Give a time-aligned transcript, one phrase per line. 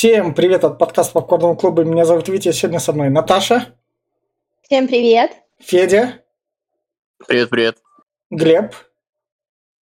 [0.00, 1.84] Всем привет от подкаста Попкорного клуба.
[1.84, 3.66] Меня зовут Витя, сегодня со мной Наташа.
[4.62, 5.32] Всем привет.
[5.58, 6.22] Федя.
[7.28, 7.76] Привет, привет.
[8.30, 8.72] Глеб.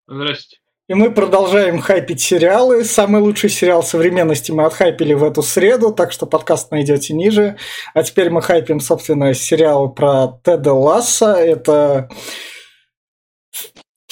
[0.07, 0.57] Здрасте.
[0.87, 2.83] И мы продолжаем хайпить сериалы.
[2.83, 7.57] Самый лучший сериал современности мы отхайпили в эту среду, так что подкаст найдете ниже.
[7.93, 11.35] А теперь мы хайпим, собственно, сериал про Теда Ласса.
[11.35, 12.09] Это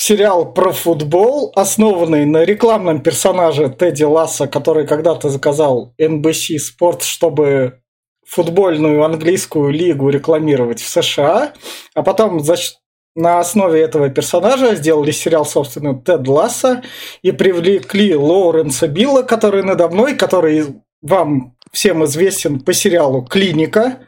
[0.05, 7.79] сериал про футбол, основанный на рекламном персонаже Тедди Ласса, который когда-то заказал NBC Sport, чтобы
[8.23, 11.53] футбольную английскую лигу рекламировать в США,
[11.95, 12.55] а потом за,
[13.15, 16.83] на основе этого персонажа сделали сериал, собственно, Тед Ласса
[17.23, 20.65] и привлекли Лоуренса Билла, который надо мной, который
[21.01, 24.07] вам всем известен по сериалу «Клиника»,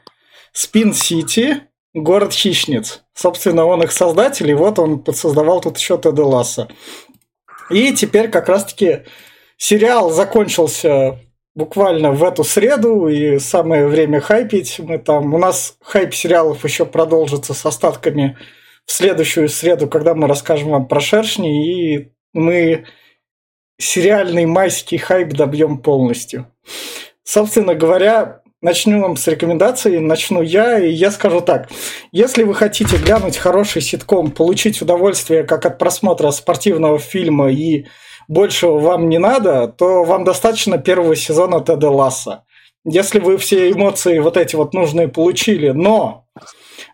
[0.53, 1.66] «Спин Сити»,
[1.97, 3.01] «Город хищниц».
[3.15, 6.67] Собственно, он их создатель, и вот он создавал тут еще Теда Ласса.
[7.71, 9.05] И теперь как раз-таки
[9.57, 11.19] сериал закончился
[11.55, 14.77] буквально в эту среду, и самое время хайпить.
[14.77, 18.37] Мы там, у нас хайп сериалов еще продолжится с остатками
[18.85, 22.85] в следующую среду, когда мы расскажем вам про шершни, и мы
[23.79, 26.45] сериальный майский хайп добьем полностью.
[27.23, 31.69] Собственно говоря, начнем с рекомендаций, начну я, и я скажу так.
[32.11, 37.85] Если вы хотите глянуть хороший ситком, получить удовольствие как от просмотра спортивного фильма и
[38.27, 42.43] большего вам не надо, то вам достаточно первого сезона Теда Ласса.
[42.85, 46.25] Если вы все эмоции вот эти вот нужные получили, но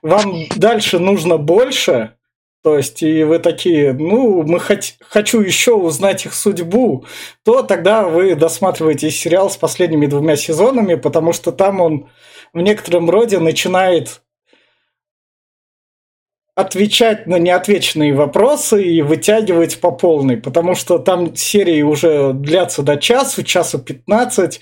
[0.01, 2.15] вам дальше нужно больше,
[2.63, 7.05] то есть, и вы такие, ну, мы хот- хочу еще узнать их судьбу,
[7.43, 12.09] то тогда вы досматриваете сериал с последними двумя сезонами, потому что там он
[12.53, 14.21] в некотором роде начинает
[16.55, 22.95] отвечать на неотвеченные вопросы и вытягивать по полной, потому что там серии уже длятся до
[22.95, 24.61] часу, часу 15,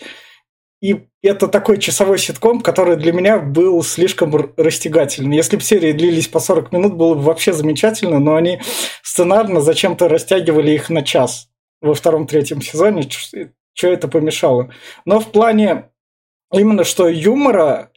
[0.81, 5.37] и это такой часовой ситком, который для меня был слишком растягательный.
[5.37, 8.59] Если бы серии длились по 40 минут, было бы вообще замечательно, но они
[9.03, 11.49] сценарно зачем-то растягивали их на час
[11.81, 13.07] во втором-третьем сезоне.
[13.73, 14.71] Что это помешало?
[15.05, 15.89] Но в плане
[16.51, 17.91] именно что юмора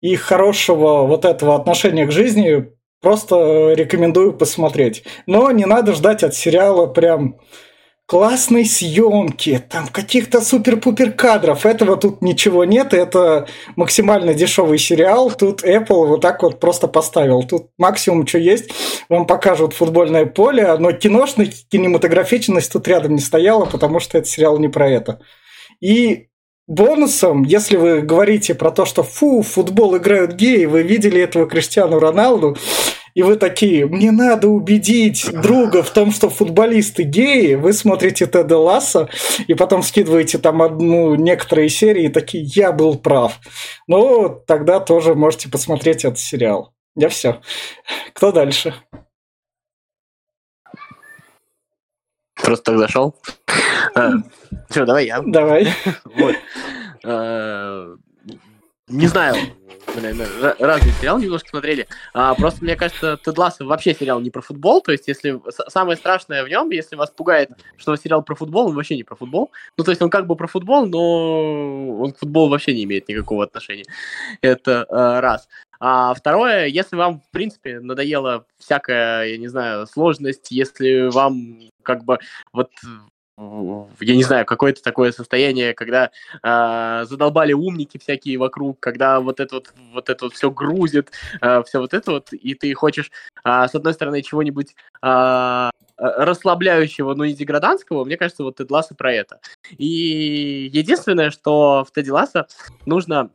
[0.00, 5.04] и хорошего вот этого отношения к жизни просто рекомендую посмотреть.
[5.26, 7.40] Но не надо ждать от сериала прям
[8.10, 11.64] классной съемки, там каких-то супер-пупер кадров.
[11.64, 15.30] Этого тут ничего нет, это максимально дешевый сериал.
[15.30, 17.44] Тут Apple вот так вот просто поставил.
[17.44, 18.72] Тут максимум, что есть,
[19.08, 24.58] вам покажут футбольное поле, но киношная кинематографичность тут рядом не стояла, потому что этот сериал
[24.58, 25.20] не про это.
[25.80, 26.30] И
[26.66, 32.00] бонусом, если вы говорите про то, что фу, футбол играют геи, вы видели этого Криштиану
[32.00, 32.56] Роналду,
[33.14, 38.58] и вы такие, мне надо убедить друга в том, что футболисты геи, вы смотрите Теда
[38.58, 39.08] Ласса,
[39.46, 43.38] и потом скидываете там одну, некоторые серии, и такие, я был прав.
[43.86, 46.72] Ну, тогда тоже можете посмотреть этот сериал.
[46.96, 47.40] Я все.
[48.12, 48.74] Кто дальше?
[52.42, 53.14] Просто так зашел.
[53.94, 54.12] А,
[54.68, 55.20] Все, давай я.
[55.24, 55.68] Давай.
[56.04, 56.36] Вот.
[58.90, 59.36] Не знаю,
[60.58, 61.86] разный сериал немножко смотрели.
[62.12, 64.80] А, просто мне кажется, Тед Лассо вообще сериал не про футбол.
[64.80, 68.74] То есть, если самое страшное в нем, если вас пугает, что сериал про футбол, он
[68.74, 69.50] вообще не про футбол.
[69.76, 73.08] Ну, то есть, он как бы про футбол, но он к футболу вообще не имеет
[73.08, 73.84] никакого отношения.
[74.42, 75.48] Это а, раз.
[75.78, 82.04] А второе, если вам, в принципе, надоела всякая, я не знаю, сложность, если вам как
[82.04, 82.18] бы
[82.52, 82.70] вот
[84.00, 86.10] я не знаю, какое-то такое состояние, когда
[86.42, 91.80] а, задолбали умники всякие вокруг, когда вот это вот, вот это вот все грузит, все
[91.80, 93.10] вот это вот, и ты хочешь,
[93.44, 98.94] а, с одной стороны, чего-нибудь а, расслабляющего, но не деграданского, мне кажется, вот Тед Лассо
[98.94, 99.40] про это.
[99.76, 102.46] И единственное, что в Теди Лассо
[102.86, 103.30] нужно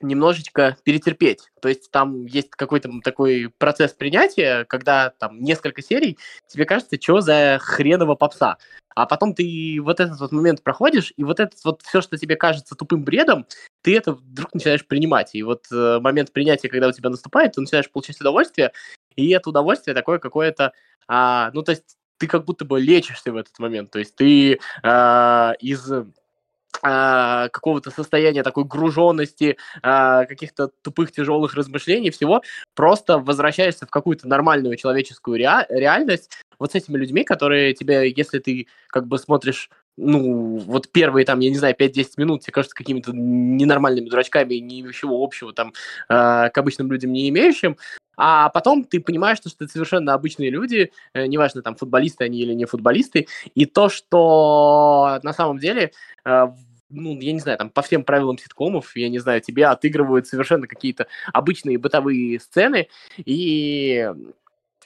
[0.00, 1.50] немножечко перетерпеть.
[1.60, 6.18] То есть там есть какой-то такой процесс принятия, когда там несколько серий,
[6.48, 8.58] тебе кажется, что за хреново попса.
[8.94, 12.36] А потом ты вот этот вот момент проходишь, и вот этот вот все, что тебе
[12.36, 13.46] кажется тупым бредом,
[13.82, 15.34] ты это вдруг начинаешь принимать.
[15.34, 18.72] И вот э, момент принятия, когда у тебя наступает, ты начинаешь получать удовольствие,
[19.16, 20.72] и это удовольствие такое какое-то,
[21.06, 23.90] а, ну то есть ты как будто бы лечишься в этот момент.
[23.90, 26.06] То есть ты а, из а,
[26.82, 32.42] какого-то состояния такой груженности, а, каких-то тупых тяжелых размышлений, всего,
[32.74, 38.38] просто возвращаешься в какую-то нормальную человеческую реа- реальность вот с этими людьми, которые тебе, если
[38.38, 39.70] ты как бы смотришь
[40.00, 45.22] ну, вот первые, там, я не знаю, 5-10 минут тебе кажутся какими-то ненормальными дурачками, ничего
[45.22, 45.72] общего там
[46.08, 47.76] э, к обычным людям не имеющим,
[48.16, 52.54] а потом ты понимаешь, что это совершенно обычные люди, э, неважно, там, футболисты они или
[52.54, 55.92] не футболисты, и то, что на самом деле
[56.24, 56.46] э,
[56.90, 60.66] ну, я не знаю, там, по всем правилам ситкомов, я не знаю, тебе отыгрывают совершенно
[60.66, 64.10] какие-то обычные бытовые сцены, и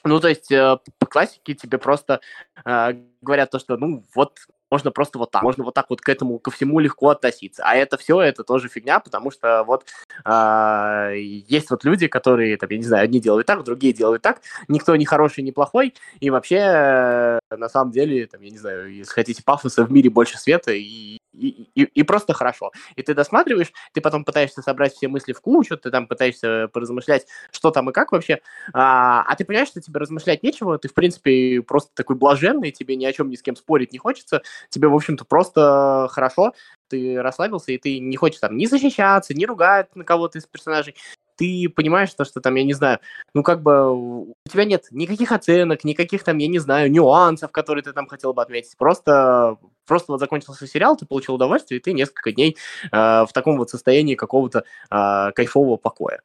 [0.05, 2.21] ну, то есть э, по классике тебе просто
[2.65, 4.39] э, говорят то, что, ну, вот
[4.71, 7.63] можно просто вот так, можно вот так вот к этому, ко всему легко относиться.
[7.65, 9.85] А это все, это тоже фигня, потому что вот
[10.25, 14.41] э, есть вот люди, которые, там, я не знаю, одни делают так, другие делают так,
[14.67, 18.93] никто не хороший, не плохой, и вообще, э, на самом деле, там, я не знаю,
[18.93, 22.71] если хотите пафоса, в мире больше света, и и, и, и просто хорошо.
[22.95, 27.27] И ты досматриваешь, ты потом пытаешься собрать все мысли в кучу, ты там пытаешься поразмышлять,
[27.51, 28.41] что там и как вообще,
[28.73, 32.95] а, а ты понимаешь, что тебе размышлять нечего, ты, в принципе, просто такой блаженный, тебе
[32.95, 36.53] ни о чем ни с кем спорить не хочется, тебе, в общем-то, просто хорошо,
[36.87, 40.95] ты расслабился, и ты не хочешь там ни защищаться, ни ругать на кого-то из персонажей,
[41.35, 42.99] ты понимаешь то, что там, я не знаю,
[43.33, 47.83] ну как бы у тебя нет никаких оценок, никаких там, я не знаю, нюансов, которые
[47.83, 48.77] ты там хотел бы отметить.
[48.77, 52.57] Просто, просто вот закончился сериал, ты получил удовольствие, и ты несколько дней
[52.91, 56.21] э, в таком вот состоянии какого-то э, кайфового покоя.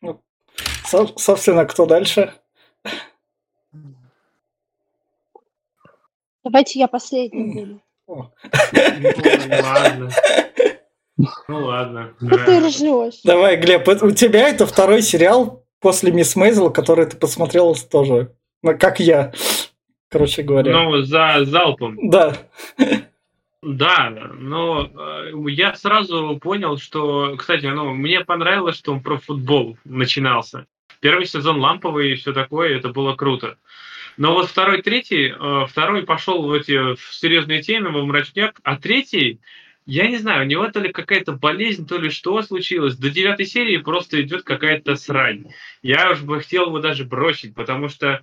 [0.00, 0.20] Ну,
[0.84, 2.34] со- собственно, кто дальше?
[6.44, 8.30] Давайте я последний буду.
[11.16, 12.14] Ну, ладно.
[12.20, 12.28] Ну.
[12.28, 13.20] Что ты ржешь?
[13.24, 18.76] Давай, Глеб, у тебя это второй сериал после Мисс Мейзел, который ты посмотрел тоже, ну,
[18.78, 19.32] как я,
[20.10, 20.72] короче говоря.
[20.72, 22.10] Ну, за залпом.
[22.10, 22.36] Да.
[23.62, 29.78] Да, но э, я сразу понял, что, кстати, ну, мне понравилось, что он про футбол
[29.84, 30.66] начинался.
[31.00, 33.56] Первый сезон ламповый и все такое, это было круто.
[34.18, 38.76] Но вот второй, третий, э, второй пошел в эти в серьезные темы, в мрачняк, а
[38.76, 39.40] третий,
[39.86, 42.96] я не знаю, у него то ли какая-то болезнь, то ли что случилось.
[42.96, 45.46] До девятой серии просто идет какая-то срань.
[45.82, 48.22] Я уж бы хотел его даже бросить, потому что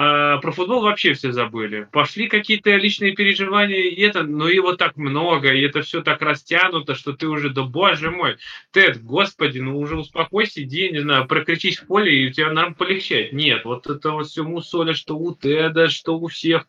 [0.00, 1.88] а, про футбол вообще все забыли.
[1.90, 6.94] Пошли какие-то личные переживания, и это, ну его так много, и это все так растянуто,
[6.94, 8.36] что ты уже, да боже мой,
[8.70, 12.76] Тед, господи, ну уже успокойся, иди, не знаю, прокричись в поле, и у тебя, наверное,
[12.76, 13.32] полегчает.
[13.32, 16.68] Нет, вот это вот все мусоля, что у Теда, что у всех.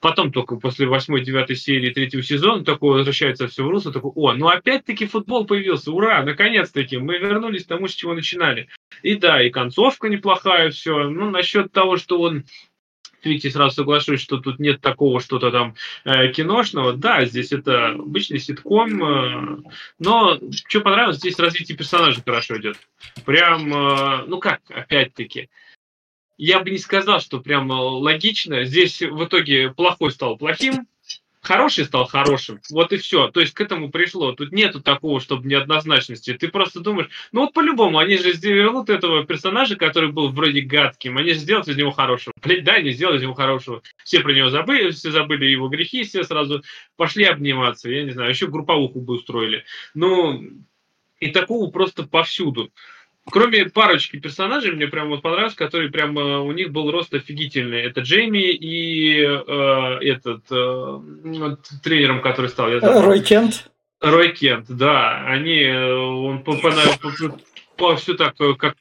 [0.00, 4.32] Потом только после восьмой, девятой серии третьего сезона такое возвращается все в русло, такой, о,
[4.32, 8.68] ну опять-таки футбол появился, ура, наконец-таки, мы вернулись к тому, с чего начинали.
[9.02, 11.08] И да, и концовка неплохая, все.
[11.08, 12.44] Ну, насчет того, что он
[13.22, 15.74] Видите, сразу соглашусь, что тут нет такого что-то там
[16.04, 16.94] э, киношного.
[16.94, 19.58] Да, здесь это обычный ситком, э,
[19.98, 22.78] но что понравилось, здесь развитие персонажей хорошо идет.
[23.26, 25.50] Прям, э, ну как, опять-таки,
[26.40, 28.64] я бы не сказал, что прям логично.
[28.64, 30.86] Здесь в итоге плохой стал плохим,
[31.42, 32.60] хороший стал хорошим.
[32.70, 33.28] Вот и все.
[33.28, 34.32] То есть к этому пришло.
[34.32, 36.32] Тут нету такого, чтобы неоднозначности.
[36.32, 41.18] Ты просто думаешь, ну вот по-любому, они же сделают этого персонажа, который был вроде гадким,
[41.18, 42.32] они же сделают из него хорошего.
[42.42, 43.82] Блин, да, они сделали из него хорошего.
[44.02, 46.62] Все про него забыли, все забыли его грехи, все сразу
[46.96, 47.90] пошли обниматься.
[47.90, 49.64] Я не знаю, еще групповуху бы устроили.
[49.92, 50.42] Ну,
[51.18, 52.72] и такого просто повсюду.
[53.30, 57.82] Кроме парочки персонажей, мне прям вот понравилось, которые прям э, у них был рост офигительный.
[57.82, 61.00] Это Джейми и э, этот э,
[61.82, 62.70] тренером, который стал.
[62.70, 63.70] Я Рой Кент.
[64.00, 65.24] Рой Кент, да.
[65.26, 67.38] Они, э, он по, по, по,
[67.76, 68.76] по, все так, э, как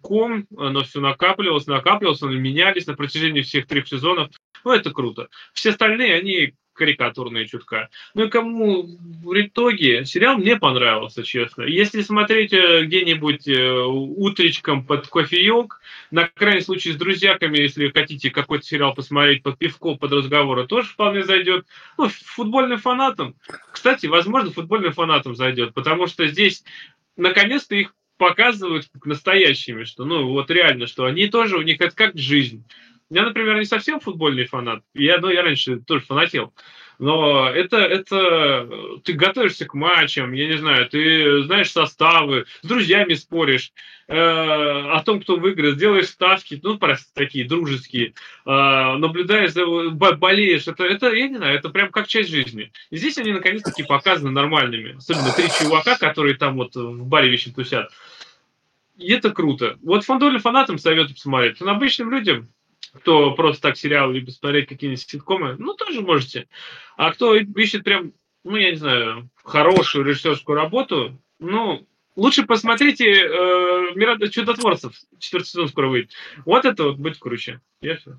[0.00, 4.30] ком, оно все накапливалось, накапливалось, они менялись на протяжении всех трех сезонов.
[4.64, 5.28] Ну, это круто.
[5.52, 7.88] Все остальные, они карикатурные чутка.
[8.14, 11.62] Ну и кому в итоге сериал мне понравился, честно.
[11.62, 18.30] Если смотреть э, где-нибудь э, утречком под кофеек, на крайний случай с друзьяками, если хотите
[18.30, 21.66] какой-то сериал посмотреть под пивко, под разговоры, тоже вполне зайдет.
[21.98, 23.34] Ну, футбольным фанатам.
[23.72, 26.64] Кстати, возможно, футбольным фанатам зайдет, потому что здесь
[27.16, 31.96] наконец-то их показывают как настоящими, что, ну, вот реально, что они тоже, у них это
[31.96, 32.64] как жизнь.
[33.10, 34.84] Я, например, не совсем футбольный фанат.
[34.94, 36.54] Я, ну, я раньше тоже фанател.
[37.00, 43.14] Но это, это ты готовишься к матчам, я не знаю, ты знаешь составы, с друзьями
[43.14, 43.72] споришь
[44.06, 48.12] э, о том, кто выиграет, делаешь ставки, ну, просто такие дружеские,
[48.44, 48.50] э,
[48.98, 49.54] наблюдаешь,
[50.18, 50.68] болеешь.
[50.68, 52.70] Это, это, я не знаю, это прям как часть жизни.
[52.90, 54.98] И здесь они наконец-таки показаны нормальными.
[54.98, 57.90] Особенно три чувака, которые там вот в баре вечно тусят.
[58.98, 59.78] И это круто.
[59.82, 61.60] Вот футбольным фанатам советую посмотреть.
[61.60, 62.50] Но обычным людям
[62.92, 66.48] кто просто так сериал любит смотреть какие-нибудь ситкомы, ну, тоже можете.
[66.96, 68.12] А кто ищет прям,
[68.44, 75.68] ну, я не знаю, хорошую режиссерскую работу, ну, лучше посмотрите э, «Мира чудотворцев», четвертый сезон
[75.68, 76.12] скоро выйдет.
[76.44, 77.60] Вот это вот будет круче.
[77.80, 78.18] Я все.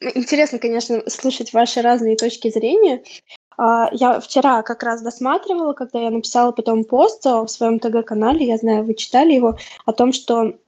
[0.00, 3.02] Интересно, конечно, слушать ваши разные точки зрения.
[3.56, 8.56] А, я вчера как раз досматривала, когда я написала потом пост в своем ТГ-канале, я
[8.58, 9.56] знаю, вы читали его,
[9.86, 10.58] о том, что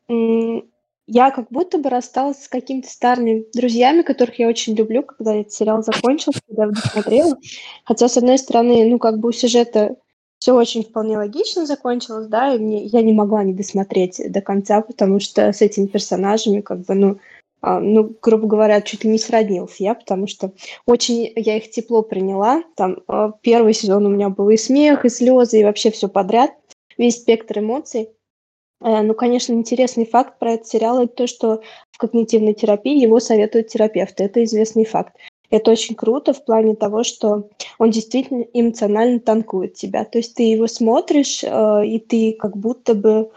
[1.07, 5.53] я как будто бы рассталась с какими-то старыми друзьями, которых я очень люблю, когда этот
[5.53, 7.37] сериал закончился, когда я досмотрела.
[7.85, 9.97] Хотя, с одной стороны, ну, как бы у сюжета
[10.39, 14.81] все очень вполне логично закончилось, да, и мне, я не могла не досмотреть до конца,
[14.83, 17.19] потому что с этими персонажами, как бы, ну,
[17.63, 20.53] а, ну, грубо говоря, чуть ли не сроднился я, потому что
[20.87, 22.63] очень я их тепло приняла.
[22.77, 26.53] Там а, первый сезон у меня был и смех, и слезы, и вообще все подряд,
[26.99, 28.11] весь спектр эмоций.
[28.81, 33.21] Э, ну, конечно, интересный факт про этот сериал это то, что в когнитивной терапии его
[33.21, 34.25] советуют терапевты.
[34.25, 35.17] Это известный факт.
[35.51, 40.05] Это очень круто в плане того, что он действительно эмоционально танкует тебя.
[40.05, 43.31] То есть ты его смотришь, э, и ты как будто бы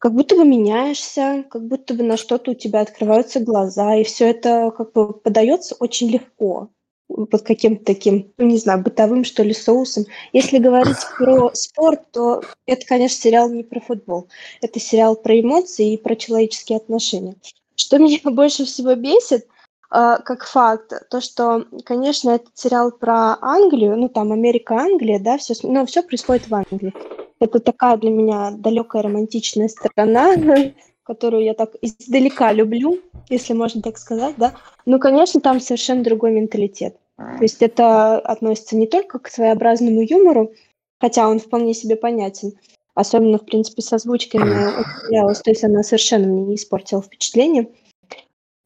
[0.00, 4.26] как будто бы меняешься, как будто бы на что-то у тебя открываются глаза, и все
[4.26, 6.68] это как бы подается очень легко
[7.14, 10.04] под каким-то таким, ну, не знаю, бытовым, что ли, соусом.
[10.32, 14.28] Если говорить про спорт, то это, конечно, сериал не про футбол.
[14.60, 17.36] Это сериал про эмоции и про человеческие отношения.
[17.76, 19.46] Что меня больше всего бесит,
[19.92, 25.54] Uh, как факт, то, что, конечно, этот сериал про Англию, ну, там, Америка-Англия, да, все,
[25.62, 26.92] ну, все происходит в Англии.
[27.38, 30.34] Это такая для меня далекая романтичная сторона,
[31.04, 34.54] которую я так издалека люблю, если можно так сказать, да.
[34.84, 36.96] Ну, конечно, там совершенно другой менталитет.
[37.16, 40.52] То есть это относится не только к своеобразному юмору,
[41.00, 42.54] хотя он вполне себе понятен,
[42.94, 44.70] особенно, в принципе, с озвучкой мне
[45.10, 47.70] то есть она совершенно мне не испортила впечатление.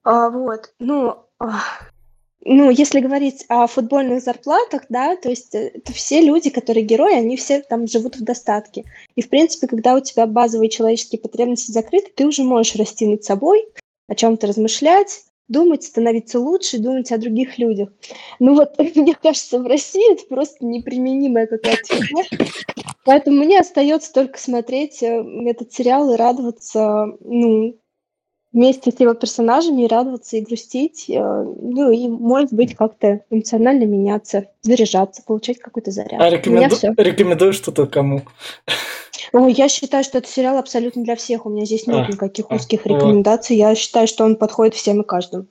[0.04, 1.18] А, вот, ну,
[2.44, 7.14] ну, если говорить о футбольных зарплатах, да, то есть э, это все люди, которые герои,
[7.14, 8.84] они все там живут в достатке.
[9.16, 13.24] И, в принципе, когда у тебя базовые человеческие потребности закрыты, ты уже можешь расти над
[13.24, 13.68] собой,
[14.08, 17.90] о чем-то размышлять, думать, становиться лучше, думать о других людях.
[18.38, 22.24] Ну вот, мне кажется, в России это просто неприменимая какая-то фигня.
[23.04, 27.78] Поэтому мне остается только смотреть э, этот сериал и радоваться, ну,
[28.52, 33.84] вместе с его персонажами и радоваться, и грустить, э, ну и, может быть, как-то эмоционально
[33.84, 36.20] меняться, заряжаться, получать какой-то заряд.
[36.20, 36.76] А рекоменду...
[36.96, 38.22] рекомендую что-то кому?
[39.32, 41.44] Ой, я считаю, что этот сериал абсолютно для всех.
[41.44, 43.56] У меня здесь нет а, никаких узких а, рекомендаций.
[43.56, 45.46] Я считаю, что он подходит всем и каждому.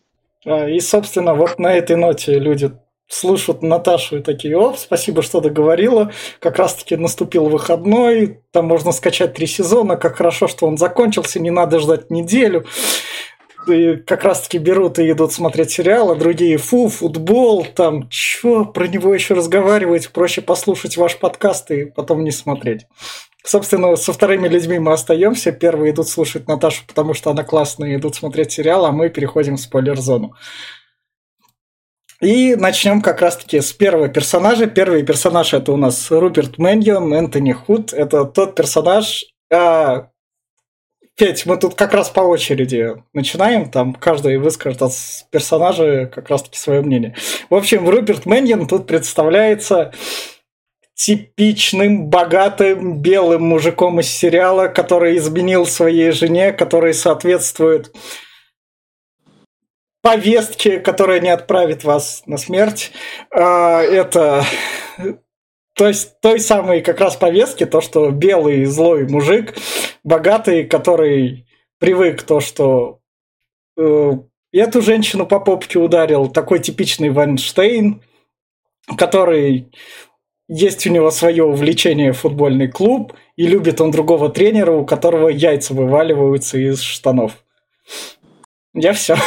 [0.46, 2.72] А, и, собственно, вот на этой ноте люди
[3.08, 6.12] слушают Наташу и такие, о, спасибо, что договорила.
[6.40, 11.52] Как раз-таки наступил выходной, там можно скачать три сезона, как хорошо, что он закончился, не
[11.52, 12.66] надо ждать неделю.
[13.68, 19.14] И как раз-таки берут и идут смотреть сериалы, другие, фу, футбол, там, чё, про него
[19.14, 22.86] еще разговаривать, проще послушать ваш подкаст и потом не смотреть.
[23.44, 25.54] Собственно, со вторыми людьми мы остаемся.
[25.54, 29.62] Первые идут слушать Наташу, потому что она классная, идут смотреть сериал, а мы переходим в
[29.62, 30.36] спойлер-зону.
[32.22, 34.66] И начнем как раз-таки с первого персонажа.
[34.66, 37.94] Первый персонаж это у нас Руперт Мэньон, Энтони Худ.
[37.94, 39.26] Это тот персонаж...
[39.54, 40.10] А...
[41.16, 44.92] Петь, мы тут как раз по очереди начинаем, там каждый выскажет от
[45.32, 47.16] персонажа как раз-таки свое мнение.
[47.50, 49.92] В общем, Руперт Мэньон тут представляется
[50.94, 57.96] типичным богатым белым мужиком из сериала, который изменил своей жене, который соответствует
[60.08, 62.94] повестке, которая не отправит вас на смерть.
[63.30, 64.46] А, это
[65.74, 69.56] то есть той самой как раз повестки, то, что белый злой мужик,
[70.06, 71.46] богатый, который
[71.78, 73.02] привык то, что
[73.78, 74.14] э,
[74.54, 78.02] эту женщину по попке ударил, такой типичный Вайнштейн,
[78.98, 79.70] который
[80.48, 85.74] есть у него свое увлечение футбольный клуб, и любит он другого тренера, у которого яйца
[85.74, 87.44] вываливаются из штанов.
[88.74, 89.18] Я все.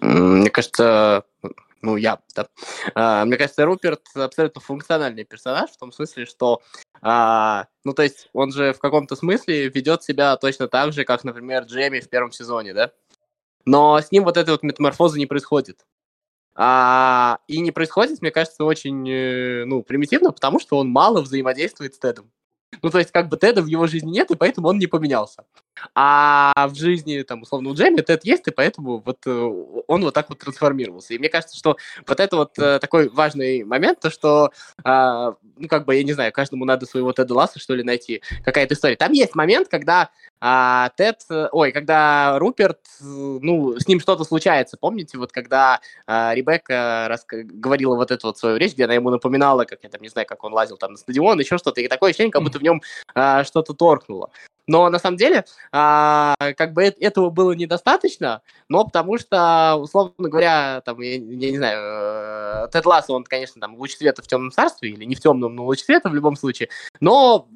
[0.00, 1.24] Мне кажется,
[1.82, 2.48] ну, я, да.
[2.94, 6.62] А, мне кажется, Руперт абсолютно функциональный персонаж, в том смысле, что,
[7.00, 11.22] а, ну, то есть, он же в каком-то смысле ведет себя точно так же, как,
[11.24, 12.92] например, Джейми в первом сезоне, да?
[13.64, 15.84] Но с ним вот этой вот метаморфозы не происходит.
[16.54, 21.94] А, и не происходит, мне кажется, очень, э, ну, примитивно, потому что он мало взаимодействует
[21.94, 22.32] с Тедом.
[22.82, 25.44] Ну, то есть, как бы Теда в его жизни нет, и поэтому он не поменялся.
[25.94, 29.30] А в жизни, там, условно, у Джейми Тед есть, и поэтому вот э,
[29.86, 31.14] он вот так вот трансформировался.
[31.14, 34.50] И мне кажется, что вот это вот э, такой важный момент, то, что,
[34.84, 38.22] э, ну, как бы, я не знаю, каждому надо своего Теда Ласса, что ли, найти,
[38.44, 38.96] какая-то история.
[38.96, 45.16] Там есть момент, когда а Тед, ой, когда Руперт, ну, с ним что-то случается, помните,
[45.16, 47.24] вот когда а, Ребекка рас...
[47.26, 50.26] говорила вот эту вот свою речь, где она ему напоминала, как я там не знаю,
[50.26, 52.82] как он лазил там на стадион, еще что-то, и такое ощущение, как будто в нем
[53.14, 54.30] а, что-то торкнуло.
[54.66, 60.80] Но на самом деле, а, как бы этого было недостаточно, но потому что, условно говоря,
[60.84, 61.18] там, я, я
[61.50, 65.20] не знаю, Тед Лассо, он, конечно, там, луч света в темном царстве, или не в
[65.20, 66.68] темном, но луч света в любом случае,
[67.00, 67.48] но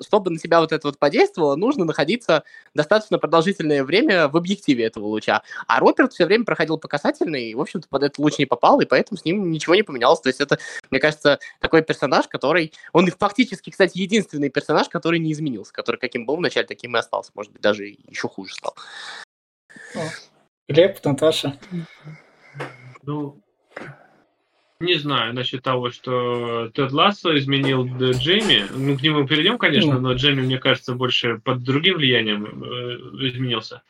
[0.00, 5.06] чтобы на себя вот это вот подействовало, нужно находиться достаточно продолжительное время в объективе этого
[5.06, 5.42] луча.
[5.66, 8.80] А Роберт все время проходил по касательной, и, в общем-то, под этот луч не попал,
[8.80, 10.20] и поэтому с ним ничего не поменялось.
[10.20, 10.58] То есть это,
[10.90, 12.72] мне кажется, такой персонаж, который...
[12.92, 17.32] Он фактически, кстати, единственный персонаж, который не изменился, который каким был вначале, таким и остался.
[17.34, 18.74] Может быть, даже еще хуже стал.
[20.68, 21.58] Глеб, Наташа.
[23.02, 23.40] Ну,
[24.80, 28.66] не знаю насчет того, что Тед Лассо изменил Джейми.
[28.70, 33.82] Ну, к нему перейдем, конечно, но Джейми, мне кажется, больше под другим влиянием э, изменился.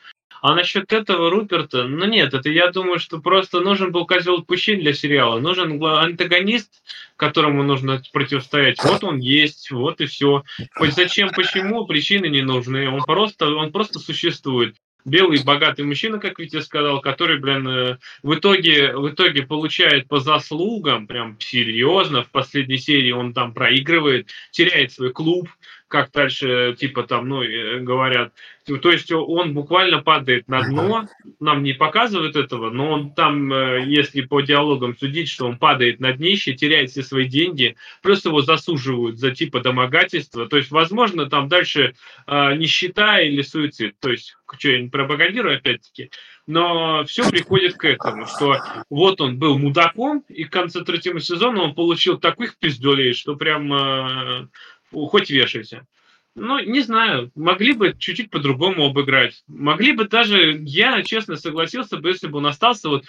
[0.43, 4.83] А насчет этого Руперта, ну нет, это я думаю, что просто нужен был козел отпущения
[4.83, 5.39] для сериала.
[5.39, 6.83] Нужен антагонист,
[7.15, 8.83] которому нужно противостоять.
[8.83, 10.43] Вот он есть, вот и все.
[10.75, 12.91] Хоть зачем, почему, причины не нужны.
[12.91, 18.35] Он просто, он просто существует белый богатый мужчина, как Витя сказал, который, блин, э, в
[18.35, 24.93] итоге, в итоге получает по заслугам, прям серьезно, в последней серии он там проигрывает, теряет
[24.93, 25.49] свой клуб,
[25.93, 28.33] как дальше, типа там, ну, э, говорят.
[28.65, 31.07] То есть он буквально падает на дно,
[31.39, 36.01] нам не показывают этого, но он там, э, если по диалогам судить, что он падает
[36.01, 40.49] на днище, теряет все свои деньги, плюс его засуживают за типа домогательства.
[40.49, 41.95] То есть, возможно, там дальше
[42.27, 43.95] э, нищета или суицид.
[44.01, 46.11] То есть, что я не пропагандирую опять-таки,
[46.47, 48.57] но все приходит к этому, что
[48.89, 53.73] вот он был мудаком, и к концу третьего сезона он получил таких пиздолей, что прям
[53.73, 54.47] э,
[54.93, 55.87] хоть вешайся.
[56.35, 59.43] Ну, не знаю, могли бы чуть-чуть по-другому обыграть.
[59.49, 63.05] Могли бы даже, я честно согласился бы, если бы он остался вот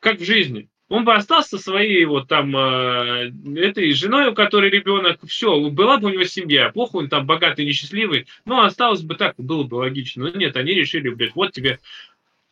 [0.00, 0.68] как в жизни.
[0.88, 6.08] Он бы остался своей вот там э, этой женой, у которой ребенок, все, была бы
[6.08, 10.24] у него семья, плохо он там богатый, несчастливый, но осталось бы так, было бы логично.
[10.24, 11.78] Но нет, они решили, блядь, вот тебе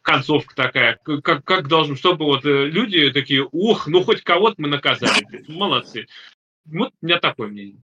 [0.03, 4.69] концовка такая, как, как должен, чтобы вот э, люди такие, ух, ну хоть кого-то мы
[4.69, 6.07] наказали, блядь, молодцы.
[6.65, 7.83] Вот у меня такое мнение.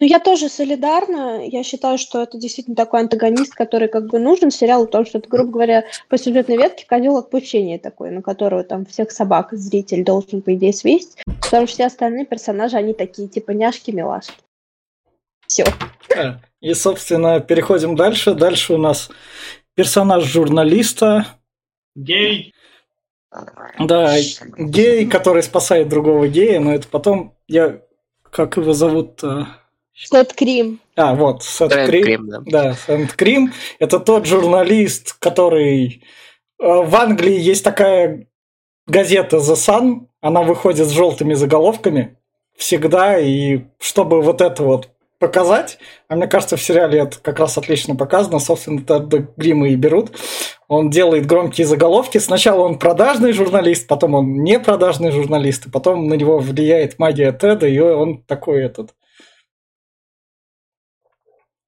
[0.00, 1.46] Ну, я тоже солидарна.
[1.46, 5.28] Я считаю, что это действительно такой антагонист, который как бы нужен сериалу, потому что это,
[5.28, 10.42] грубо говоря, по сюжетной ветке козел отпущения такой, на которого там всех собак зритель должен,
[10.42, 14.34] по идее, свесть, потому что все остальные персонажи, они такие, типа, няшки-милашки.
[15.46, 15.64] Все.
[16.60, 18.34] И, собственно, переходим дальше.
[18.34, 19.10] Дальше у нас
[19.74, 21.26] персонаж журналиста.
[21.94, 22.54] Гей.
[23.78, 24.16] Да,
[24.58, 27.34] гей, который спасает другого гея, но это потом...
[27.46, 27.80] Я
[28.30, 29.22] как его зовут?
[29.94, 30.80] Сет Крим.
[30.96, 32.02] А, вот, Сет Крим.
[32.02, 32.42] Крим да.
[32.46, 33.52] да, Сет Крим.
[33.78, 36.02] Это тот журналист, который...
[36.58, 38.26] Э, в Англии есть такая
[38.86, 42.16] газета The Sun, она выходит с желтыми заголовками
[42.56, 45.78] всегда, и чтобы вот это вот показать,
[46.08, 50.16] а мне кажется, в сериале это как раз отлично показано, собственно, это Грима и берут.
[50.66, 52.18] Он делает громкие заголовки.
[52.18, 57.32] Сначала он продажный журналист, потом он не продажный журналист, и потом на него влияет магия
[57.32, 58.94] Теда, и он такой этот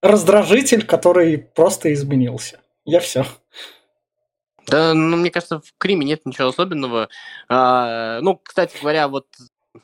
[0.00, 2.58] раздражитель, который просто изменился.
[2.84, 3.24] Я все.
[4.66, 7.08] Да, ну, мне кажется, в Криме нет ничего особенного.
[7.48, 9.26] А, ну, кстати говоря, вот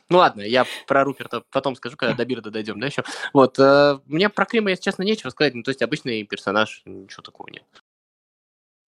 [0.09, 3.05] ну ладно, я про Руперта потом скажу, когда до Бирда дойдем, да, еще.
[3.33, 7.23] Вот, э, мне про Крима, если честно, нечего сказать, ну, то есть обычный персонаж, ничего
[7.23, 7.65] такого нет.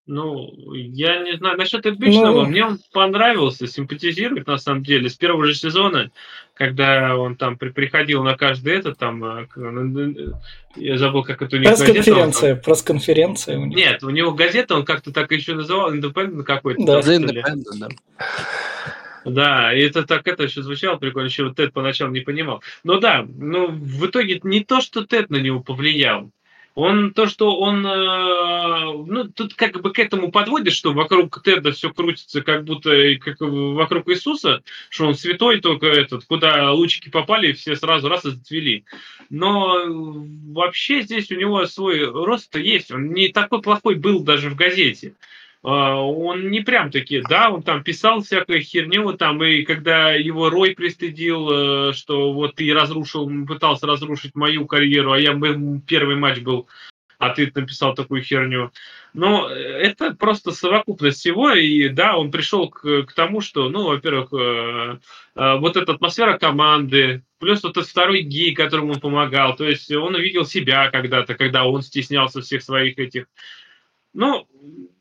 [0.06, 2.46] Ну, я не знаю, насчет обычного, ну...
[2.46, 5.08] мне он понравился, симпатизирует на самом деле.
[5.08, 6.10] С первого же сезона,
[6.54, 9.46] когда он там при, приходил на каждый этот, там, э,
[10.74, 12.64] я забыл, как это у него Пресс-конференция, там...
[12.64, 13.78] пресс-конференция у него.
[13.78, 16.84] Нет, у него газета, он как-то так еще называл, Independent какой-то.
[16.84, 17.88] Да, Independent, да.
[19.24, 22.62] Да, и это так это еще звучало прикольно, еще вот Тед поначалу не понимал.
[22.84, 26.30] Но да, ну в итоге не то, что Тед на него повлиял,
[26.74, 31.72] он то, что он, э, ну, тут как бы к этому подводит, что вокруг Теда
[31.72, 37.52] все крутится, как будто как вокруг Иисуса, что он святой только этот, куда лучики попали,
[37.52, 38.84] все сразу раз и зацвели.
[39.30, 39.84] Но
[40.52, 45.14] вообще здесь у него свой рост есть, он не такой плохой был даже в газете.
[45.62, 50.48] А, он не прям таки, да, он там писал всякую херню, там, и когда его
[50.48, 55.38] Рой пристыдил, э, что вот ты разрушил, пытался разрушить мою карьеру, а я
[55.86, 56.66] первый матч был,
[57.18, 58.72] а ты написал такую херню.
[59.12, 64.32] Но это просто совокупность всего, и да, он пришел к, к тому, что, ну, во-первых,
[64.32, 64.98] э,
[65.34, 69.92] э, вот эта атмосфера команды, плюс вот этот второй гей, которому он помогал, то есть
[69.92, 73.26] он увидел себя когда-то, когда он стеснялся всех своих этих,
[74.14, 74.48] ну,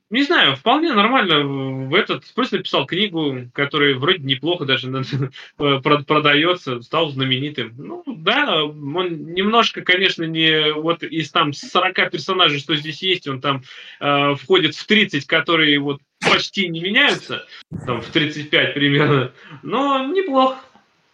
[0.10, 1.44] не знаю, вполне нормально.
[1.88, 4.90] В этот просто написал книгу, которая вроде неплохо даже
[5.58, 7.74] продается, стал знаменитым.
[7.78, 13.40] Ну да, он немножко, конечно, не вот из там 40 персонажей, что здесь есть, он
[13.40, 13.64] там
[14.00, 17.46] э, входит в 30, которые вот почти не меняются,
[17.86, 19.32] там в 35 примерно,
[19.64, 20.60] но неплохо.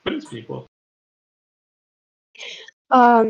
[0.01, 0.67] В принципе, неплохо.
[2.89, 3.25] А,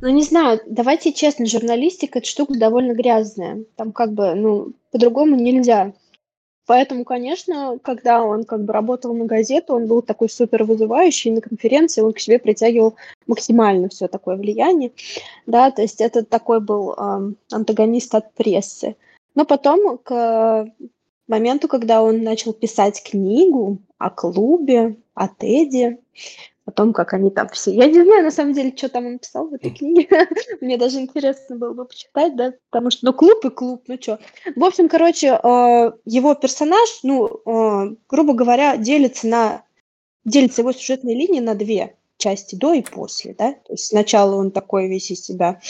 [0.00, 3.64] ну, не знаю, давайте честно, журналистика– это штука довольно грязная.
[3.76, 5.92] Там как бы, ну, по-другому нельзя.
[6.66, 11.40] Поэтому, конечно, когда он как бы работал на газету, он был такой супер вызывающий, на
[11.40, 12.94] конференции он к себе притягивал
[13.26, 14.92] максимально все такое влияние,
[15.46, 18.96] да, то есть это такой был э, антагонист от прессы.
[19.34, 20.70] Но потом, к
[21.26, 25.96] моменту, когда он начал писать книгу о клубе, о Теди,
[26.68, 27.74] о том, как они там все...
[27.74, 30.06] Я не знаю, на самом деле, что там он писал в этой книге.
[30.60, 34.18] Мне даже интересно было бы почитать, да, потому что, ну, клуб и клуб, ну что.
[34.54, 39.62] В общем, короче, э, его персонаж, ну, э, грубо говоря, делится на...
[40.26, 43.52] Делится его сюжетная линия на две части, до и после, да.
[43.52, 45.60] То есть сначала он такой весь из себя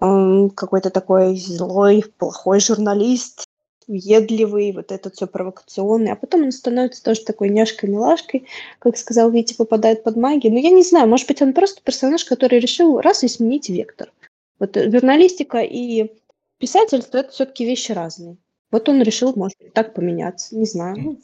[0.00, 3.47] какой-то такой злой, плохой журналист,
[3.88, 8.46] въедливый, вот этот все провокационный, а потом он становится тоже такой няшкой-милашкой,
[8.78, 10.52] как сказал Витя, попадает под магию.
[10.52, 14.12] Но я не знаю, может быть, он просто персонаж, который решил раз и сменить вектор.
[14.58, 16.12] Вот э, журналистика и
[16.58, 18.36] писательство– это все-таки вещи разные.
[18.70, 20.54] Вот он решил, может быть, так поменяться.
[20.54, 20.96] Не знаю.
[20.98, 21.18] Ну,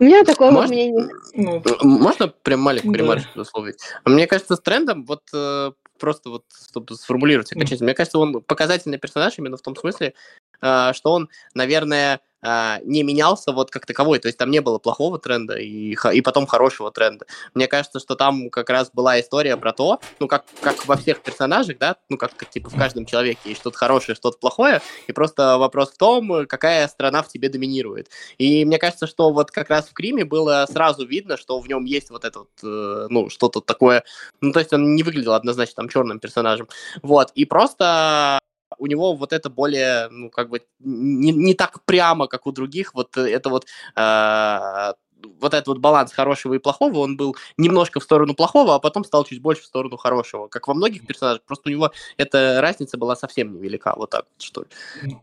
[0.00, 1.08] у меня такое Можно- мнение.
[1.34, 2.98] Ну, Можно прям маленькую Да.
[2.98, 3.78] ремарочку условить?
[4.04, 8.98] Мне кажется, с трендом, вот э, просто вот, чтобы сформулировать окончательно, мне кажется, он показательный
[8.98, 10.12] персонаж именно в том смысле, э,
[10.60, 15.18] что он, наверное, э, не менялся вот как таковой, то есть там не было плохого
[15.18, 17.26] тренда и, и потом хорошего тренда.
[17.54, 21.20] Мне кажется, что там как раз была история про то, ну, как, как во всех
[21.22, 25.12] персонажах, да, ну, как, как, типа в каждом человеке есть что-то хорошее, что-то плохое, и
[25.12, 28.08] просто вопрос в том, какая страна в тебе доминирует.
[28.38, 31.84] И мне кажется, что вот как раз в Криме было сразу видно, что в нем
[31.84, 34.04] есть вот это вот, э, ну, что-то такое,
[34.40, 36.68] ну, то есть он не выглядел однозначно там черным персонажем.
[37.02, 38.38] Вот, и просто
[38.78, 42.94] у него вот это более, ну, как бы, не, не так прямо, как у других,
[42.94, 44.92] вот это вот, э,
[45.40, 49.04] вот этот вот баланс хорошего и плохого, он был немножко в сторону плохого, а потом
[49.04, 52.96] стал чуть больше в сторону хорошего, как во многих персонажах, просто у него эта разница
[52.98, 55.16] была совсем невелика, вот так вот, что ли.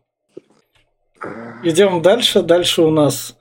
[1.62, 2.42] идем дальше.
[2.42, 3.36] Дальше у нас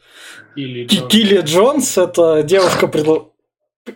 [1.09, 1.97] Килли Джонс.
[1.97, 3.31] Это девушка предло-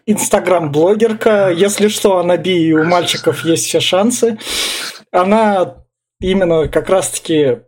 [0.05, 1.49] Инстаграм-блогерка.
[1.49, 4.37] Если что, она би, и у мальчиков есть все шансы.
[5.11, 5.85] Она
[6.19, 7.61] именно как раз-таки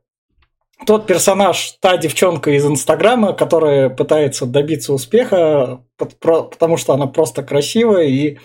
[0.86, 8.06] тот персонаж, та девчонка из Инстаграма, которая пытается добиться успеха, потому что она просто красивая
[8.06, 8.40] и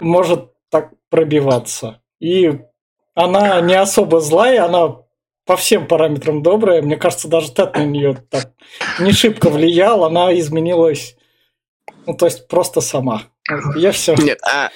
[0.00, 2.00] может так пробиваться.
[2.18, 2.60] И
[3.14, 5.02] она не особо злая, она
[5.44, 6.82] по всем параметрам добрая.
[6.82, 8.52] Мне кажется, даже Тед на нее так
[8.98, 11.16] не шибко влиял, она изменилась,
[12.06, 13.24] ну, то есть просто сама.
[13.76, 14.14] Я все.
[14.14, 14.70] Нет, а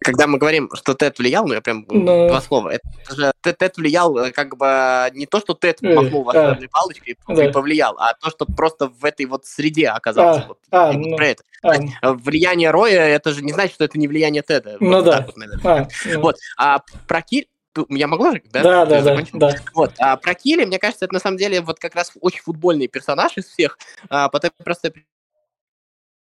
[0.00, 2.28] когда мы говорим, что Тед влиял, ну я прям Ну.
[2.28, 5.94] два слова, это же Тед, Тед влиял э, как бы не то, что Тед Э,
[5.94, 6.32] махнул а.
[6.32, 7.50] волшебной палочкой и Да.
[7.52, 10.42] повлиял, а то, что просто в этой вот среде оказался.
[10.42, 11.16] А, вот, а, вот ну.
[11.16, 11.42] про это.
[11.62, 14.76] А, Э, Влияние Роя, это же не значит, что это не влияние Теда.
[14.80, 15.18] Ну Вот да.
[15.18, 15.82] так вот, наверное.
[15.82, 17.48] а, ну, Вот, а про Киль...
[17.88, 18.62] Я могла же, да?
[18.62, 19.54] да, да, да, да.
[19.74, 22.88] Вот, а про Килли, мне кажется, это на самом деле вот как раз очень футбольный
[22.88, 25.06] персонаж из всех, а, по той простой причине,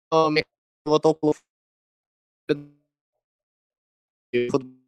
[0.07, 1.33] что, мне кажется, вот около
[4.49, 4.79] фут-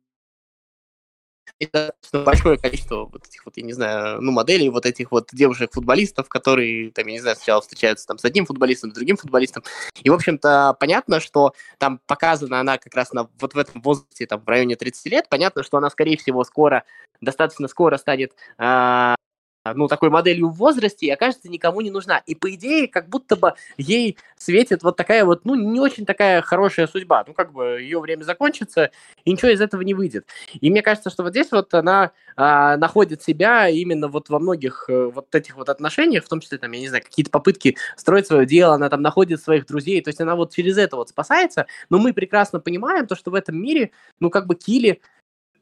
[1.60, 5.30] и достаточно большое количество вот этих вот, я не знаю, ну, моделей, вот этих вот
[5.32, 9.64] девушек-футболистов, которые, там, я не знаю, сначала встречаются там с одним футболистом, с другим футболистом.
[10.02, 14.26] И, в общем-то, понятно, что там показана она как раз на, вот в этом возрасте,
[14.26, 15.30] там, в районе 30 лет.
[15.30, 16.84] Понятно, что она, скорее всего, скоро,
[17.22, 19.16] достаточно скоро станет а,
[19.64, 22.22] ну, такой моделью в возрасте и окажется никому не нужна.
[22.26, 26.42] И, по идее, как будто бы ей светит вот такая вот, ну, не очень такая
[26.42, 27.24] хорошая судьба.
[27.28, 28.92] Ну, как бы ее время закончится,
[29.24, 30.26] и ничего из этого не выйдет.
[30.60, 34.86] И мне кажется, что вот здесь вот она а, находит себя именно вот во многих
[34.88, 38.28] э, вот этих вот отношениях, в том числе, там, я не знаю, какие-то попытки строить
[38.28, 41.68] свое дело, она там находит своих друзей, то есть она вот через это вот спасается,
[41.90, 45.02] но мы прекрасно понимаем то, что в этом мире, ну, как бы Кили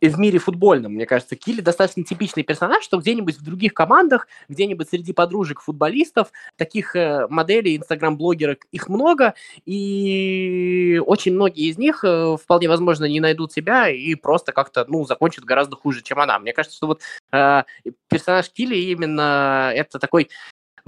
[0.08, 4.90] в мире футбольном, мне кажется, Килли достаточно типичный персонаж, что где-нибудь в других командах, где-нибудь
[4.90, 9.34] среди подружек футболистов, таких э, моделей, инстаграм-блогерок, их много,
[9.66, 15.06] и очень многие из них э, вполне возможно не найдут себя и просто как-то, ну,
[15.06, 16.40] закончат гораздо хуже, чем она.
[16.40, 17.64] Мне кажется, что вот э,
[18.08, 20.30] персонаж Килли именно это такой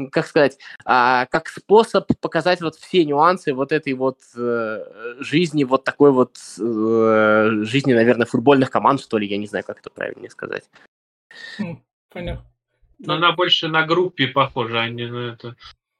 [0.09, 5.83] как сказать, а, как способ показать вот все нюансы вот этой вот э, жизни, вот
[5.83, 10.29] такой вот э, жизни, наверное, футбольных команд, что ли, я не знаю, как это правильнее
[10.29, 10.63] сказать.
[11.59, 12.45] М, Понятно.
[12.99, 15.55] Но она больше на группе похожа, а не на это.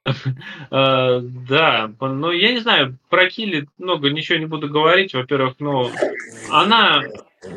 [0.06, 5.14] Э, да, ну я не знаю, про Килли много ничего не буду говорить.
[5.14, 5.90] Во-первых, ну,
[6.50, 7.04] она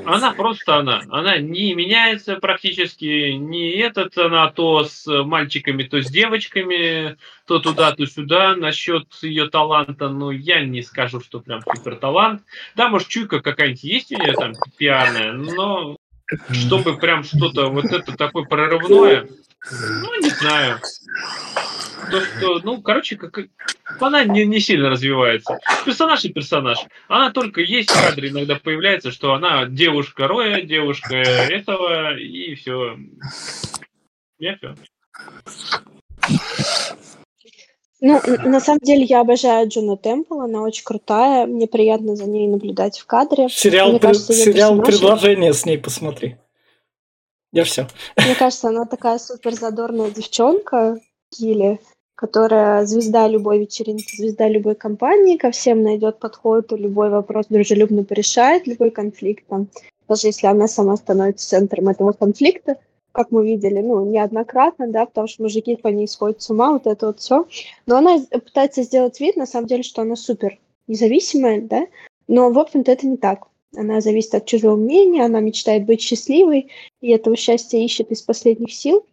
[0.06, 1.02] она просто она.
[1.10, 7.16] Она не меняется практически, не этот, она то с мальчиками, то с девочками,
[7.46, 8.56] то туда, то сюда.
[8.56, 12.42] Насчет ее таланта, ну, я не скажу, что прям супер талант.
[12.74, 15.96] Да, может, чуйка какая-нибудь есть у нее там пиарная, но
[16.50, 19.28] чтобы прям что-то вот это такое прорывное,
[19.70, 20.80] ну, не знаю.
[22.11, 23.46] То, что, ну, короче, как,
[24.00, 25.59] она не, не сильно развивается.
[25.85, 26.78] Персонаж и персонаж.
[27.09, 32.96] Она только есть в кадре, иногда появляется, что она девушка Роя, девушка этого, и все.
[34.38, 34.74] Я все.
[38.00, 42.48] Ну, на самом деле, я обожаю Джуна Темпл, она очень крутая, мне приятно за ней
[42.48, 43.48] наблюдать в кадре.
[43.48, 45.00] Сериал, мне кажется, сериал персонаж...
[45.00, 46.37] «Предложение» с ней посмотри.
[47.50, 47.87] Я все.
[48.16, 51.00] Мне кажется, она такая супер задорная девчонка,
[51.34, 51.80] Килли,
[52.14, 58.66] которая звезда любой вечеринки, звезда любой компании, ко всем найдет подход, любой вопрос дружелюбно порешает,
[58.66, 59.68] любой конфликт, там,
[60.08, 62.76] даже если она сама становится центром этого конфликта,
[63.12, 66.86] как мы видели, ну, неоднократно, да, потому что мужики по ней сходят с ума, вот
[66.86, 67.46] это вот все.
[67.86, 71.86] Но она пытается сделать вид, на самом деле, что она супер независимая, да,
[72.26, 73.46] но, в общем-то, это не так.
[73.76, 76.70] Она зависит от чужого мнения, она мечтает быть счастливой,
[77.00, 79.04] и этого счастья ищет из последних сил.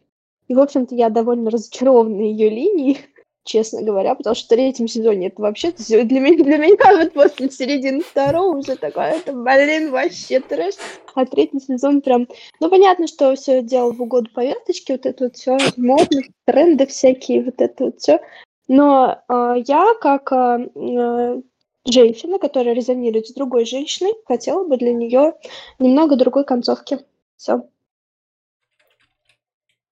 [0.48, 3.00] И, в общем-то, я довольно разочарована ее линией,
[3.44, 7.50] честно говоря, потому что в третьем сезоне это вообще для меня, для меня вот после
[7.50, 10.76] середины второго уже такое, это, блин, вообще трэш.
[11.16, 12.28] А третий сезон прям...
[12.60, 17.44] Ну, понятно, что все делал в угоду повесточки, вот это вот все модно, тренды всякие,
[17.44, 18.20] вот это вот все.
[18.68, 21.42] Но э, я, как э,
[21.86, 25.34] женщина, которая резонирует с другой женщиной, хотела бы для нее
[25.80, 27.00] немного другой концовки.
[27.38, 27.64] Все.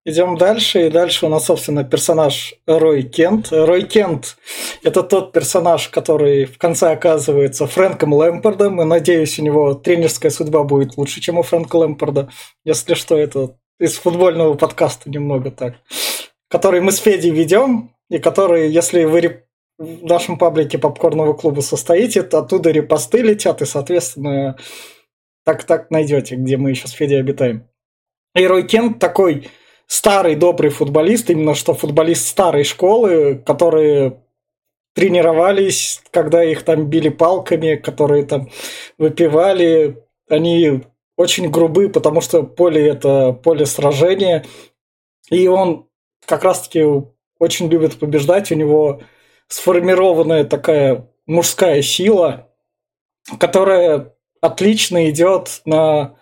[0.09, 3.49] Идем дальше, и дальше у нас, собственно, персонаж Рой Кент.
[3.51, 4.37] Рой Кент–
[4.83, 10.63] это тот персонаж, который в конце оказывается Фрэнком Лэмпордом, и, надеюсь, у него тренерская судьба
[10.63, 12.31] будет лучше, чем у Фрэнка Лэмпорда.
[12.65, 15.75] Если что, это из футбольного подкаста немного так.
[16.49, 19.43] Который мы с Федей ведем, и который, если вы
[19.77, 24.57] в нашем паблике попкорного клуба состоите, то оттуда репосты летят, и, соответственно,
[25.45, 27.67] так-так найдете, где мы еще с Федей обитаем.
[28.33, 29.49] И Рой Кент такой
[29.89, 34.21] старый добрый футболист, именно что футболист старой школы, которые
[34.93, 38.49] тренировались, когда их там били палками, которые там
[38.99, 40.03] выпивали.
[40.29, 40.83] Они
[41.17, 44.45] очень грубы, потому что поле это поле сражения.
[45.31, 45.87] И он
[46.25, 46.85] как раз-таки
[47.39, 48.51] очень любит побеждать.
[48.51, 49.01] У него
[49.47, 52.47] сформированная такая мужская сила,
[53.39, 56.15] которая отлично идет на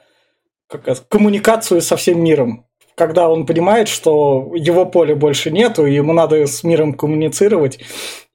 [0.67, 2.66] как, коммуникацию со всем миром
[2.97, 7.79] когда он понимает, что его поля больше нету, и ему надо с миром коммуницировать,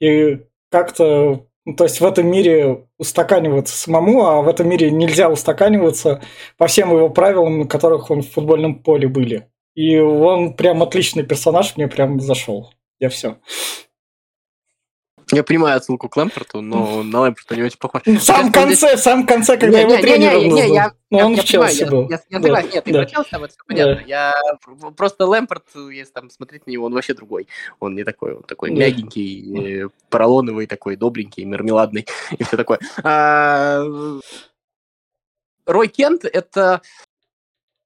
[0.00, 0.38] и
[0.70, 1.46] как-то,
[1.76, 6.22] то есть в этом мире устаканиваться самому, а в этом мире нельзя устаканиваться
[6.58, 9.48] по всем его правилам, на которых он в футбольном поле были.
[9.74, 12.72] И он прям отличный персонаж, мне прям зашел.
[13.00, 13.38] Я все.
[15.30, 18.02] Я понимаю отсылку к Лэмпорту, но на Лэмпорта не очень похож.
[18.04, 21.44] В самом конце, в самом конце, когда его тренером не, не, я, но он в
[21.44, 22.08] Челси был.
[22.08, 24.04] Я, я, согласен, нет, ты про Челси, там это все понятно.
[24.06, 24.34] Я
[24.96, 27.48] просто Лэмпорт, если там смотреть на него, он вообще другой.
[27.80, 32.06] Он не такой, он такой мягенький, поролоновый такой, добренький, мармеладный
[32.38, 32.80] и все такое.
[33.02, 33.84] А,
[35.66, 36.82] Рой Кент это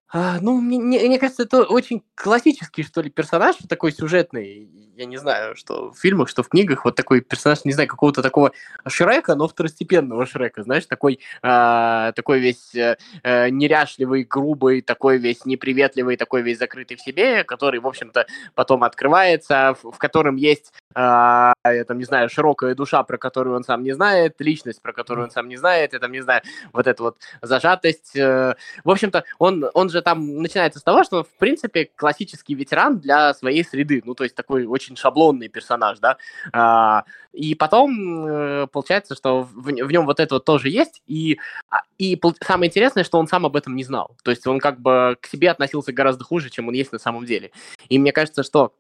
[0.09, 4.71] а, ну, мне, мне кажется, это очень классический, что ли, персонаж, такой сюжетный.
[4.97, 8.23] Я не знаю, что в фильмах, что в книгах, вот такой персонаж, не знаю, какого-то
[8.23, 8.53] такого
[8.87, 16.16] Шрека, но второстепенного Шрека, знаешь, такой, а, такой весь а, неряшливый, грубый, такой весь неприветливый,
[16.16, 21.53] такой весь закрытый в себе, который, в общем-то, потом открывается, в, в котором есть а,
[21.63, 25.27] я там, не знаю, широкая душа, про которую он сам не знает, личность, про которую
[25.27, 26.41] он сам не знает, и там, не знаю,
[26.73, 28.17] вот эта вот зажатость.
[28.17, 32.99] Э, в общем-то, он, он же там начинается с того, что, в принципе, классический ветеран
[32.99, 36.17] для своей среды, ну, то есть такой очень шаблонный персонаж, да,
[36.55, 37.05] а,
[37.35, 41.83] и потом э, получается, что в, в нем вот это вот тоже есть, и, а,
[41.99, 45.19] и самое интересное, что он сам об этом не знал, то есть он как бы
[45.21, 47.51] к себе относился гораздо хуже, чем он есть на самом деле.
[47.91, 48.73] И мне кажется, что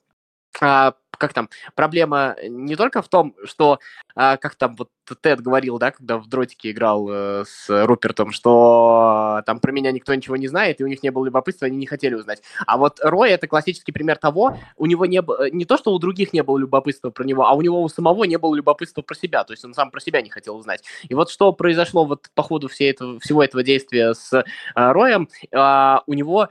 [0.58, 3.78] как там, проблема не только в том, что,
[4.14, 4.90] а, как там вот
[5.22, 10.12] Тед говорил, да, когда в дротике играл э, с Рупертом, что там про меня никто
[10.14, 12.42] ничего не знает, и у них не было любопытства, они не хотели узнать.
[12.66, 15.98] А вот Рой это классический пример того, у него не было, не то, что у
[15.98, 19.14] других не было любопытства про него, а у него у самого не было любопытства про
[19.14, 20.82] себя, то есть он сам про себя не хотел узнать.
[21.08, 25.28] И вот что произошло вот по ходу всей этого, всего этого действия с э, Роем,
[25.52, 26.48] э, у него э,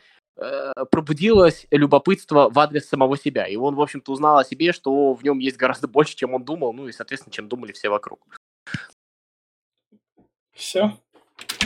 [0.91, 3.45] пробудилось любопытство в адрес самого себя.
[3.45, 6.43] И он, в общем-то, узнал о себе, что в нем есть гораздо больше, чем он
[6.43, 8.19] думал, ну и, соответственно, чем думали все вокруг.
[10.53, 10.97] Все.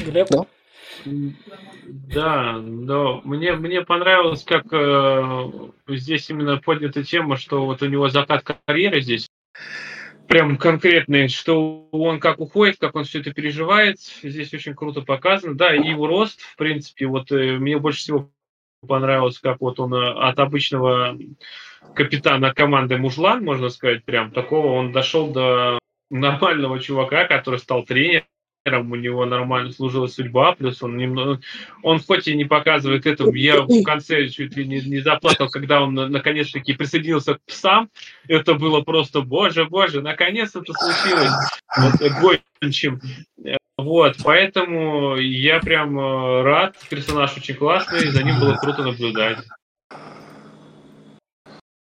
[0.05, 0.27] Глеб?
[0.29, 0.45] Да.
[1.05, 3.21] Да, да.
[3.23, 5.51] Мне, мне понравилось, как э,
[5.87, 9.27] здесь именно поднята тема, что вот у него закат карьеры здесь
[10.27, 13.99] прям конкретный, что он как уходит, как он все это переживает.
[13.99, 15.55] Здесь очень круто показано.
[15.55, 18.31] Да, и его рост, в принципе, вот э, мне больше всего
[18.87, 21.17] понравилось, как вот он э, от обычного
[21.95, 28.25] капитана команды мужлан, можно сказать, прям такого, он дошел до нормального чувака, который стал тренером,
[28.65, 31.39] у него нормально служила судьба, плюс он немного,
[31.83, 35.81] он хоть и не показывает это, я в конце чуть ли не, не заплакал, когда
[35.81, 37.89] он наконец-таки присоединился к псам,
[38.27, 41.31] это было просто, боже, боже, наконец это случилось,
[41.77, 42.99] вот, гончим.
[43.83, 49.37] Вот, поэтому я прям э, рад, персонаж очень классный, за ним было круто наблюдать.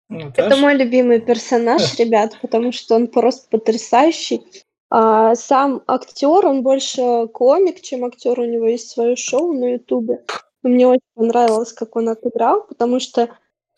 [0.10, 4.42] Это мой любимый персонаж, ребят, потому что он просто потрясающий.
[4.90, 8.40] А сам актер, он больше комик, чем актер.
[8.40, 10.24] У него есть свое шоу на Ютубе.
[10.64, 13.30] Мне очень понравилось, как он отыграл, потому что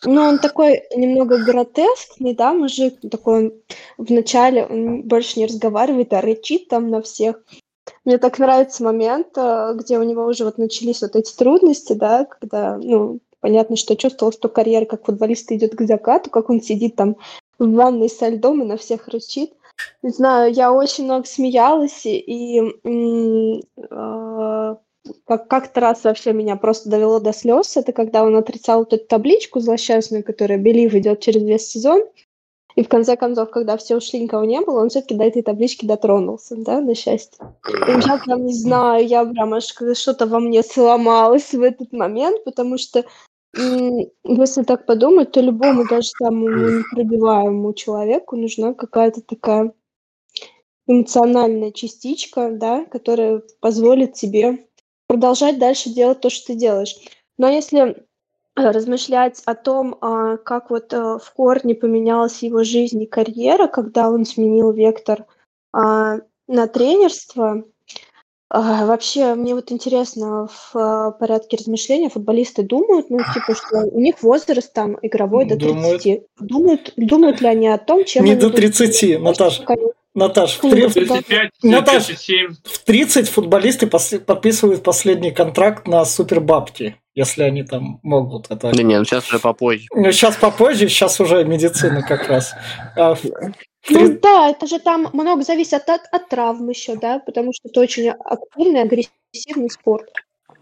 [0.05, 3.53] ну, он такой немного гротескный, да, мужик такой, он
[3.97, 7.43] вначале он больше не разговаривает, а рычит там на всех.
[8.05, 12.25] Мне так нравится момент, э, где у него уже вот начались вот эти трудности, да,
[12.25, 16.95] когда, ну, понятно, что чувствовал, что карьера как футболиста идет к закату, как он сидит
[16.95, 17.17] там
[17.57, 19.53] в ванной со льдом и на всех рычит.
[20.01, 24.75] Не знаю, я очень много смеялась, и э,
[25.25, 27.77] как- как-то раз вообще меня просто довело до слез.
[27.77, 32.03] Это когда он отрицал вот эту табличку злосчастную, которая Белив идет через весь сезон.
[32.79, 35.85] И в конце концов, когда все ушли, никого не было, он все-таки до этой таблички
[35.85, 37.53] дотронулся, да, на счастье.
[37.67, 42.41] И я прям не знаю, я прям аж что-то во мне сломалось в этот момент,
[42.45, 43.03] потому что
[43.53, 49.73] если так подумать, то любому, даже самому непробиваемому человеку нужна какая-то такая
[50.87, 54.69] эмоциональная частичка, да, которая позволит тебе
[55.07, 56.95] продолжать дальше делать то, что ты делаешь.
[57.37, 58.05] Но если
[58.63, 64.09] размышлять о том, а, как вот э, в корне поменялась его жизнь и карьера, когда
[64.09, 65.25] он сменил вектор
[65.73, 67.63] а, на тренерство,
[68.51, 73.99] а, вообще, мне вот интересно, в а, порядке размышления футболисты думают, ну, типа, что у
[73.99, 75.67] них возраст там игровой до 30.
[75.67, 79.65] Думают, думают, думают ли они о том, чем Не до 30, Наташа.
[80.15, 82.55] Наташ, в, 35, Наташ, 37.
[82.63, 88.71] в 30 футболисты пос- подписывают последний контракт на супербабки, если они там могут это.
[88.71, 89.87] Да нет, ну сейчас уже попозже.
[89.93, 92.53] Ну, сейчас попозже, сейчас уже медицина как раз.
[92.95, 93.17] А,
[93.89, 97.67] ну да, это же там много зависит от, от, от травм еще, да, потому что
[97.67, 100.09] это очень активный, агрессивный спорт.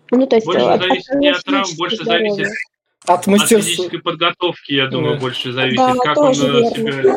[0.10, 2.34] Ну, то есть, больше от, зависит от, не от травм, больше здоровья.
[2.34, 2.58] зависит
[3.06, 3.58] от, мастерства.
[3.58, 5.20] от физической подготовки, я думаю, да.
[5.20, 6.70] больше зависит, да, как он верно.
[6.72, 7.14] себя...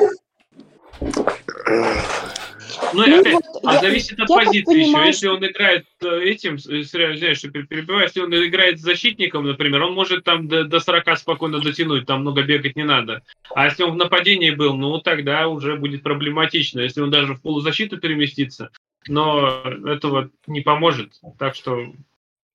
[2.92, 5.26] Ну, ну опять, вот, а я, зависит от позиции понимаю, еще.
[5.26, 9.94] Если он играет э, этим, э, знаешь, что перебиваю, если он играет защитником, например, он
[9.94, 13.22] может там до, до 40 спокойно дотянуть, там много бегать не надо.
[13.54, 16.80] А если он в нападении был, ну, тогда уже будет проблематично.
[16.80, 18.70] Если он даже в полузащиту переместится,
[19.08, 21.12] но этого не поможет.
[21.38, 21.92] Так что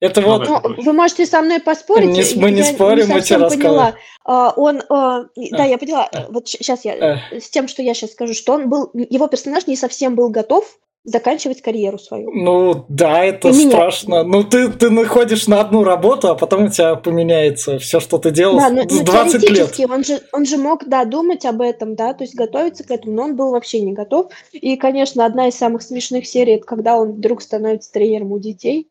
[0.00, 0.46] это вот...
[0.46, 2.10] Ну, вы можете со мной поспорить.
[2.10, 3.94] Не, мы не я спорим, мы тебе поняла.
[4.24, 6.08] А, он, а, да, я поняла.
[6.12, 6.26] А.
[6.30, 7.40] Вот сейчас я а.
[7.40, 10.66] с тем, что я сейчас скажу, что он был, его персонаж не совсем был готов
[11.06, 12.32] заканчивать карьеру свою.
[12.32, 14.22] Ну да, это и страшно.
[14.22, 14.24] Меня...
[14.24, 18.32] Ну ты, ты находишь на одну работу, а потом у тебя поменяется все, что ты
[18.32, 19.80] делал да, но, с 20 лет.
[19.88, 23.14] Он же, он же мог, да, думать об этом, да, то есть готовиться к этому,
[23.14, 24.32] но он был вообще не готов.
[24.52, 28.90] И, конечно, одна из самых смешных серий, это когда он вдруг становится тренером у детей.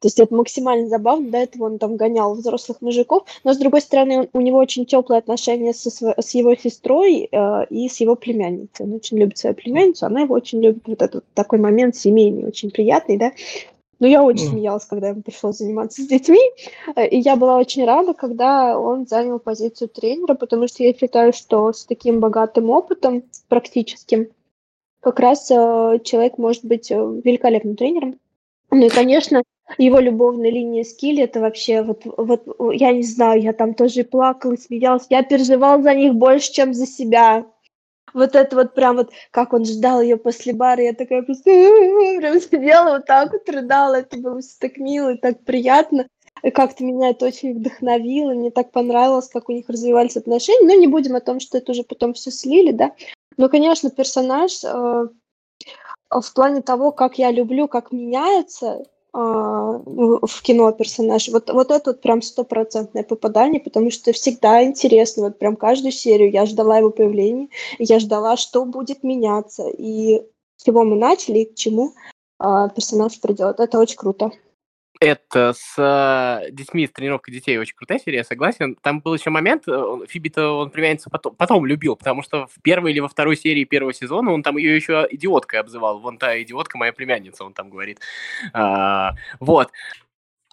[0.00, 3.80] То есть это максимально забавно, до этого он там гонял взрослых мужиков, но с другой
[3.80, 8.14] стороны он, у него очень теплые отношения со, с его сестрой э, и с его
[8.14, 8.86] племянницей.
[8.86, 10.82] Он очень любит свою племянницу, она его очень любит.
[10.86, 13.32] Вот этот такой момент семейный, очень приятный, да.
[14.00, 16.40] Но я очень смеялась, когда ему пришлось заниматься с детьми,
[16.96, 21.32] э, и я была очень рада, когда он занял позицию тренера, потому что я считаю,
[21.32, 24.28] что с таким богатым опытом практическим
[25.00, 28.18] как раз э, человек может быть э, великолепным тренером.
[28.74, 29.44] Ну и, конечно,
[29.78, 32.42] его любовная линия с Килли, это вообще, вот, вот,
[32.74, 36.84] я не знаю, я там тоже плакала, смеялась, я переживал за них больше, чем за
[36.84, 37.46] себя.
[38.12, 41.44] Вот это вот прям вот, как он ждал ее после бара, я такая просто
[42.18, 46.08] прям сидела вот так вот, рыдала, это было все так мило и так приятно.
[46.42, 50.66] И как-то меня это очень вдохновило, мне так понравилось, как у них развивались отношения.
[50.66, 52.92] Но не будем о том, что это уже потом все слили, да.
[53.36, 55.08] Но, конечно, персонаж э,
[56.10, 58.84] в плане того, как я люблю, как меняется,
[59.14, 61.28] в кино персонаж.
[61.28, 66.32] Вот, вот это вот прям стопроцентное попадание, потому что всегда интересно, вот прям каждую серию
[66.32, 67.48] я ждала его появления,
[67.78, 70.26] я ждала, что будет меняться, и
[70.56, 71.92] с чего мы начали, и к чему
[72.40, 73.60] а, персонаж придет.
[73.60, 74.32] Это очень круто.
[75.04, 78.74] Это с э, детьми, с тренировкой детей очень крутая серия, согласен.
[78.76, 82.92] Там был еще момент, э, Фиби-то он племянницу потом, потом любил, потому что в первой
[82.92, 85.98] или во второй серии первого сезона он там ее еще идиоткой обзывал.
[85.98, 88.00] Вон та идиотка моя племянница, он там говорит.
[88.54, 89.70] А, вот.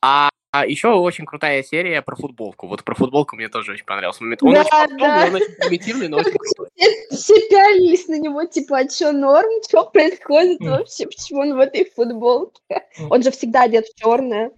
[0.01, 2.67] А а еще очень крутая серия про футболку.
[2.67, 4.43] Вот про футболку мне тоже очень понравился момент.
[4.43, 5.25] Он да, очень да.
[5.27, 6.67] он очень примитивный, но очень крутой.
[7.11, 9.49] Все пялились на него, типа, а что, норм?
[9.65, 11.05] Что происходит вообще?
[11.05, 12.61] Почему он в этой футболке?
[13.09, 14.51] Он же всегда одет в черное.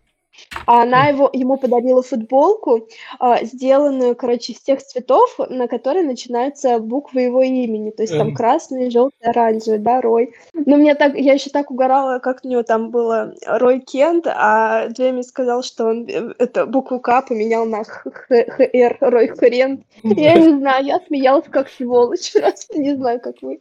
[0.66, 2.88] А она его, ему подарила футболку,
[3.20, 7.92] а, сделанную, короче, из тех цветов, на которые начинаются буквы его имени.
[7.92, 10.34] То есть там красный, желтый, оранжевый, да, Рой.
[10.54, 14.88] Но мне так, я еще так угорала, как у него там было Рой Кент, а
[14.88, 19.84] Джейми сказал, что он э, это букву К поменял на ХР, Рой Хрен.
[20.04, 23.60] Я не знаю, я смеялась как сволочь, просто не знаю, как вы.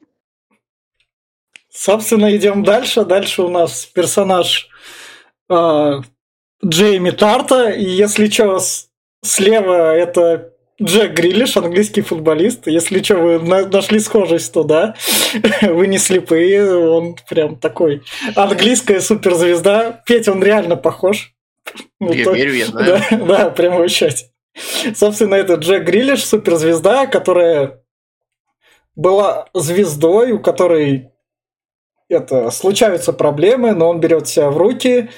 [1.71, 3.05] Собственно, идем дальше.
[3.05, 4.69] Дальше у нас персонаж
[5.49, 6.01] а,
[6.65, 8.61] Джейми Тарта, и если что,
[9.25, 12.67] слева это Джек Гриллиш, английский футболист.
[12.67, 14.95] Если что, вы нашли схожесть, то да,
[15.63, 18.03] вы не слепые, он прям такой
[18.35, 20.03] английская суперзвезда.
[20.07, 21.35] Петь он реально похож.
[22.01, 22.33] Я то...
[22.33, 22.87] верю, я знаю.
[23.11, 24.11] Да, да, прям вообще.
[24.95, 27.83] Собственно, это Джек Гриллиш, суперзвезда, которая
[28.95, 31.11] была звездой, у которой
[32.09, 35.11] это случаются проблемы, но он берет себя в руки,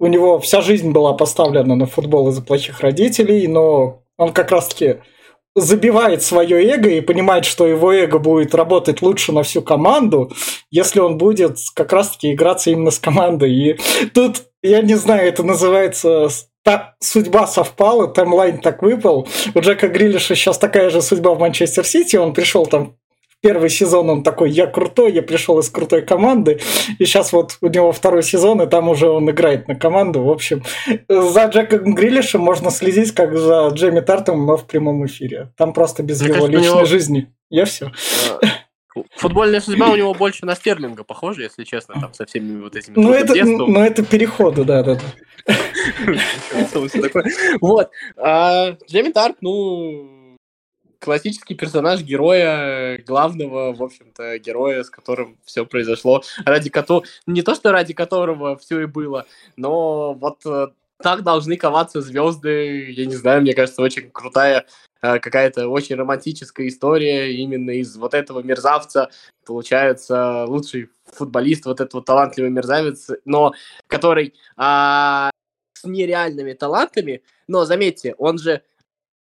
[0.00, 4.96] у него вся жизнь была поставлена на футбол из-за плохих родителей, но он как раз-таки
[5.54, 10.32] забивает свое эго и понимает, что его эго будет работать лучше на всю команду,
[10.70, 13.52] если он будет как раз-таки играться именно с командой.
[13.52, 13.78] И
[14.14, 16.28] тут, я не знаю, это называется
[16.62, 19.28] та судьба совпала, таймлайн так выпал.
[19.54, 22.96] У Джека Грилиша сейчас такая же судьба в Манчестер Сити, он пришел там
[23.40, 26.60] первый сезон он такой, я крутой, я пришел из крутой команды,
[26.98, 30.22] и сейчас вот у него второй сезон, и там уже он играет на команду.
[30.22, 30.62] В общем,
[31.08, 35.52] за Джеком Грилишем можно следить, как за Джейми Тартом, но в прямом эфире.
[35.56, 36.84] Там просто без Мне его кажется, личной него...
[36.84, 37.32] жизни.
[37.48, 37.92] Я все.
[38.30, 38.40] А,
[39.16, 42.94] футбольная судьба у него больше на Стерлинга похожа, если честно, там со всеми вот этими
[42.96, 45.00] Ну это, ну, это переходы, да, да.
[47.60, 47.90] Вот.
[48.16, 50.19] А, Джейми Тарт, ну,
[51.00, 57.54] классический персонаж героя, главного, в общем-то, героя, с которым все произошло, ради которого, не то
[57.54, 59.26] что ради которого все и было,
[59.56, 60.68] но вот э,
[61.02, 64.66] так должны коваться звезды, я не знаю, мне кажется, очень крутая
[65.02, 69.10] э, какая-то очень романтическая история именно из вот этого мерзавца.
[69.46, 73.54] Получается лучший футболист, вот этот вот талантливый мерзавец, но
[73.86, 75.30] который а,
[75.72, 78.62] с нереальными талантами, но заметьте, он же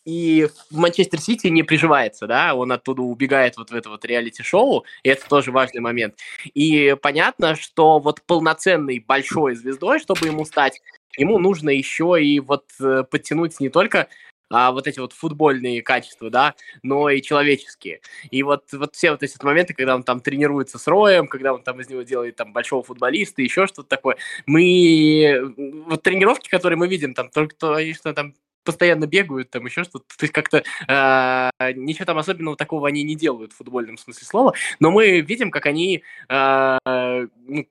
[0.10, 4.86] и в Манчестер Сити не приживается, да, он оттуда убегает вот в это вот реалити-шоу,
[5.04, 6.16] и это тоже важный момент.
[6.56, 10.82] И понятно, что вот полноценной большой звездой, чтобы ему стать,
[11.16, 14.08] ему нужно еще и вот э, подтянуть не только
[14.50, 18.02] а, вот эти вот футбольные качества, да, но и человеческие.
[18.32, 21.62] И вот, вот все вот эти моменты, когда он там тренируется с Роем, когда он
[21.62, 24.18] там из него делает там большого футболиста, еще что-то такое.
[24.48, 25.54] Мы,
[25.86, 28.34] вот тренировки, которые мы видим, там только то, что там
[28.64, 30.06] постоянно бегают, там еще что-то.
[30.18, 34.54] То есть как-то э, ничего там особенного такого они не делают в футбольном смысле слова,
[34.80, 36.78] но мы видим, как они э,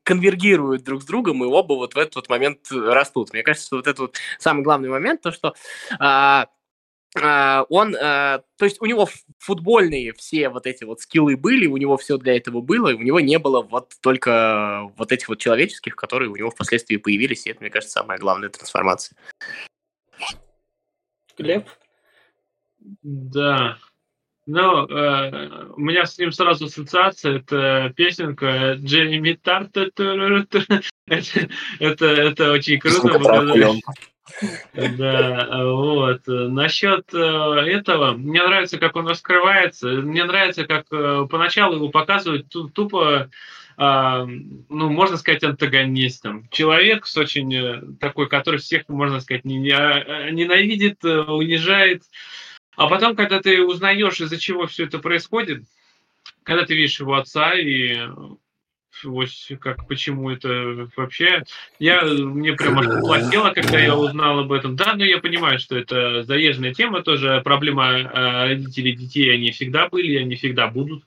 [0.03, 3.33] конвергируют друг с другом, и оба вот в этот вот момент растут.
[3.33, 5.55] Мне кажется, вот это вот самый главный момент, то, что
[6.01, 6.45] э,
[7.71, 9.09] он, то есть у него
[9.39, 13.01] футбольные все вот эти вот скиллы были, у него все для этого было, и у
[13.01, 17.51] него не было вот только вот этих вот человеческих, которые у него впоследствии появились, и
[17.51, 19.17] это, мне кажется, самая главная трансформация.
[21.39, 21.67] Глеб?
[23.03, 23.79] Да.
[24.47, 29.77] Ну, э, у меня с ним сразу ассоциация, это песенка Дженни Тарт.
[29.77, 33.19] Это, это, это очень круто.
[34.75, 36.23] Да, вот.
[36.27, 39.89] Насчет э, этого, мне нравится, как он раскрывается.
[39.89, 43.31] Мне нравится, как э, поначалу его показывают тупо
[43.79, 46.49] ну, можно сказать, антагонистом.
[46.51, 52.03] Человек с очень э, такой, который всех, можно сказать, а, ненавидит, э, унижает.
[52.77, 55.63] А потом, когда ты узнаешь, из-за чего все это происходит,
[56.43, 57.99] когда ты видишь его отца и
[59.05, 59.29] вот
[59.61, 61.45] как почему это вообще.
[61.79, 64.77] Я мне прямо аж поплатило, когда я узнал об этом.
[64.77, 67.41] Да, но я понимаю, что это заезженная тема тоже.
[67.45, 71.05] Проблема э, родителей детей, они всегда были, они всегда будут.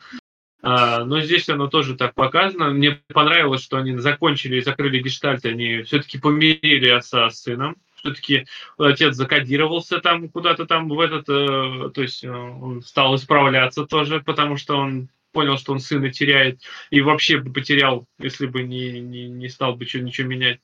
[0.64, 2.70] А, но здесь оно тоже так показано.
[2.70, 7.78] Мне понравилось, что они закончили и закрыли гештальт, они все-таки помирили отца с сыном.
[7.96, 8.46] Все-таки
[8.78, 14.22] отец закодировался там куда-то там в этот, э, то есть э, он стал исправляться тоже,
[14.22, 19.00] потому что он понял, что он сына теряет, и вообще бы потерял, если бы не,
[19.00, 20.60] не, не стал бы ничего, ничего менять.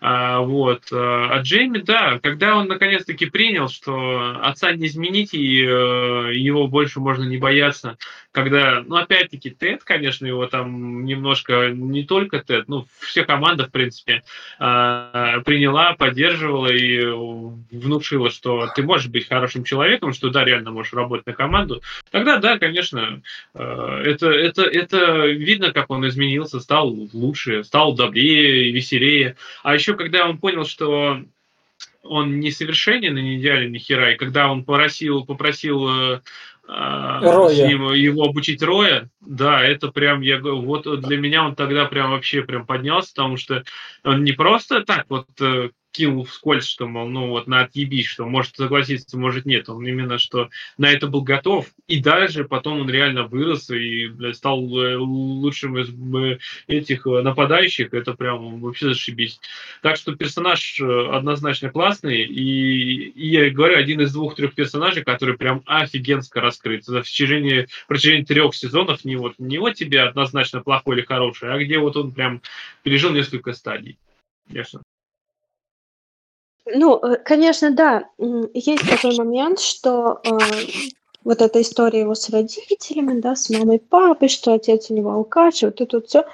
[0.00, 0.84] А, вот.
[0.92, 7.00] А Джейми, да, когда он наконец-таки принял, что отца не изменить, и э, его больше
[7.00, 7.96] можно не бояться,
[8.32, 13.72] когда, ну, опять-таки, Тед, конечно, его там немножко, не только Тед, ну, вся команда, в
[13.72, 14.22] принципе,
[14.60, 17.00] э, приняла, поддерживала и
[17.70, 22.38] внушила, что ты можешь быть хорошим человеком, что, да, реально можешь работать на команду, тогда,
[22.38, 23.22] да, конечно,
[23.54, 29.36] э, это, это, это видно, как он изменился, стал лучше, стал добрее, веселее.
[29.62, 31.22] А еще, когда он понял, что
[32.02, 36.20] он несовершенен и не идеален ни хера, и когда он попросил, попросил э,
[36.68, 37.68] Роя.
[37.68, 42.42] Его, его обучить Роя, да, это прям, я вот для меня он тогда прям вообще
[42.42, 43.64] прям поднялся, потому что
[44.04, 48.26] он не просто так вот э, кинул вскользь, что, мол, ну вот на отъебись, что
[48.26, 49.68] может согласиться, может нет.
[49.68, 51.66] Он именно что на это был готов.
[51.86, 57.22] И даже потом он реально вырос и блядь, стал э, лучшим из э, этих э,
[57.22, 57.92] нападающих.
[57.94, 59.40] Это прям вообще зашибись.
[59.82, 62.22] Так что персонаж однозначно классный.
[62.22, 66.84] И, и я говорю, один из двух-трех персонажей, который прям офигенско раскрыт.
[66.84, 71.58] За течение, в трех сезонов не вот, не вот тебе однозначно плохой или хороший, а
[71.58, 72.42] где вот он прям
[72.82, 73.98] пережил несколько стадий.
[74.48, 74.82] Ясно.
[76.74, 78.08] Ну, э, конечно, да.
[78.54, 80.38] Есть такой момент, что э,
[81.24, 85.62] вот эта история его с родителями, да, с мамой, папой, что отец у него алкаш,
[85.62, 86.24] вот это вот все.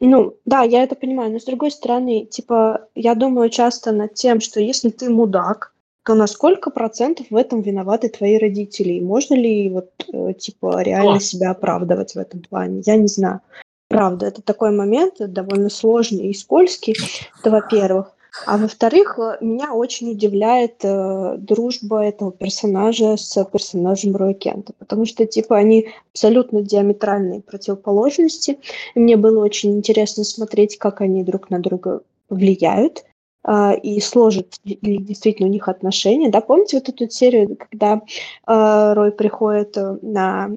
[0.00, 4.40] Ну, да, я это понимаю, но с другой стороны, типа, я думаю часто над тем,
[4.40, 5.72] что если ты мудак,
[6.04, 8.92] то на сколько процентов в этом виноваты твои родители?
[8.92, 12.82] И можно ли вот, э, типа, реально себя оправдывать в этом плане?
[12.86, 13.40] Я не знаю.
[13.88, 16.94] Правда, это такой момент довольно сложный и скользкий,
[17.40, 18.15] это во-первых.
[18.44, 25.06] А во-вторых, э, меня очень удивляет э, дружба этого персонажа с персонажем Роя Кента, потому
[25.06, 28.58] что, типа, они абсолютно диаметральные противоположности.
[28.94, 33.04] И мне было очень интересно смотреть, как они друг на друга влияют.
[33.48, 36.30] А, и сложат ли действительно у них отношения.
[36.30, 38.02] Да, помните вот эту серию, когда
[38.44, 40.50] э, Рой приходит э, на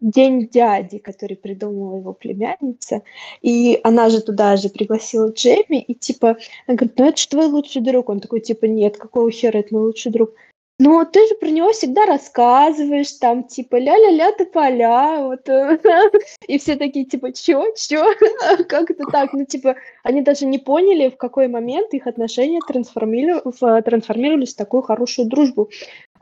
[0.00, 3.02] день дяди, который придумала его племянница,
[3.42, 7.46] и она же туда же пригласила Джейми, и типа, она говорит, ну это же твой
[7.46, 8.08] лучший друг.
[8.08, 10.30] Он такой, типа, нет, какого хера это мой лучший друг?
[10.82, 15.46] Ну, ты же про него всегда рассказываешь, там, типа, ля-ля-ля, ты поля, вот,
[16.48, 18.02] и все такие, типа, чё, чё,
[18.66, 24.54] как это так, ну, типа, они даже не поняли, в какой момент их отношения трансформировались
[24.54, 25.68] в такую хорошую дружбу.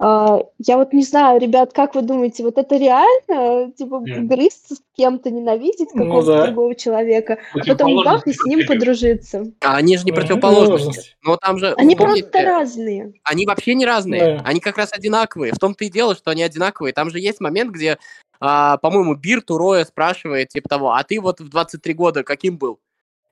[0.00, 4.20] А, я вот не знаю, ребят, как вы думаете, вот это реально, типа, mm.
[4.26, 6.46] грызться с кем-то, ненавидеть ну какого-то ну, да.
[6.46, 9.46] другого человека, а потом бах, и с ним подружиться?
[9.60, 11.16] А они же не противоположности.
[11.22, 13.12] Но там же, они помните, просто разные.
[13.24, 14.38] Они вообще не разные.
[14.38, 14.44] Да.
[14.44, 15.52] Они как раз одинаковые.
[15.52, 16.92] В том-то и дело, что они одинаковые.
[16.92, 17.98] Там же есть момент, где,
[18.40, 22.56] а, по-моему, Бирт у Роя спрашивает, типа того, а ты вот в 23 года каким
[22.56, 22.78] был?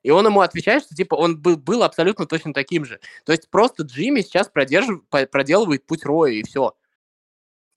[0.03, 2.99] И он ему отвечает, что типа он был, был абсолютно точно таким же.
[3.25, 4.87] То есть просто Джимми сейчас продерж...
[5.09, 6.73] проделывает путь Роя, и все.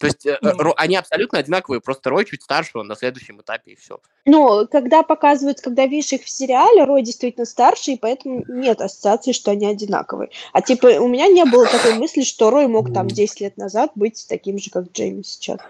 [0.00, 0.26] То есть.
[0.40, 4.00] Ро, они абсолютно одинаковые, просто Рой чуть старше, он на следующем этапе, и все.
[4.24, 9.32] Ну, когда показывают, когда видишь их в сериале, Рой действительно старше, и поэтому нет ассоциации,
[9.32, 10.30] что они одинаковые.
[10.54, 13.92] А типа у меня не было такой мысли, что Рой мог там 10 лет назад
[13.94, 15.60] быть таким же, как Джейми сейчас.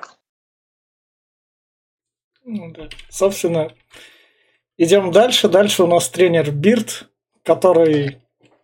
[2.45, 2.89] Ну да.
[3.09, 3.73] Собственно,
[4.81, 5.49] Идем дальше.
[5.49, 7.11] Дальше у нас тренер Бирд,
[7.45, 8.17] который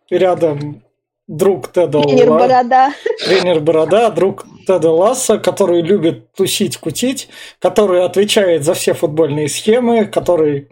[0.09, 0.81] рядом
[1.27, 2.39] друг Теда Тренер Ла...
[2.39, 2.93] Борода.
[3.23, 10.05] Тренер Борода, друг Теда Ласса, который любит тусить, кутить, который отвечает за все футбольные схемы,
[10.05, 10.69] который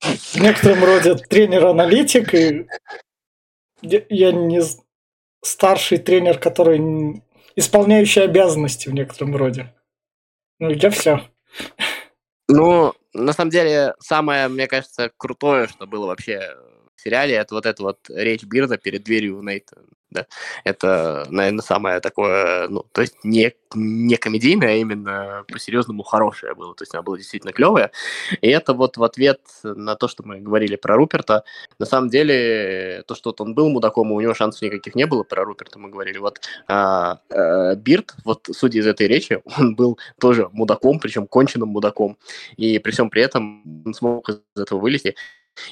[0.00, 2.68] в некотором роде тренер-аналитик, и
[3.82, 4.62] я не
[5.42, 7.24] старший тренер, который
[7.56, 9.74] исполняющий обязанности в некотором роде.
[10.60, 11.22] Ну, я все.
[12.48, 16.56] Ну, на самом деле, самое, мне кажется, крутое, что было вообще
[16.96, 19.82] в сериале, это вот эта вот речь Бирда перед дверью Нейта
[20.12, 20.26] да.
[20.64, 26.74] Это, наверное, самое такое, ну, то есть не, не комедийное, а именно по-серьезному хорошее было.
[26.74, 27.90] То есть она была действительно клевая.
[28.40, 31.44] И это вот в ответ на то, что мы говорили про Руперта.
[31.78, 35.22] На самом деле, то, что вот он был мудаком, у него шансов никаких не было,
[35.22, 36.18] про Руперта мы говорили.
[36.18, 41.70] Вот а, а, Бирд, вот судя из этой речи, он был тоже мудаком, причем конченным
[41.70, 42.18] мудаком.
[42.56, 45.16] И при всем при этом он смог из этого вылезти.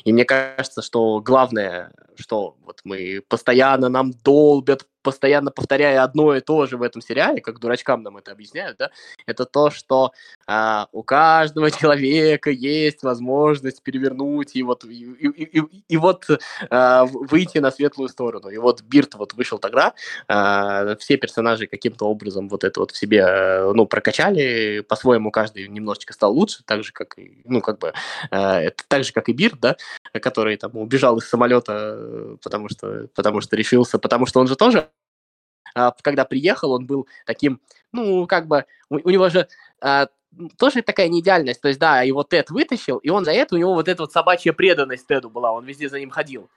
[0.05, 6.40] И мне кажется, что главное, что вот мы постоянно нам долбят постоянно повторяя одно и
[6.40, 8.90] то же в этом сериале, как дурачкам нам это объясняют, да,
[9.26, 10.12] это то, что
[10.46, 16.26] а, у каждого человека есть возможность перевернуть и вот, и, и, и, и вот
[16.70, 18.48] а, выйти на светлую сторону.
[18.48, 19.94] И вот Бирт вот вышел тогда,
[20.28, 25.68] а, все персонажи каким-то образом вот это вот в себе, э, ну, прокачали, по-своему каждый
[25.68, 27.92] немножечко стал лучше, так же, как ну, как бы,
[28.30, 29.76] а, это так же, как и Бирт, да,
[30.20, 34.80] который там убежал из самолета, потому что, потому что решился, потому что он же тоже
[34.80, 34.88] а,
[36.03, 37.61] когда приехал, он был таким,
[37.93, 39.49] ну, как бы, у, у него же
[39.81, 40.09] а,
[40.57, 43.75] тоже такая неидеальность, то есть, да, его Тед вытащил, и он за это, у него
[43.75, 46.49] вот эта вот собачья преданность Теду была, он везде за ним ходил.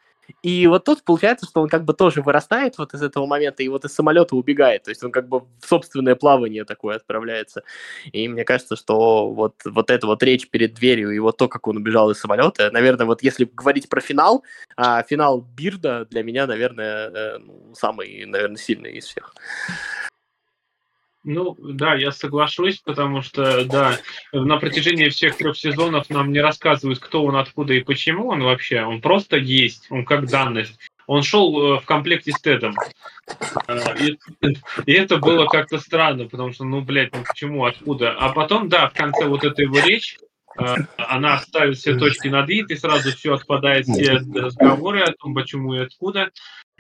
[0.42, 3.68] И вот тут получается, что он как бы тоже вырастает вот из этого момента и
[3.68, 4.84] вот из самолета убегает.
[4.84, 7.64] То есть он как бы в собственное плавание такое отправляется.
[8.12, 11.68] И мне кажется, что вот, вот эта вот речь перед дверью и вот то, как
[11.68, 14.44] он убежал из самолета, наверное, вот если говорить про финал,
[14.76, 19.34] а финал Бирда для меня, наверное, э, ну, самый, наверное, сильный из всех.
[21.24, 23.98] Ну, да, я соглашусь, потому что, да,
[24.34, 28.82] на протяжении всех трех сезонов нам не рассказывают, кто он, откуда и почему он вообще.
[28.82, 30.78] Он просто есть, он как данность.
[31.08, 32.76] Он шел э, в комплекте с Тедом.
[33.68, 34.18] Э, и,
[34.86, 38.12] и это было как-то странно, потому что, ну, блядь, ну почему, откуда?
[38.12, 40.18] А потом, да, в конце вот этой его речь,
[40.60, 45.34] э, она ставит все точки над «и», и сразу все отпадает, все разговоры о том,
[45.34, 46.32] почему и откуда.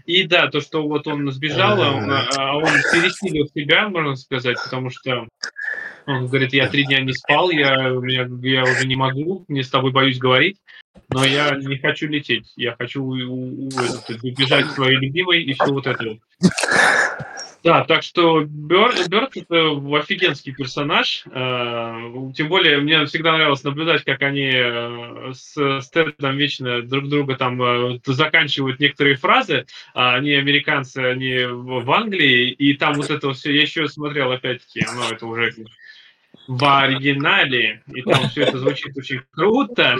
[0.05, 4.57] И да, то, что вот он сбежал, он, а, а он пересилил себя, можно сказать,
[4.61, 5.27] потому что
[6.05, 9.69] он говорит, я три дня не спал, я, я, я уже не могу, не с
[9.69, 10.57] тобой боюсь говорить,
[11.09, 16.17] но я не хочу лететь, я хочу убежать к своей любимой и все вот это.
[17.63, 21.23] Да, так что Бёрд, Бёрд это офигенский персонаж.
[21.31, 21.95] Э,
[22.35, 27.37] тем более, мне всегда нравилось наблюдать, как они э, с, с Тедом вечно друг друга
[27.37, 29.65] там э, заканчивают некоторые фразы.
[29.93, 34.85] А они американцы, они в Англии, и там вот это все, я еще смотрел опять-таки,
[34.93, 35.53] ну, это уже
[36.47, 39.97] в оригинале, и там все это звучит очень круто.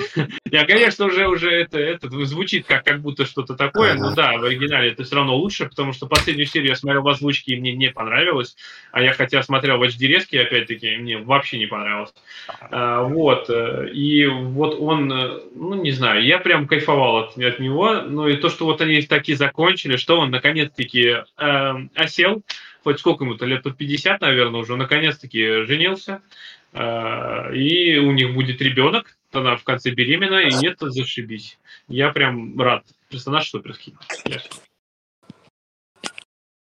[0.51, 4.43] Я, конечно, уже, уже это, это звучит как, как будто что-то такое, но да, в
[4.43, 7.73] оригинале это все равно лучше, потому что последнюю серию я смотрел в озвучке, и мне
[7.73, 8.55] не понравилось,
[8.91, 12.13] а я хотя смотрел в HD резке, опять-таки, мне вообще не понравилось.
[12.59, 18.27] А, вот, и вот он, ну, не знаю, я прям кайфовал от, от него, ну,
[18.27, 22.43] и то, что вот они такие закончили, что он наконец-таки э, осел,
[22.83, 26.21] хоть сколько ему-то, лет под 50, наверное, уже наконец-таки женился,
[26.73, 31.57] э, и у них будет ребенок, она в конце беременна, и нет, зашибись.
[31.87, 32.85] Я прям рад.
[33.09, 33.95] Персонаж суперский.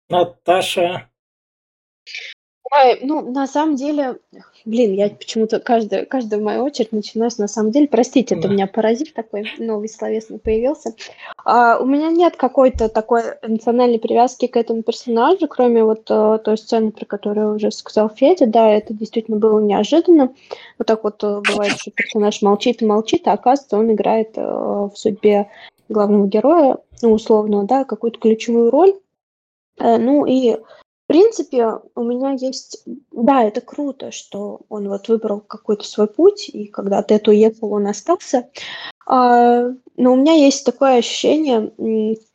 [0.09, 1.09] Наташа.
[2.71, 4.19] Ой, ну, на самом деле,
[4.67, 7.89] блин, я почему-то каждая, каждая моя очередь начинаюсь на самом деле.
[7.89, 10.95] Простите, это у меня паразит такой новый словесный появился.
[11.45, 16.59] А, у меня нет какой-то такой эмоциональной привязки к этому персонажу, кроме вот а, той
[16.59, 18.47] сцены, про которую уже сказал Федя.
[18.47, 20.35] Да, это действительно было неожиданно.
[20.79, 24.91] Вот так вот э, бывает, что персонаж молчит и молчит, а оказывается, он играет а,
[24.91, 25.49] в судьбе
[25.89, 28.95] главного героя, ну, условно, да, какую-то ключевую роль.
[29.81, 30.59] Ну и
[31.09, 32.85] принципе, у меня есть...
[33.11, 37.73] Да, это круто, что он вот выбрал какой-то свой путь, и когда ты это уехал,
[37.73, 38.49] он остался.
[39.07, 39.63] А,
[39.97, 41.73] но у меня есть такое ощущение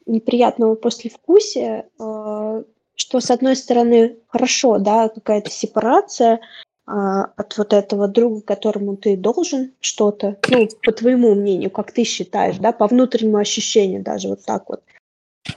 [0.06, 2.64] неприятного послевкусия, а,
[2.96, 6.40] что, с одной стороны, хорошо, да, какая-то сепарация
[6.88, 12.04] а, от вот этого друга, которому ты должен что-то, ну, по твоему мнению, как ты
[12.04, 14.82] считаешь, да, по внутреннему ощущению даже вот так вот.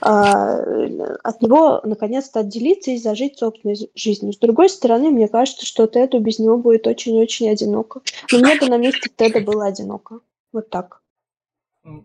[0.01, 0.57] А,
[1.23, 4.33] от него наконец-то отделиться и зажить собственной жизнью.
[4.33, 8.01] С другой стороны, мне кажется, что Теду без него будет очень-очень одиноко.
[8.31, 10.19] Но мне бы на месте Теда было одиноко.
[10.51, 11.01] Вот так.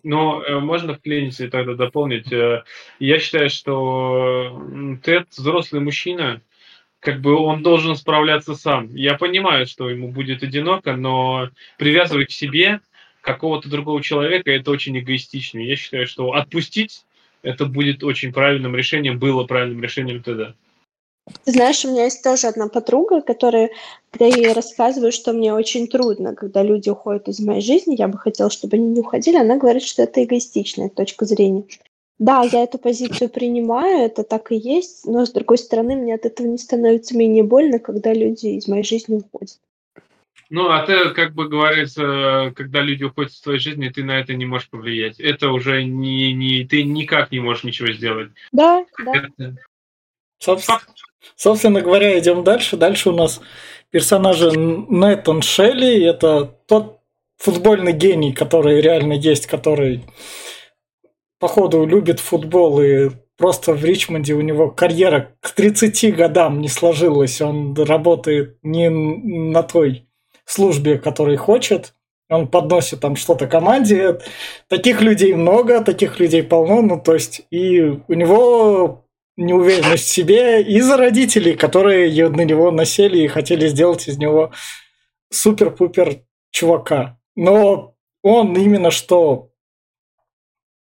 [0.04, 2.32] Ну, э, можно вклиниться и тогда дополнить.
[2.32, 2.62] Э,
[3.00, 4.62] я считаю, что
[5.02, 6.40] Тед взрослый мужчина,
[7.00, 8.94] как бы он должен справляться сам.
[8.94, 12.80] Я понимаю, что ему будет одиноко, но привязывать к себе
[13.22, 15.58] какого-то другого человека это очень эгоистично.
[15.58, 17.04] Я считаю, что отпустить
[17.42, 20.54] это будет очень правильным решением, было правильным решением тогда.
[21.46, 23.70] Знаешь, у меня есть тоже одна подруга, которая,
[24.10, 28.08] когда я ей рассказываю, что мне очень трудно, когда люди уходят из моей жизни, я
[28.08, 31.64] бы хотела, чтобы они не уходили, она говорит, что это эгоистичная точка зрения.
[32.18, 36.26] Да, я эту позицию принимаю, это так и есть, но с другой стороны, мне от
[36.26, 39.58] этого не становится менее больно, когда люди из моей жизни уходят.
[40.54, 44.34] Ну, а ты, как бы говорится, когда люди уходят из твоей жизни, ты на это
[44.34, 45.18] не можешь повлиять.
[45.18, 48.32] Это уже не, не ты никак не можешь ничего сделать.
[48.52, 49.12] Да, да.
[49.14, 49.56] Это...
[50.38, 50.80] Собственно,
[51.36, 52.76] собственно говоря, идем дальше.
[52.76, 53.40] Дальше у нас
[53.88, 56.04] персонажи Нэтан Шелли.
[56.04, 57.00] Это тот
[57.38, 60.04] футбольный гений, который реально есть, который
[61.38, 67.40] походу любит футбол и просто в Ричмонде у него карьера к 30 годам не сложилась.
[67.40, 70.06] Он работает не на той
[70.44, 71.94] службе, которой хочет.
[72.28, 74.18] Он подносит там что-то команде.
[74.68, 76.82] Таких людей много, таких людей полно.
[76.82, 79.04] Ну, то есть, и у него
[79.36, 84.52] неуверенность в себе из-за родителей, которые на него насели и хотели сделать из него
[85.30, 87.18] супер-пупер чувака.
[87.34, 89.50] Но он именно что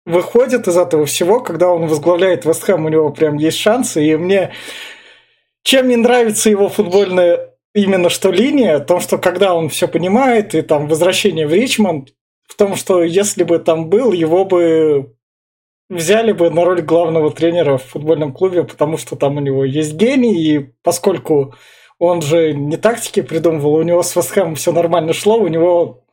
[0.06, 4.54] выходит из этого всего, когда он возглавляет Вестхэм, у него прям есть шансы, и мне
[5.64, 10.56] чем не нравится его футбольная именно что линия, в том, что когда он все понимает,
[10.56, 12.10] и там возвращение в Ричмонд,
[12.48, 15.14] в том, что если бы там был, его бы
[15.90, 19.94] взяли бы на роль главного тренера в футбольном клубе, потому что там у него есть
[19.94, 21.54] гений, и поскольку
[22.00, 26.04] он же не тактики придумывал, у него с Вестхэмом все нормально шло, у него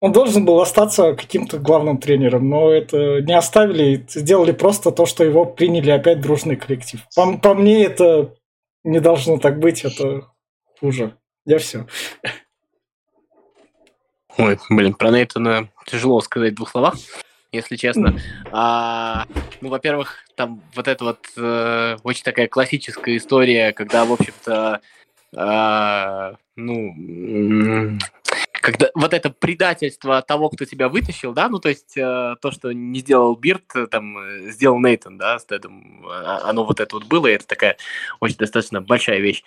[0.00, 5.24] он должен был остаться каким-то главным тренером, но это не оставили, сделали просто то, что
[5.24, 7.00] его приняли опять дружный коллектив.
[7.16, 8.34] По, по мне это
[8.84, 10.26] не должно так быть, это
[10.80, 11.16] хуже.
[11.44, 11.86] Я все.
[14.38, 16.94] Ой, блин, про Нейтана тяжело сказать в двух словах,
[17.52, 18.18] если честно.
[18.52, 19.26] А,
[19.60, 24.80] ну, во-первых, там вот эта вот э, очень такая классическая история, когда, в общем-то,
[25.34, 27.98] э, ну,
[28.60, 32.72] когда вот это предательство того, кто тебя вытащил, да, ну то есть э, то, что
[32.72, 36.96] не сделал Бирд, э, там э, сделал Нейтан, да, с Тедом, а, оно вот это
[36.96, 37.76] вот было, и это такая
[38.20, 39.42] очень достаточно большая вещь.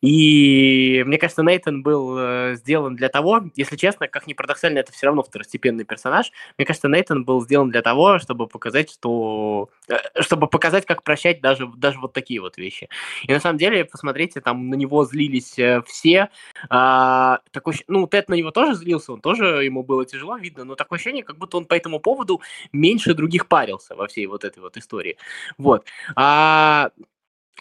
[0.00, 4.92] И мне кажется, Нейтан был э, сделан для того, если честно, как ни парадоксально, это
[4.92, 6.30] все равно второстепенный персонаж.
[6.58, 11.40] Мне кажется, Нейтан был сделан для того, чтобы показать, что, э, чтобы показать, как прощать
[11.40, 12.88] даже даже вот такие вот вещи.
[13.22, 16.28] И на самом деле, посмотрите, там на него злились э, все.
[16.70, 20.74] Э, такой, ну Тед на него тоже злился, он тоже, ему было тяжело, видно, но
[20.74, 22.40] такое ощущение, как будто он по этому поводу
[22.72, 25.18] меньше других парился во всей вот этой вот истории.
[25.58, 25.84] Вот.
[26.16, 26.90] А,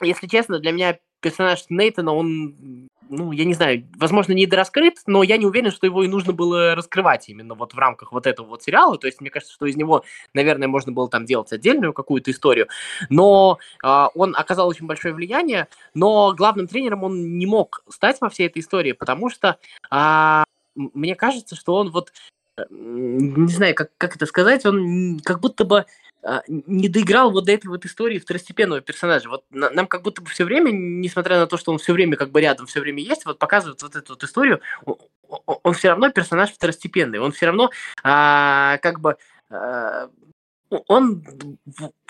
[0.02, 5.38] если честно, для меня персонаж Нейтана, он, ну, я не знаю, возможно, недораскрыт, но я
[5.38, 8.64] не уверен, что его и нужно было раскрывать именно вот в рамках вот этого вот
[8.64, 8.98] сериала.
[8.98, 12.68] То есть мне кажется, что из него, наверное, можно было там делать отдельную какую-то историю.
[13.10, 18.30] Но э, он оказал очень большое влияние, но главным тренером он не мог стать во
[18.30, 19.58] всей этой истории, потому что
[19.89, 20.44] э,
[20.76, 22.13] мне кажется, что он вот,
[22.57, 25.86] э, не знаю, как, как это сказать, он как будто бы
[26.26, 29.28] а, не доиграл вот до этой вот истории второстепенного персонажа.
[29.28, 32.32] Вот нам как будто бы все время, несмотря на то, что он все время как
[32.32, 34.97] бы рядом, все время есть, вот показывает вот эту вот историю, он,
[35.45, 37.71] он все равно персонаж второстепенный, он все равно
[38.03, 39.17] а, как бы
[39.49, 40.09] а,
[40.88, 41.24] он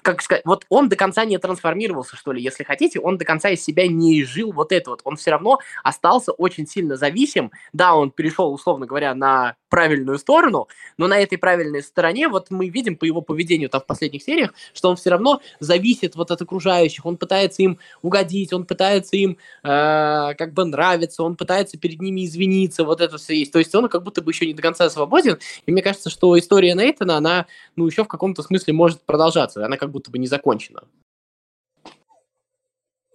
[0.03, 3.49] как сказать, вот он до конца не трансформировался, что ли, если хотите, он до конца
[3.49, 5.01] из себя не жил вот это вот.
[5.03, 7.51] Он все равно остался очень сильно зависим.
[7.71, 12.69] Да, он перешел, условно говоря, на правильную сторону, но на этой правильной стороне вот мы
[12.69, 16.39] видим по его поведению там в последних сериях, что он все равно зависит вот от
[16.43, 21.99] окружающих, он пытается им угодить, он пытается им э, как бы нравиться, он пытается перед
[22.01, 23.51] ними извиниться, вот это все есть.
[23.51, 26.37] То есть он как будто бы еще не до конца свободен, и мне кажется, что
[26.37, 30.27] история Нейтана, она, ну, еще в каком-то смысле может продолжаться, она как будто бы не
[30.27, 30.83] закончена.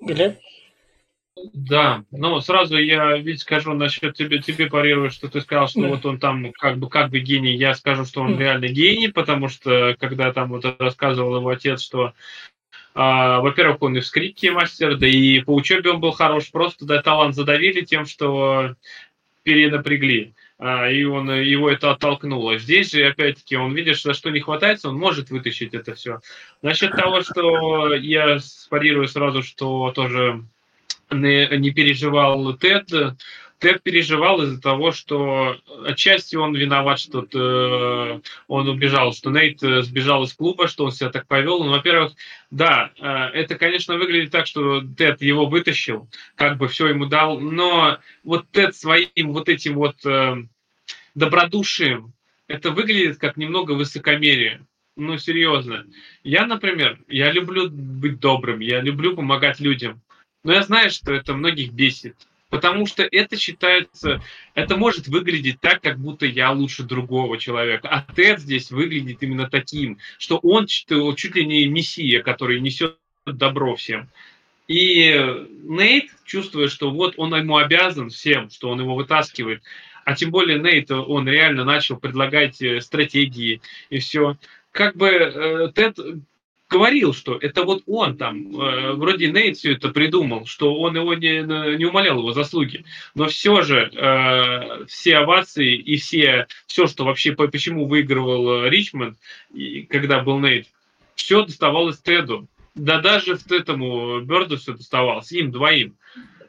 [0.01, 0.39] Глеб?
[1.53, 6.05] Да, ну сразу я ведь скажу насчет тебе, тебе парирую, что ты сказал, что вот
[6.05, 7.55] он там как бы как бы гений.
[7.55, 12.13] Я скажу, что он реально гений, потому что когда там вот рассказывал его отец, что
[12.95, 16.85] а, во-первых, он и в скрипке мастер, да и по учебе он был хорош, просто
[16.85, 18.75] да, талант задавили тем, что
[19.45, 20.35] перенапрягли.
[20.61, 22.59] И он, его это оттолкнуло.
[22.59, 26.21] Здесь же, опять-таки, он видит, за что не хватается, он может вытащить это все.
[26.63, 30.43] Насчет того, что я спарирую сразу, что тоже
[31.11, 32.89] не, не переживал Тед.
[33.59, 39.83] Тед переживал из-за того, что отчасти он виноват, что э, он убежал, что Нейт э,
[39.83, 41.65] сбежал из клуба, что он себя так повел.
[41.65, 42.13] Ну, во-первых,
[42.51, 47.41] да, э, это, конечно, выглядит так, что Тед его вытащил, как бы все ему дал,
[47.41, 50.37] но вот Тед своим вот этим вот э,
[51.17, 52.13] добродушием,
[52.47, 54.65] это выглядит как немного высокомерие.
[54.95, 55.87] Ну, серьезно.
[56.23, 60.01] Я, например, я люблю быть добрым, я люблю помогать людям.
[60.45, 62.17] Но я знаю, что это многих бесит.
[62.51, 64.23] Потому что это считается,
[64.55, 67.89] это может выглядеть так, как будто я лучше другого человека.
[67.89, 72.97] А Тед здесь выглядит именно таким, что он чуть ли не мессия, который несет
[73.27, 74.09] добро всем.
[74.67, 75.15] И
[75.63, 79.63] Нейт, чувствует, что вот он ему обязан всем, что он его вытаскивает,
[80.05, 84.37] а тем более Нейт, он реально начал предлагать э, стратегии и все.
[84.73, 85.99] Как бы э, Тед
[86.69, 91.15] говорил, что это вот он там, э, вроде Нейт все это придумал, что он его
[91.15, 91.43] не,
[91.77, 97.33] не умолял его заслуги, но все же э, все овации и все, все, что вообще,
[97.33, 99.17] почему выигрывал э, Ричмонд,
[99.53, 100.67] и, когда был Нейт,
[101.15, 102.47] все доставалось Теду.
[102.75, 105.97] Да даже этому Берду все доставалось, им двоим.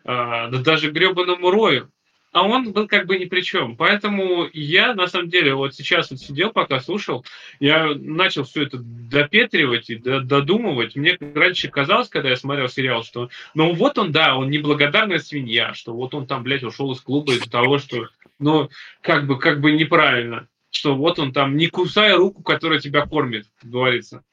[0.06, 1.90] А, да даже гребаному Рою
[2.32, 3.76] а он был как бы ни при чем.
[3.76, 7.26] Поэтому я, на самом деле, вот сейчас вот сидел, пока слушал,
[7.60, 10.96] я начал все это допетривать и додумывать.
[10.96, 15.74] Мне раньше казалось, когда я смотрел сериал, что ну вот он, да, он неблагодарная свинья,
[15.74, 18.70] что вот он там, блядь, ушел из клуба из-за того, что, ну,
[19.02, 23.48] как бы, как бы неправильно, что вот он там, не кусая руку, которая тебя кормит,
[23.64, 24.24] говорится.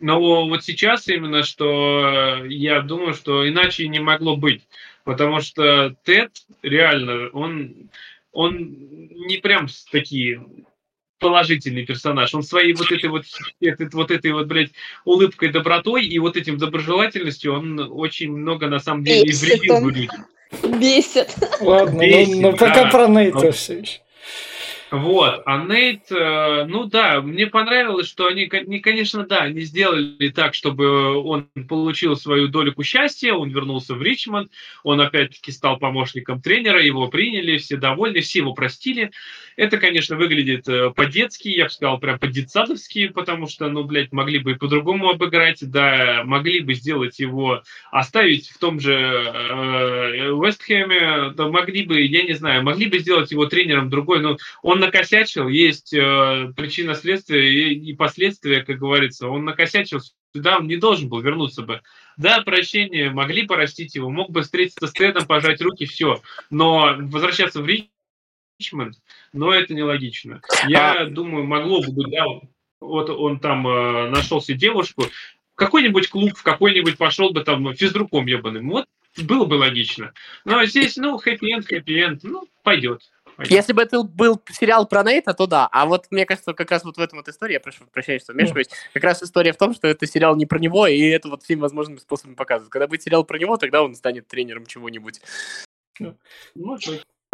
[0.00, 4.66] Но вот сейчас именно, что я думаю, что иначе не могло быть.
[5.04, 6.30] Потому что Тед
[6.62, 7.90] реально, он,
[8.32, 10.42] он не прям такие
[11.18, 12.34] положительный персонаж.
[12.34, 13.24] Он своей вот этой вот,
[13.60, 14.72] этой, вот этой вот, блядь,
[15.04, 20.26] улыбкой, добротой и вот этим доброжелательностью он очень много, на самом деле, вредил людям.
[20.78, 21.34] Бесит.
[21.60, 22.56] Ладно, Бесит, ну, ну да.
[22.56, 24.00] пока про Нейта все еще.
[24.94, 30.54] Вот, а Нейт, э, ну да, мне понравилось, что они, конечно, да, они сделали так,
[30.54, 34.52] чтобы он получил свою долю счастья, он вернулся в Ричмонд,
[34.84, 39.10] он опять-таки стал помощником тренера, его приняли, все довольны, все его простили.
[39.56, 44.38] Это, конечно, выглядит э, по-детски, я бы сказал, прям по-детсадовски, потому что, ну, блядь, могли
[44.38, 51.32] бы и по-другому обыграть, да, могли бы сделать его, оставить в том же э, Вестхэме,
[51.34, 55.48] да, могли бы, я не знаю, могли бы сделать его тренером другой, но он накосячил,
[55.48, 59.28] есть э, причина следствия и, и последствия, как говорится.
[59.28, 60.00] Он накосячил,
[60.34, 61.80] сюда он не должен был вернуться бы.
[62.16, 66.22] Да, прощение, могли простить его, мог бы встретиться с Тедом, пожать руки, все.
[66.50, 67.66] Но возвращаться в
[68.58, 68.96] Ричмонд,
[69.32, 70.40] но это нелогично.
[70.68, 71.06] Я а...
[71.06, 72.24] думаю, могло бы быть, да,
[72.80, 75.04] вот он там э, нашел себе девушку,
[75.54, 78.70] какой-нибудь клуб, в какой-нибудь пошел бы там физруком ебаным.
[78.70, 78.86] Вот
[79.22, 80.12] было бы логично.
[80.44, 83.02] Но здесь, ну, хэппи-энд, хэппи-энд, ну, пойдет.
[83.38, 85.68] Если бы это был сериал про Нейта, то да.
[85.72, 88.32] А вот мне кажется, как раз вот в этом вот истории, я прошу прощения, что
[88.32, 91.42] вмешиваюсь, как раз история в том, что это сериал не про него, и это вот
[91.42, 92.72] всеми возможными способами показывают.
[92.72, 95.20] Когда будет сериал про него, тогда он станет тренером чего-нибудь.
[95.98, 96.16] Ну,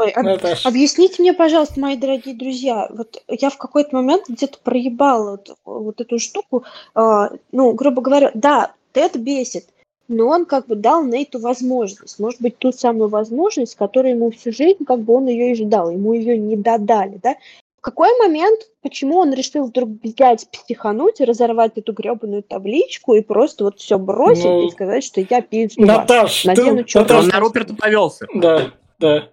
[0.01, 0.65] Ой, об, Наташ.
[0.65, 6.01] объясните мне, пожалуйста, мои дорогие друзья, вот я в какой-то момент где-то проебала вот, вот
[6.01, 9.67] эту штуку, э, ну, грубо говоря, да, Тед бесит,
[10.09, 14.53] но он как бы дал Нейту возможность, может быть, ту самую возможность, которую ему всю
[14.53, 17.37] жизнь, как бы он ее и ждал, ему ее не додали, да.
[17.79, 23.65] В какой момент, почему он решил вдруг взять, психануть разорвать эту гребаную табличку и просто
[23.65, 27.41] вот все бросить ну, и сказать, что я пизду Наташ, надену ты, Наташ, он на
[27.41, 28.27] Руперта повелся.
[28.35, 29.29] Да, да.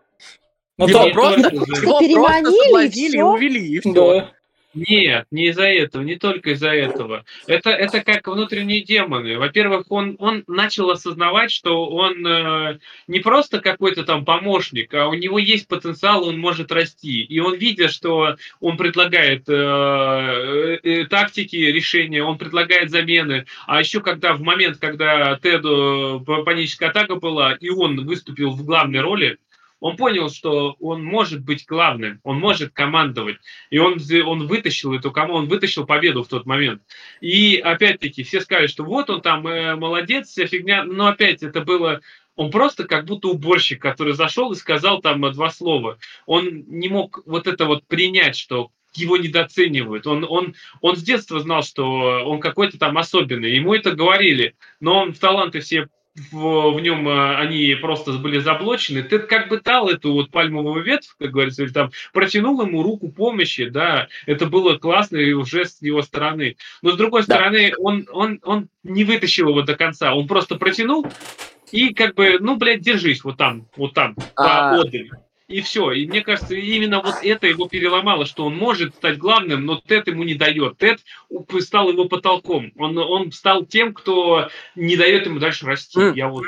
[0.78, 3.94] Его просто, его просто соблазнили и увели, и все.
[3.94, 4.32] Да.
[4.78, 7.26] Нет, не из-за этого, не только из-за этого.
[7.48, 9.40] Это, это как внутренние демоны.
[9.40, 15.16] Во-первых, он, он начал осознавать, что он э, не просто какой-то там помощник, а у
[15.16, 17.24] него есть потенциал, он может расти.
[17.24, 23.46] И он, видя, что он предлагает э, э, э тактики, решения, он предлагает замены.
[23.66, 29.00] А еще когда в момент, когда Теду паническая атака была, и он выступил в главной
[29.00, 29.40] роли,
[29.80, 33.38] он понял, что он может быть главным, он может командовать.
[33.70, 36.82] И он, он вытащил эту команду, он вытащил победу в тот момент.
[37.22, 40.84] И опять-таки все сказали, что вот он там э, молодец, вся фигня.
[40.84, 42.02] Но опять это было
[42.36, 45.98] он просто как будто уборщик, который зашел и сказал там два слова.
[46.28, 50.08] Он не мог вот это вот принять, что его недооценивают.
[50.08, 51.84] Он, он, он с детства знал, что
[52.26, 53.56] он какой-то там особенный.
[53.56, 55.88] Ему это говорили, но он в таланты все
[56.32, 60.84] в, в нем э, они просто были заблочены, ты как бы дал эту вот пальмовую
[60.84, 65.66] ветвь, как говорится, или там протянул ему руку помощи, да, это было классно и уже
[65.66, 66.58] с его стороны.
[66.82, 67.36] Но с другой да.
[67.36, 71.06] стороны, он, он, он не вытащил его до конца, он просто протянул
[71.72, 74.76] и как бы, ну, блядь, держись вот там, вот там, а...
[74.76, 75.10] поодаль.
[75.48, 75.92] И все.
[75.92, 80.08] И мне кажется, именно вот это его переломало, что он может стать главным, но Тед
[80.08, 80.78] ему не дает.
[80.78, 81.00] Тед
[81.62, 82.74] стал его потолком.
[82.76, 86.00] Он, он стал тем, кто не дает ему дальше расти.
[86.00, 86.16] Mm.
[86.16, 86.46] Я вот...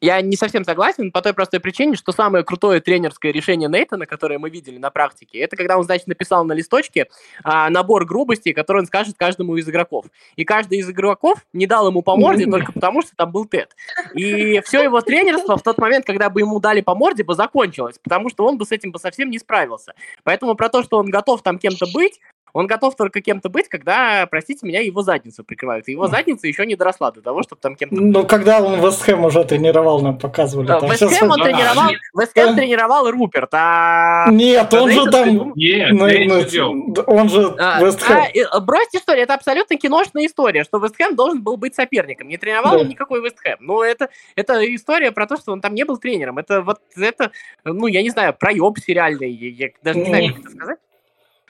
[0.00, 4.38] Я не совсем согласен по той простой причине, что самое крутое тренерское решение Нейтана, которое
[4.38, 7.06] мы видели на практике, это когда он, значит, написал на листочке
[7.42, 10.06] а, набор грубостей, который он скажет каждому из игроков.
[10.36, 13.74] И каждый из игроков не дал ему по морде только потому, что там был Тед.
[14.14, 17.98] И все его тренерство в тот момент, когда бы ему дали по морде, бы закончилось,
[18.02, 19.94] потому что он бы с этим бы совсем не справился.
[20.24, 22.20] Поэтому про то, что он готов там кем-то быть,
[22.56, 25.88] он готов только кем-то быть, когда, простите меня, его задницу прикрывают.
[25.88, 27.94] И его задница еще не доросла до того, чтобы там кем-то...
[27.94, 30.66] Ну, когда он Вестхэм уже тренировал, нам показывали.
[30.66, 34.30] Да, Вестхэм он тренировал, Вестхэм тренировал Руперт, а...
[34.30, 35.52] Нет, он же там...
[35.54, 38.46] Нет, ну, он же а, Вестхэм.
[38.50, 42.28] А, брось историю, это абсолютно киношная история, что Вестхэм должен был быть соперником.
[42.28, 43.58] Не тренировал он никакой Вестхэм.
[43.60, 46.38] Но это, это история про то, что он там не был тренером.
[46.38, 47.32] Это вот, это,
[47.64, 50.78] ну, я не знаю, проеб сериальный, я даже не знаю, как это сказать.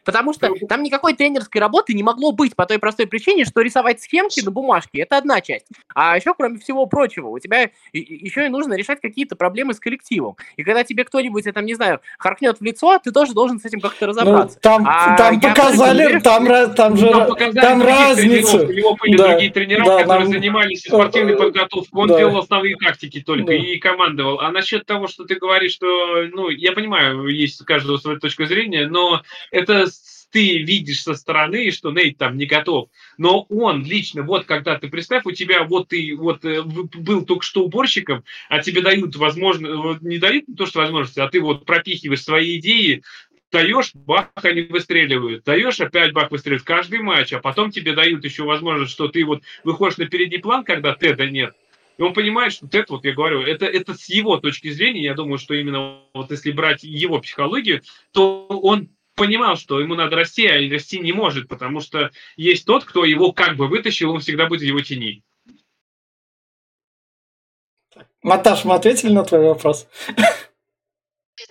[0.07, 4.01] Потому что там никакой тренерской работы не могло быть по той простой причине, что рисовать
[4.01, 5.67] схемки на бумажке– это одна часть.
[5.95, 10.37] А еще, кроме всего прочего, у тебя еще и нужно решать какие-то проблемы с коллективом.
[10.57, 13.65] И когда тебе кто-нибудь, я там, не знаю, харкнет в лицо, ты тоже должен с
[13.65, 14.57] этим как-то ну, разобраться.
[14.57, 18.59] Ну, там а там показали, уверен, там, там, там же там, там разница.
[18.59, 20.33] У него были да, другие тренера, да, которые нам...
[20.33, 22.01] занимались спортивной подготовкой.
[22.01, 22.19] Он да.
[22.19, 23.55] делал основные тактики только да.
[23.55, 24.39] и командовал.
[24.39, 28.47] А насчет того, что ты говоришь, что, ну, я понимаю, есть у каждого своя точка
[28.47, 29.87] зрения, но это
[30.37, 34.91] ты видишь со стороны, что Нейт там не готов, но он лично, вот когда ты
[34.91, 40.03] представь, у тебя вот ты вот э, был только что уборщиком, а тебе дают возможность,
[40.03, 43.03] не дают то, что возможности, а ты вот пропихиваешь свои идеи,
[43.51, 48.43] даешь, бах, они выстреливают, даешь, опять бах, выстреливают, каждый матч, а потом тебе дают еще
[48.43, 51.55] возможность, что ты вот выходишь на передний план, когда Теда нет,
[51.97, 55.15] и он понимает, что Тед, вот я говорю, это, это с его точки зрения, я
[55.15, 57.81] думаю, что именно вот если брать его психологию,
[58.13, 62.85] то он понимал, что ему надо расти, а расти не может, потому что есть тот,
[62.85, 65.25] кто его как бы вытащил, он всегда будет в его тени.
[68.23, 69.89] Наташ, мы ответили на твой вопрос?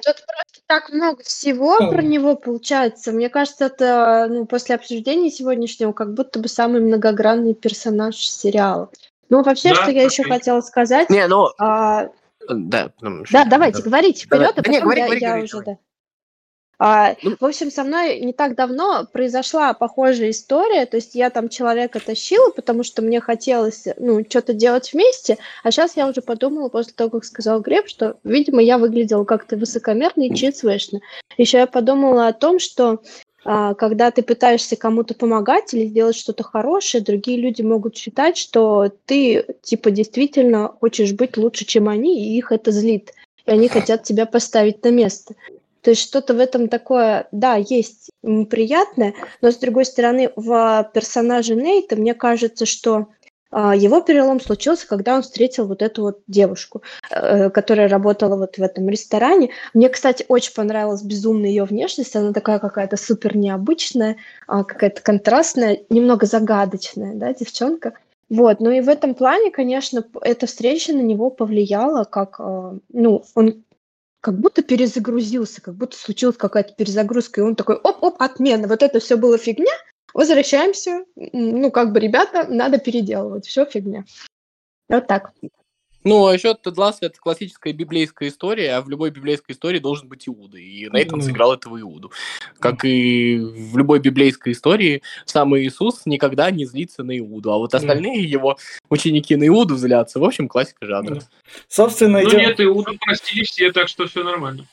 [0.03, 3.11] Тут просто так много всего про него получается.
[3.11, 8.89] Мне кажется, это ну, после обсуждения сегодняшнего как будто бы самый многогранный персонаж сериала.
[9.30, 11.09] Ну, вообще, да, что я еще хотела сказать.
[11.09, 11.49] Не, ну...
[11.57, 12.09] А...
[12.47, 12.91] Да,
[13.32, 13.89] да, давайте, да.
[13.89, 15.63] говорите вперед, да, а потом не, говори, я, говори, я говори, уже...
[15.63, 15.78] Да.
[16.78, 17.36] А, ну.
[17.40, 22.00] В общем, со мной не так давно произошла похожая история, то есть я там человека
[22.00, 26.94] тащила, потому что мне хотелось, ну, что-то делать вместе, а сейчас я уже подумала после
[26.94, 31.00] того, как сказал Греб, что, видимо, я выглядела как-то высокомерно и читсвэшно.
[31.38, 33.02] Еще я подумала о том, что
[33.46, 38.92] а, когда ты пытаешься кому-то помогать или сделать что-то хорошее, другие люди могут считать, что
[39.06, 43.12] ты, типа, действительно хочешь быть лучше, чем они, и их это злит
[43.46, 45.36] и они хотят тебя поставить на место.
[45.86, 51.54] То есть что-то в этом такое, да, есть неприятное, но с другой стороны, в персонаже
[51.54, 53.10] Нейта мне кажется, что
[53.52, 56.82] а, его перелом случился, когда он встретил вот эту вот девушку,
[57.12, 59.52] э, которая работала вот в этом ресторане.
[59.76, 62.16] Мне, кстати, очень понравилась безумно ее внешность.
[62.16, 64.18] Она такая какая-то супер необычная,
[64.48, 67.94] а, какая-то контрастная, немного загадочная, да, девчонка.
[68.28, 73.24] Вот, ну и в этом плане, конечно, эта встреча на него повлияла, как, а, ну,
[73.36, 73.64] он
[74.26, 79.00] как будто перезагрузился, как будто случилась какая-то перезагрузка, и он такой, оп-оп, отмена, вот это
[79.00, 79.72] все было фигня,
[80.16, 84.04] возвращаемся, ну, как бы, ребята, надо переделывать, все фигня.
[84.90, 85.32] Вот так.
[86.06, 90.08] Ну, а еще Тед Лассо это классическая библейская история, а в любой библейской истории должен
[90.08, 90.58] быть Иуда.
[90.60, 91.24] И Нейтан mm.
[91.24, 92.12] сыграл этого Иуду.
[92.60, 97.74] Как и в любой библейской истории, сам Иисус никогда не злится на Иуду, а вот
[97.74, 98.28] остальные mm.
[98.28, 98.58] его
[98.89, 100.20] ученики на Иуду злятся.
[100.20, 101.16] В общем, классика жанра.
[101.16, 101.24] Mm.
[101.68, 102.39] Собственно, ну идем...
[102.39, 104.68] нет, Иуду простили все, так что все нормально.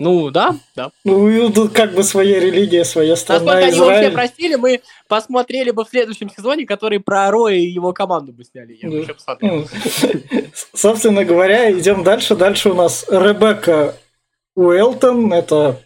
[0.00, 0.90] Ну, да, да.
[1.04, 3.82] Ну, тут как бы своя религия, своя страна, Насколько Израиль.
[3.82, 7.92] они его все простили, мы посмотрели бы в следующем сезоне, который про Роя и его
[7.92, 8.78] команду бы сняли.
[8.80, 9.68] Я бы посмотрел.
[10.74, 12.34] Собственно говоря, идем дальше.
[12.34, 13.94] Дальше у нас Ребекка
[14.54, 15.34] Уэлтон.
[15.34, 15.82] Это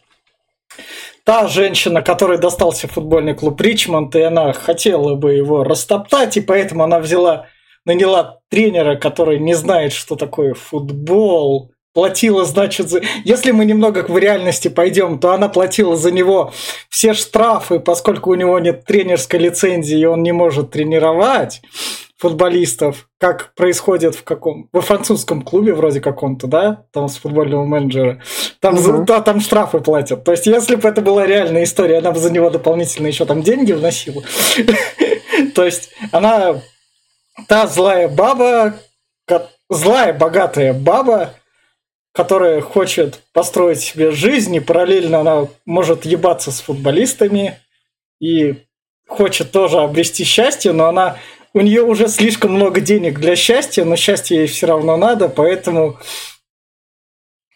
[1.25, 6.85] та женщина, которой достался футбольный клуб Ричмонд, и она хотела бы его растоптать, и поэтому
[6.85, 7.49] она взяла,
[7.85, 13.01] наняла тренера, который не знает, что такое футбол, платила, значит, за...
[13.25, 16.53] если мы немного в реальности пойдем, то она платила за него
[16.91, 21.63] все штрафы, поскольку у него нет тренерской лицензии, и он не может тренировать
[22.19, 24.69] футболистов, как происходит в каком...
[24.73, 26.85] Во французском клубе вроде каком-то, да?
[26.93, 28.23] Там с футбольного менеджера.
[28.61, 29.05] Там, угу.
[29.05, 30.25] да, там штрафы платят.
[30.25, 33.43] То есть, если бы это была реальная история, она бы за него дополнительно еще там
[33.43, 34.23] деньги вносила.
[35.55, 36.63] То есть, она
[37.47, 38.75] та злая баба,
[39.69, 41.35] злая богатая баба,
[42.15, 47.59] которая хочет построить себе жизнь, и параллельно она может ебаться с футболистами,
[48.21, 48.63] и
[49.09, 51.19] хочет тоже обрести счастье, но она
[51.53, 55.99] у нее уже слишком много денег для счастья, но счастье ей все равно надо, поэтому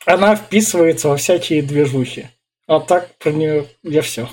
[0.05, 2.27] она вписывается во всякие движухи.
[2.67, 4.29] А так про нее я все.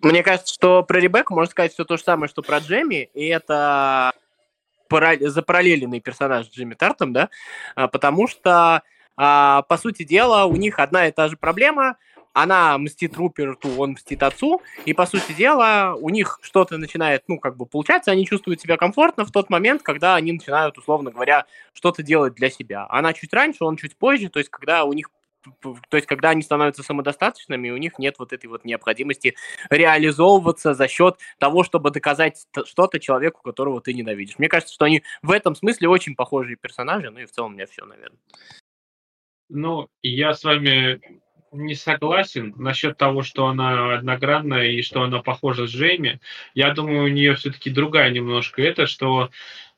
[0.00, 3.26] Мне кажется, что про Ребекку можно сказать все то же самое, что про Джемми, и
[3.26, 4.12] это
[4.90, 7.30] запараллеленный персонаж Джимми Тартом, да,
[7.74, 8.82] а, потому что
[9.16, 11.96] а, по сути дела, у них одна и та же проблема.
[12.32, 17.38] Она мстит Руперту, он мстит отцу, и, по сути дела, у них что-то начинает, ну,
[17.38, 21.46] как бы получаться, они чувствуют себя комфортно в тот момент, когда они начинают, условно говоря,
[21.74, 22.88] что-то делать для себя.
[22.90, 25.10] Она чуть раньше, он чуть позже, то есть когда у них
[25.60, 29.36] то есть, когда они становятся самодостаточными, у них нет вот этой вот необходимости
[29.68, 34.38] реализовываться за счет того, чтобы доказать что-то человеку, которого ты ненавидишь.
[34.38, 37.54] Мне кажется, что они в этом смысле очень похожие персонажи, ну и в целом у
[37.54, 38.18] меня все, наверное.
[39.48, 41.00] Ну, я с вами
[41.52, 46.20] не согласен насчет того, что она одногранная и что она похожа с Джейми.
[46.54, 49.30] Я думаю, у нее все-таки другая немножко это, что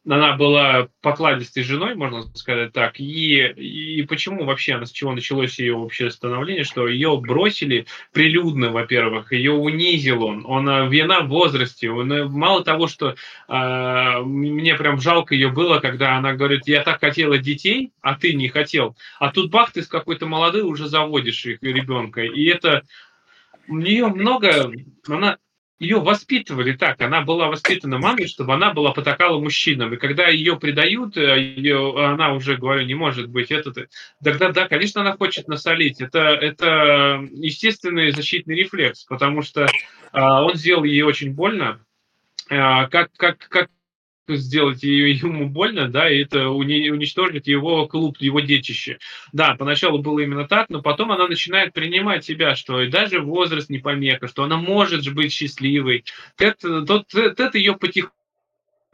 [0.08, 3.00] она была покладистой женой, можно сказать так.
[3.00, 9.32] И, и почему вообще, с чего началось ее вообще становление, что ее бросили прилюдно, во-первых,
[9.32, 13.16] ее унизил он, он вина в возрасте, он, э, мало того, что
[13.48, 18.34] э, мне прям жалко ее было, когда она говорит, я так хотела детей, а ты
[18.34, 22.82] не хотел, а тут бах, ты с какой-то молодой уже заводишь их ребенка, и это
[23.68, 24.70] у нее много,
[25.08, 25.38] она
[25.78, 29.92] ее воспитывали так, она была воспитана мамой, чтобы она была потакала мужчинам.
[29.92, 33.72] И когда ее предают, э, ее, она уже, говорю, не может быть, это,
[34.22, 36.00] тогда, да, конечно, она хочет насолить.
[36.00, 39.66] Это, это естественный защитный рефлекс, потому что
[40.12, 41.80] а, он сделал ей очень больно.
[42.48, 43.68] А, как, как, как
[44.28, 48.98] сделать ему больно, да, и это уничтожит его клуб, его детище.
[49.32, 53.70] Да, поначалу было именно так, но потом она начинает принимать себя, что и даже возраст
[53.70, 56.04] не помеха, что она может быть счастливой.
[56.38, 58.12] Это, тот, это ее потихоньку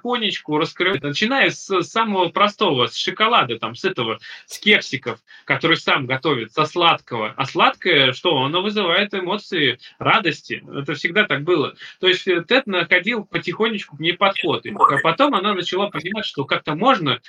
[0.02, 6.06] потихонечку раскрывать, начиная с самого простого, с шоколада, там, с этого, с кексиков, который сам
[6.06, 7.34] готовит, со сладкого.
[7.36, 8.36] А сладкое, что?
[8.38, 10.62] Оно вызывает эмоции радости.
[10.76, 11.74] Это всегда так было.
[12.00, 14.66] То есть э, Тед находил потихонечку к ней подход.
[14.66, 17.20] А потом она начала понимать, что как-то можно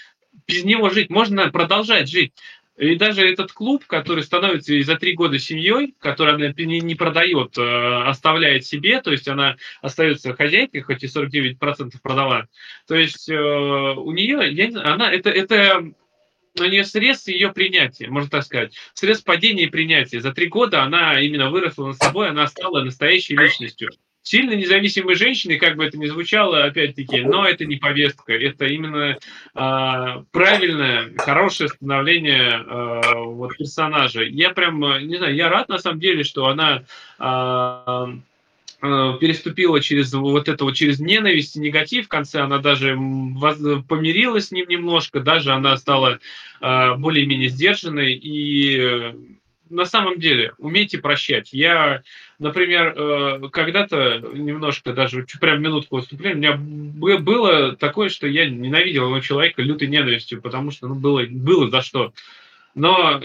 [0.47, 2.33] без него жить, можно продолжать жить.
[2.77, 7.55] И даже этот клуб, который становится за три года семьей, который она не, не продает,
[7.57, 12.47] э, оставляет себе, то есть она остается хозяйкой, хоть и 49% продала.
[12.87, 15.93] То есть э, у нее, я, она, это, это
[16.59, 18.75] у нее срез ее принятия, можно так сказать.
[18.95, 20.19] Срез падения и принятия.
[20.19, 23.91] За три года она именно выросла над собой, она стала настоящей личностью
[24.23, 29.17] сильно независимой женщины, как бы это ни звучало, опять-таки, но это не повестка, это именно
[29.17, 34.23] э, правильное, хорошее становление э, вот персонажа.
[34.23, 36.83] Я прям, не знаю, я рад на самом деле, что она
[37.19, 38.17] э,
[39.19, 42.95] переступила через вот это вот через ненависть и негатив в конце, она даже
[43.87, 46.19] помирилась с ним немножко, даже она стала
[46.61, 49.13] э, более-менее сдержанной и
[49.73, 51.51] на самом деле, умейте прощать.
[51.51, 52.03] Я,
[52.43, 59.03] например, э, когда-то немножко, даже прям минутку выступления, у меня было такое, что я ненавидел
[59.03, 62.13] этого человека лютой ненавистью, потому что ну, было, было за что.
[62.75, 63.21] Но,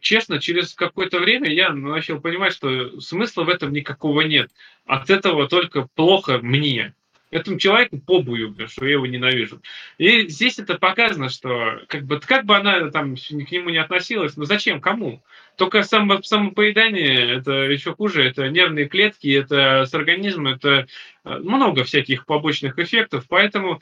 [0.00, 4.50] честно, через какое-то время я начал понимать, что смысла в этом никакого нет.
[4.86, 6.94] От этого только плохо мне
[7.30, 9.60] этому человеку побую, что я его ненавижу.
[9.98, 14.36] И здесь это показано, что как бы, как бы она там к нему не относилась,
[14.36, 15.22] но зачем, кому?
[15.56, 20.86] Только само, самопоедание, это еще хуже, это нервные клетки, это с организмом, это
[21.24, 23.80] э, много всяких побочных эффектов, поэтому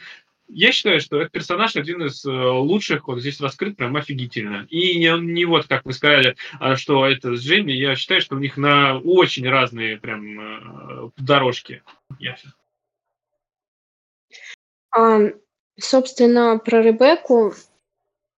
[0.49, 4.66] я считаю, что этот персонаж один из э, лучших, вот здесь раскрыт прям офигительно.
[4.70, 8.36] И не, не вот, как вы сказали, а что это с Джейми, я считаю, что
[8.36, 11.82] у них на очень разные прям э, дорожки.
[12.18, 12.36] Я
[15.80, 17.53] Собственно, про Ребекку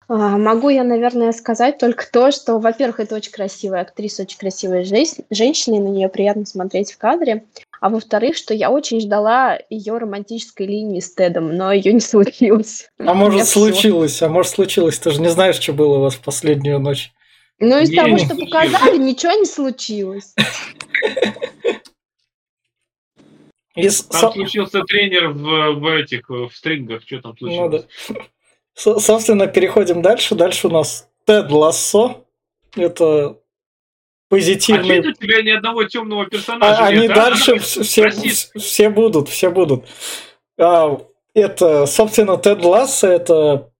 [0.07, 4.85] а, могу я, наверное, сказать только то, что, во-первых, это очень красивая актриса, очень красивая
[4.85, 7.45] женщина, и на нее приятно смотреть в кадре.
[7.81, 12.89] А во-вторых, что я очень ждала ее романтической линии с Тедом, но ее не случилось.
[12.99, 14.99] А может случилось, а может случилось.
[14.99, 17.13] Ты же не знаешь, что было у вас в последнюю ночь.
[17.61, 20.35] Ну, из того, что показали, ничего не случилось.
[23.77, 27.87] И там случился тренер в, в этих в стрингах, что там случилось?
[28.09, 28.25] Ну, да.
[28.75, 30.35] С собственно, переходим дальше.
[30.35, 32.25] Дальше у нас Тед Лассо.
[32.77, 33.39] Это
[34.29, 34.99] позитивный...
[34.99, 37.14] А у тебя ни одного темного персонажа а, нет, Они да?
[37.14, 39.85] дальше все, все будут, все будут.
[40.59, 41.01] А,
[41.35, 43.72] это, собственно, Тед Лассо, это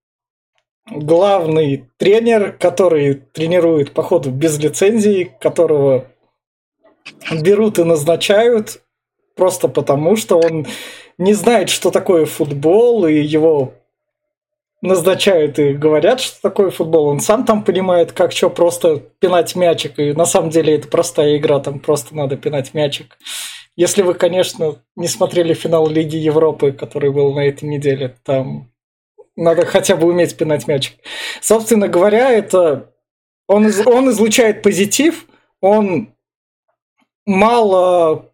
[0.91, 6.07] главный тренер, который тренирует, походу, без лицензии, которого
[7.33, 8.81] берут и назначают
[9.37, 10.67] просто потому, что он
[11.19, 13.75] не знает, что такое футбол, и его
[14.85, 17.07] назначают и говорят, что такое футбол.
[17.07, 19.99] Он сам там понимает, как что просто пинать мячик.
[19.99, 23.17] И на самом деле это простая игра, там просто надо пинать мячик.
[23.77, 28.71] Если вы, конечно, не смотрели финал Лиги Европы, который был на этой неделе, там
[29.37, 30.99] надо хотя бы уметь пинать мячик.
[31.41, 32.93] Собственно говоря, это
[33.49, 35.27] он, он излучает позитив,
[35.61, 36.15] он
[37.27, 38.31] мало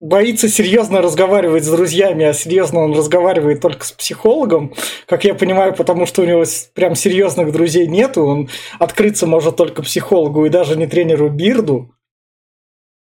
[0.00, 4.74] боится серьезно разговаривать с друзьями, а серьезно он разговаривает только с психологом,
[5.06, 6.44] как я понимаю, потому что у него
[6.74, 8.48] прям серьезных друзей нету, он
[8.78, 11.94] открыться может только психологу и даже не тренеру Бирду.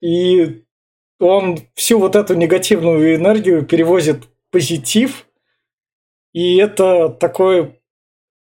[0.02, 0.64] И
[1.20, 5.26] он всю вот эту негативную энергию перевозит в позитив,
[6.32, 7.76] и это такой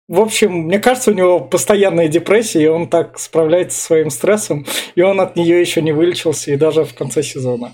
[0.10, 4.66] в общем, мне кажется, у него постоянная депрессия, и он так справляется со своим стрессом,
[4.96, 7.74] и он от нее еще не вылечился, и даже в конце сезона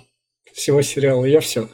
[0.59, 1.25] всего сериала.
[1.25, 1.69] Я все.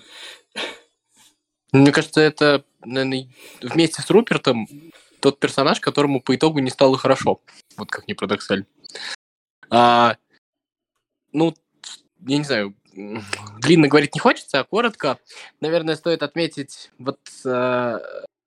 [1.71, 3.27] Мне кажется, это, наверное,
[3.61, 4.67] вместе с Рупертом
[5.19, 7.41] тот персонаж, которому по итогу не стало хорошо.
[7.77, 8.65] Вот как ни парадоксально.
[9.69, 10.15] А,
[11.33, 11.53] ну,
[12.27, 12.75] я не знаю,
[13.59, 15.17] длинно говорить не хочется, а коротко.
[15.59, 17.99] Наверное, стоит отметить вот э,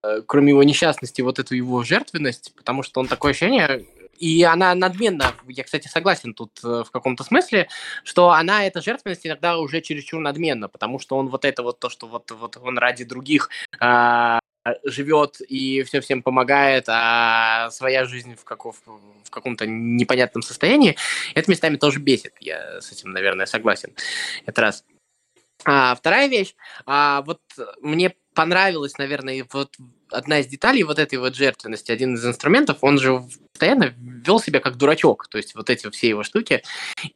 [0.02, 3.85] э, кроме его несчастности, вот эту его жертвенность, потому что он такое ощущение,
[4.19, 7.69] и она надменна, я, кстати, согласен тут э, в каком-то смысле,
[8.05, 11.89] что она, эта жертвенность иногда уже чересчур надменна, потому что он вот это вот то,
[11.89, 13.51] что вот, вот он ради других
[13.81, 14.39] э,
[14.85, 20.97] живет и все всем помогает, а своя жизнь в, каков, в каком-то непонятном состоянии,
[21.35, 22.35] это местами тоже бесит.
[22.40, 23.95] Я с этим, наверное, согласен.
[24.47, 24.85] Это раз.
[25.65, 26.55] А, вторая вещь,
[26.86, 27.40] а, вот
[27.81, 29.74] мне понравилась, наверное, вот
[30.12, 34.60] одна из деталей вот этой вот жертвенности, один из инструментов, он же постоянно вел себя
[34.60, 36.62] как дурачок, то есть вот эти все его штуки.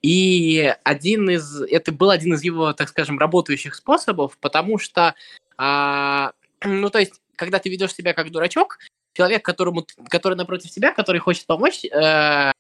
[0.03, 5.15] И один из, это был один из его, так скажем, работающих способов, потому что,
[5.57, 6.33] а,
[6.65, 8.81] ну то есть, когда ты ведешь себя как дурачок,
[9.15, 12.51] человек, которому, который напротив тебя, который хочет помочь, э,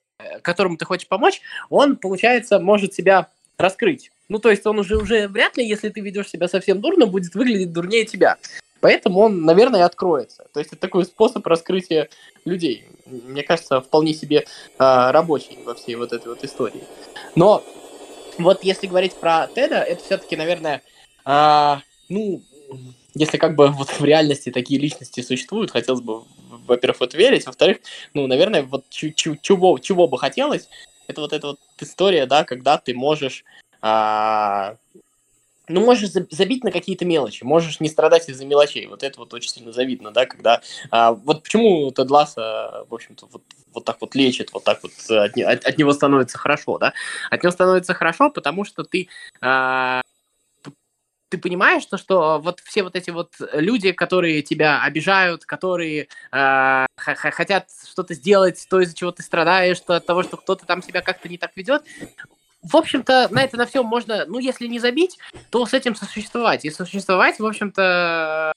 [0.42, 3.28] которому ты хочешь помочь, он, получается, может себя
[3.58, 4.12] раскрыть.
[4.28, 7.34] Ну, то есть он уже, уже вряд ли, если ты ведешь себя совсем дурно, будет
[7.34, 8.38] выглядеть дурнее тебя.
[8.80, 10.46] Поэтому он, наверное, откроется.
[10.52, 12.08] То есть это такой способ раскрытия
[12.44, 12.84] людей.
[13.06, 14.44] Мне кажется, вполне себе э,
[14.78, 16.82] рабочий во всей вот этой вот истории.
[17.36, 17.62] Но
[18.38, 20.82] вот если говорить про Теда, это все-таки, наверное,
[21.24, 21.76] э,
[22.08, 22.42] ну,
[23.14, 26.24] если как бы вот в реальности такие личности существуют, хотелось бы,
[26.66, 27.78] во-первых, вот верить, во-вторых,
[28.14, 30.68] ну, наверное, вот чего, чего бы хотелось,
[31.06, 33.44] это вот эта вот история, да, когда ты можешь
[33.82, 34.76] а,
[35.68, 38.86] ну, можешь забить на какие-то мелочи, можешь не страдать из-за мелочей.
[38.86, 40.60] Вот это вот очень сильно завидно, да, когда...
[40.90, 43.42] А, вот почему Тед Ласса, в общем-то, вот,
[43.72, 46.92] вот так вот лечит, вот так вот от, от, от него становится хорошо, да?
[47.30, 49.08] От него становится хорошо, потому что ты...
[49.40, 50.02] А,
[51.28, 56.86] ты понимаешь, что, что вот все вот эти вот люди, которые тебя обижают, которые э,
[56.96, 61.00] хотят что-то сделать, то, из-за чего ты страдаешь, то от того, что кто-то там себя
[61.00, 61.84] как-то не так ведет,
[62.62, 65.18] в общем-то, на это на все можно, ну, если не забить,
[65.50, 66.64] то с этим сосуществовать.
[66.64, 68.52] И сосуществовать, в общем-то,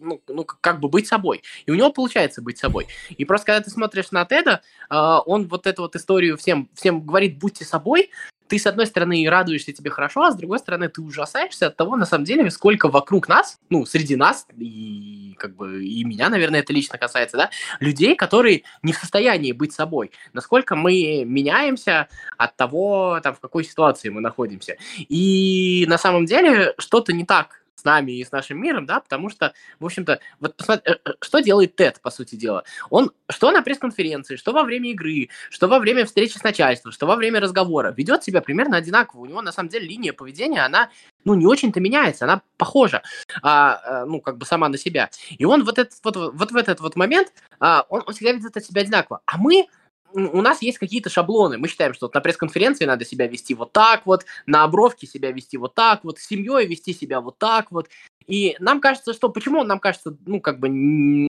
[0.00, 1.42] ну, ну, как бы быть собой.
[1.66, 2.86] И у него получается быть собой.
[3.16, 4.94] И просто когда ты смотришь на Теда, э,
[5.26, 8.10] он вот эту вот историю всем, всем говорит, будьте собой,
[8.48, 11.96] ты, с одной стороны, радуешься тебе хорошо, а с другой стороны, ты ужасаешься от того,
[11.96, 16.60] на самом деле, сколько вокруг нас, ну, среди нас, и как бы и меня, наверное,
[16.60, 20.10] это лично касается, да, людей, которые не в состоянии быть собой.
[20.32, 24.76] Насколько мы меняемся от того, там, в какой ситуации мы находимся.
[24.96, 29.52] И на самом деле что-то не так нами и с нашим миром, да, потому что,
[29.80, 32.64] в общем-то, вот посмотри, э, э, что делает Тед, по сути дела.
[32.90, 37.06] Он что на пресс-конференции, что во время игры, что во время встречи с начальством, что
[37.06, 39.20] во время разговора ведет себя примерно одинаково.
[39.20, 40.90] У него, на самом деле, линия поведения, она,
[41.24, 43.02] ну, не очень-то меняется, она похожа,
[43.42, 45.10] а, э, ну, как бы сама на себя.
[45.30, 48.64] И он вот, этот, вот, вот в этот вот момент, а, он, он всегда ведет
[48.64, 49.20] себя одинаково.
[49.26, 49.66] А мы
[50.12, 51.58] у нас есть какие-то шаблоны.
[51.58, 55.32] Мы считаем, что вот на пресс-конференции надо себя вести вот так вот, на обровке себя
[55.32, 57.88] вести вот так вот, с семьей вести себя вот так вот.
[58.26, 59.28] И нам кажется, что...
[59.28, 61.28] Почему он нам кажется, ну, как бы...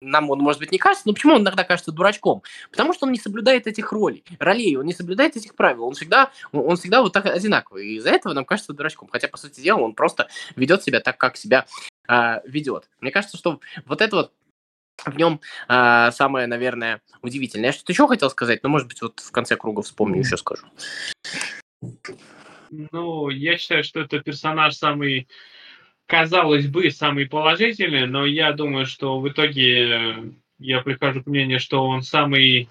[0.00, 2.42] Нам он, может быть, не кажется, но почему он иногда кажется дурачком?
[2.70, 6.30] Потому что он не соблюдает этих ролей, ролей, он не соблюдает этих правил, он всегда,
[6.52, 7.84] он всегда вот так одинаковый.
[7.84, 9.08] И из-за этого нам кажется дурачком.
[9.10, 11.66] Хотя, по сути дела, он просто ведет себя так, как себя
[12.08, 12.88] э, ведет.
[13.00, 14.32] Мне кажется, что вот это вот
[15.04, 15.38] в нем э,
[15.68, 17.66] а, самое, наверное, удивительное.
[17.66, 20.66] Я что-то еще хотел сказать, но, может быть, вот в конце круга вспомню, еще скажу.
[22.70, 25.28] Ну, я считаю, что это персонаж самый,
[26.06, 31.86] казалось бы, самый положительный, но я думаю, что в итоге я прихожу к мнению, что
[31.86, 32.68] он самый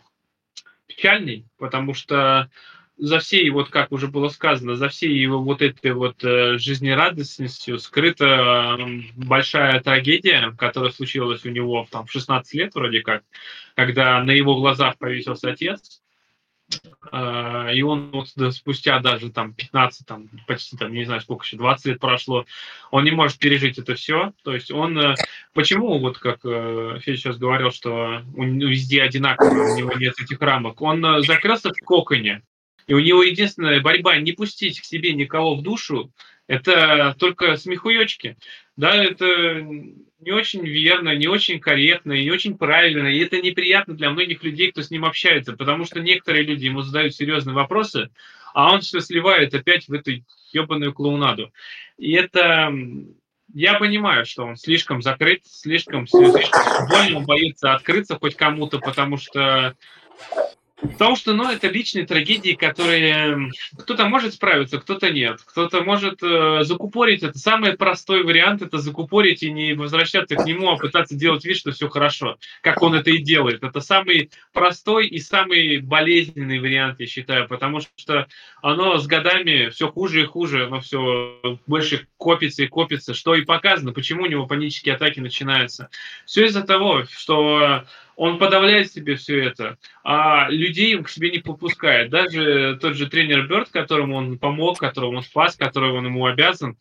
[0.88, 2.50] печальный, потому что
[2.98, 7.80] за всей, вот как уже было сказано, за всей его вот этой вот э, жизнерадостностью
[7.80, 8.78] скрыта
[9.16, 13.24] большая трагедия, которая случилась у него там, в 16 лет вроде как,
[13.76, 16.02] когда на его глазах повесился отец,
[17.12, 21.58] э, и он вот спустя даже там 15, там, почти там, не знаю, сколько еще,
[21.58, 22.46] 20 лет прошло,
[22.90, 24.34] он не может пережить это все.
[24.44, 25.16] То есть он, э,
[25.54, 30.82] почему, вот как э, Федя сейчас говорил, что везде одинаково, у него нет этих рамок,
[30.82, 32.42] он закрылся в коконе,
[32.88, 36.12] и у него единственная борьба не пустить к себе никого в душу,
[36.48, 38.38] это только смехуёчки.
[38.78, 39.62] Да, это
[40.20, 44.72] не очень верно, не очень корректно, не очень правильно, и это неприятно для многих людей,
[44.72, 48.10] кто с ним общается, потому что некоторые люди ему задают серьезные вопросы,
[48.54, 50.12] а он все сливает опять в эту
[50.54, 51.52] ебаную клоунаду.
[51.98, 52.72] И это
[53.54, 59.76] я понимаю, что он слишком закрыт, слишком, слишком больно, боится открыться хоть кому-то, потому что
[60.80, 65.42] Потому что, ну, это личные трагедии, которые кто-то может справиться, кто-то нет.
[65.44, 67.24] Кто-то может э, закупорить.
[67.24, 71.58] Это самый простой вариант, это закупорить и не возвращаться к нему, а пытаться делать вид,
[71.58, 73.64] что все хорошо, как он это и делает.
[73.64, 78.28] Это самый простой и самый болезненный вариант, я считаю, потому что
[78.62, 83.42] оно с годами все хуже и хуже, оно все больше копится и копится, что и
[83.42, 85.90] показано, почему у него панические атаки начинаются.
[86.26, 87.86] Все из-за того, что
[88.18, 92.10] он подавляет себе все это, а людей к себе не попускает.
[92.10, 96.78] Даже тот же тренер Бёрд, которому он помог, которому он спас, которого он ему обязан,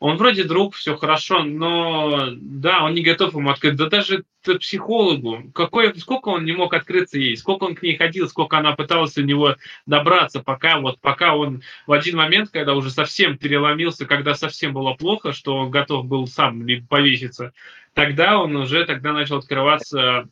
[0.00, 3.76] он вроде друг, все хорошо, но да, он не готов ему открыть.
[3.76, 8.28] Да даже психологу, какой, сколько он не мог открыться ей, сколько он к ней ходил,
[8.28, 9.56] сколько она пыталась у него
[9.86, 14.94] добраться, пока вот пока он в один момент, когда уже совсем переломился, когда совсем было
[14.94, 17.52] плохо, что он готов был сам повеситься,
[17.94, 20.26] тогда он уже тогда начал открываться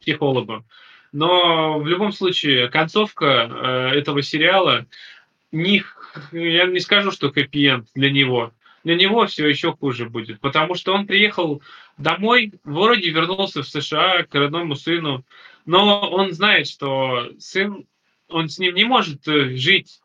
[0.00, 0.64] психологу.
[1.12, 4.86] Но в любом случае, концовка э, этого сериала,
[5.52, 5.84] не,
[6.32, 8.52] я не скажу, что хэппи для него.
[8.84, 11.62] Для него все еще хуже будет, потому что он приехал
[11.98, 15.24] домой, вроде вернулся в США к родному сыну,
[15.66, 17.86] но он знает, что сын,
[18.28, 20.00] он с ним не может э, жить,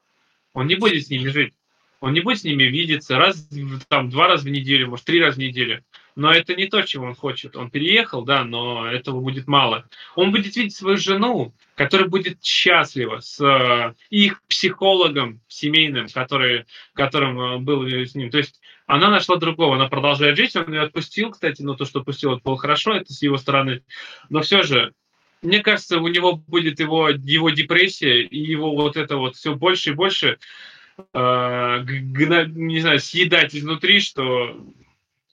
[0.53, 1.53] он не будет с ними жить,
[2.01, 3.49] он не будет с ними видеться раз,
[3.87, 5.83] там, два раза в неделю, может, три раза в неделю.
[6.17, 7.55] Но это не то, чего он хочет.
[7.55, 9.87] Он переехал, да, но этого будет мало.
[10.15, 17.39] Он будет видеть свою жену, которая будет счастлива с э, их психологом семейным, который, которым
[17.39, 18.31] э, был с ним.
[18.31, 21.99] То есть она нашла другого, она продолжает жить, он ее отпустил, кстати, но то, что
[21.99, 23.83] отпустил, это было хорошо, это с его стороны.
[24.29, 24.93] Но все же,
[25.43, 29.91] мне кажется, у него будет его, его депрессия и его вот это вот все больше
[29.91, 30.39] и больше
[31.13, 34.57] э, не знаю, съедать изнутри, что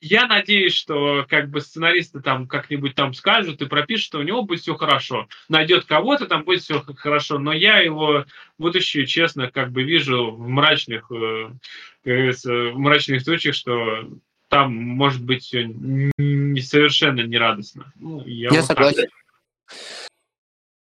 [0.04, 4.42] я надеюсь, что как бы сценаристы там как-нибудь там скажут и пропишут, что у него
[4.42, 5.28] будет все хорошо.
[5.48, 7.38] Найдет кого-то, там будет все хорошо.
[7.38, 8.26] Но я его
[8.58, 11.48] будущее, честно, как бы вижу в мрачных, э,
[12.04, 14.10] в мрачных случаях, что
[14.48, 17.90] там может быть все не, совершенно нерадостно.
[17.96, 19.08] Ну, я я согласен.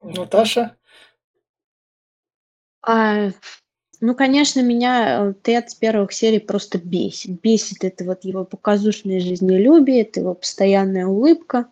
[0.02, 0.76] Наташа?
[2.82, 3.30] А,
[4.00, 7.40] ну, конечно, меня э, Тед с первых серий просто бесит.
[7.40, 11.66] Бесит это вот его показушное жизнелюбие, это его постоянная улыбка.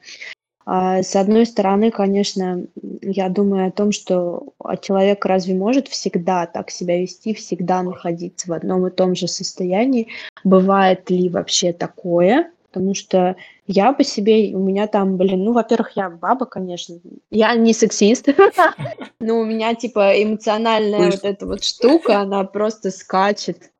[0.66, 2.64] А, с одной стороны, конечно,
[3.02, 8.52] я думаю о том, что человек разве может всегда так себя вести, всегда находиться в
[8.52, 10.08] одном и том же состоянии?
[10.42, 12.50] Бывает ли вообще такое?
[12.74, 16.96] потому что я по себе, у меня там, блин, ну, во-первых, я баба, конечно,
[17.30, 18.28] я не сексист,
[19.20, 23.70] но у меня, типа, эмоциональная вот эта вот штука, она просто скачет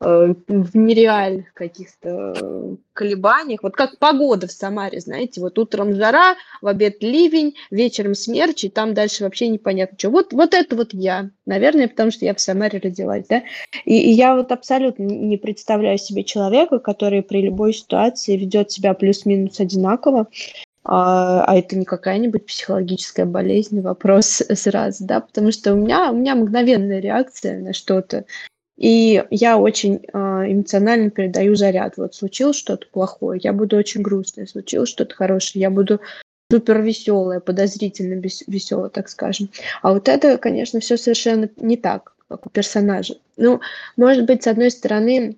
[0.00, 3.62] в нереальных каких-то э, колебаниях.
[3.62, 8.70] Вот как погода в Самаре, знаете, вот утром жара, в обед ливень, вечером смерч, и
[8.70, 10.08] там дальше вообще непонятно что.
[10.08, 13.42] Вот, вот это вот я, наверное, потому что я в Самаре родилась, да.
[13.84, 18.94] И, и я вот абсолютно не представляю себе человека, который при любой ситуации ведет себя
[18.94, 20.28] плюс-минус одинаково,
[20.82, 26.16] а, а это не какая-нибудь психологическая болезнь, вопрос сразу, да, потому что у меня, у
[26.16, 28.24] меня мгновенная реакция на что-то,
[28.80, 31.98] и я очень э, эмоционально передаю заряд.
[31.98, 34.46] Вот случилось что-то плохое, я буду очень грустная.
[34.46, 36.00] Случилось что-то хорошее, я буду
[36.50, 39.50] супер веселая, подозрительно веселая, так скажем.
[39.82, 43.16] А вот это, конечно, все совершенно не так, как у персонажа.
[43.36, 43.60] Ну,
[43.98, 45.36] может быть, с одной стороны,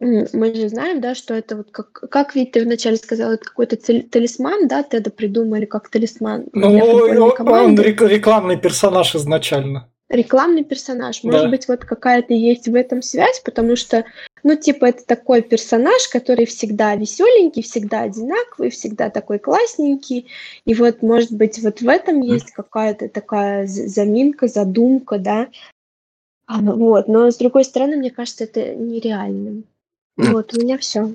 [0.00, 3.76] мы же знаем, да, что это вот как, как ведь ты вначале сказал, это какой-то
[3.76, 6.46] талисман, да, Теда придумали как талисман.
[6.52, 11.24] Ну, он рекламный персонаж изначально рекламный персонаж.
[11.24, 11.48] Может да.
[11.48, 14.04] быть, вот какая-то есть в этом связь, потому что,
[14.42, 20.26] ну, типа, это такой персонаж, который всегда веселенький, всегда одинаковый, всегда такой классненький.
[20.66, 25.48] И вот, может быть, вот в этом есть какая-то такая заминка, задумка, да.
[26.46, 29.64] А, ну вот, но с другой стороны, мне кажется, это нереальным.
[30.16, 31.14] Вот, у меня все.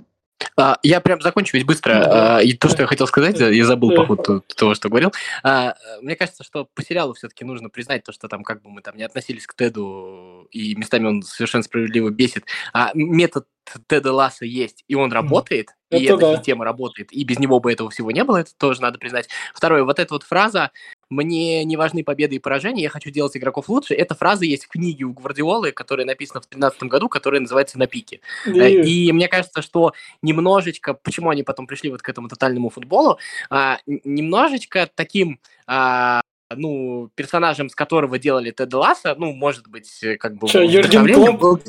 [0.56, 1.94] А, я прям закончу ведь быстро.
[1.94, 2.38] Да.
[2.38, 5.14] А, и то, что я хотел сказать, я забыл по ходу того, что говорил.
[5.44, 8.82] А, мне кажется, что по сериалу все-таки нужно признать то, что там как бы мы
[8.82, 12.46] там не относились к Теду, и местами он совершенно справедливо бесит.
[12.74, 13.48] А метод
[13.88, 16.36] Теда Ласса есть, и он работает, это и эта да.
[16.38, 19.28] система работает, и без него бы этого всего не было, это тоже надо признать.
[19.54, 20.72] Второе, вот эта вот фраза
[21.10, 24.70] «мне не важны победы и поражения, я хочу делать игроков лучше», эта фраза есть в
[24.70, 28.22] книге у Гвардиолы, которая написана в 2013 году, которая называется «На пике».
[28.46, 33.20] И, и мне кажется, что немножечко, почему они потом пришли вот к этому тотальному футболу,
[33.50, 35.40] а, немножечко таким...
[35.66, 36.22] А,
[36.56, 40.48] ну, персонажем, с которого делали Теда Ласса, ну, может быть, как бы...
[40.48, 41.62] Что, Юрген Клоп?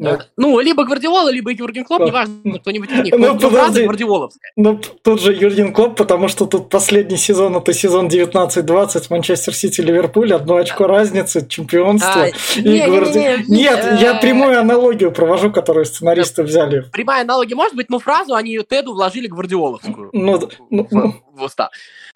[0.00, 0.26] Да.
[0.38, 3.14] Ну, либо Гвардиола, либо Юрген Клоп, неважно, кто-нибудь из них.
[3.18, 3.84] Ну, подожди.
[3.84, 4.52] Гвардиоловская.
[4.56, 9.82] Ну, тут же Юрген Клоп, потому что тут последний сезон, это сезон 19-20, Манчестер Сити,
[9.82, 12.22] Ливерпуль, одно очко разницы, чемпионство.
[12.22, 12.32] А, и
[12.62, 16.80] не-не-не, Гварди- не- Нет, я э, прямую аналогию провожу, которую сценаристы взяли.
[16.92, 20.10] Прямая аналогия может быть, но фразу они Теду вложили Гвардиоловскую.
[20.14, 21.68] Ну, ну, в, в уста.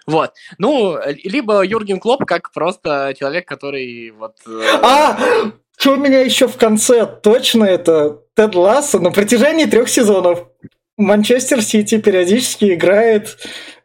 [0.07, 0.31] Вот.
[0.57, 4.33] Ну, либо Юрген Клоп как просто человек, который вот...
[4.47, 5.17] э, А,
[5.77, 10.47] что у меня еще в конце точно, это Тед Лассо на протяжении трех сезонов
[10.97, 13.37] Манчестер Сити периодически играет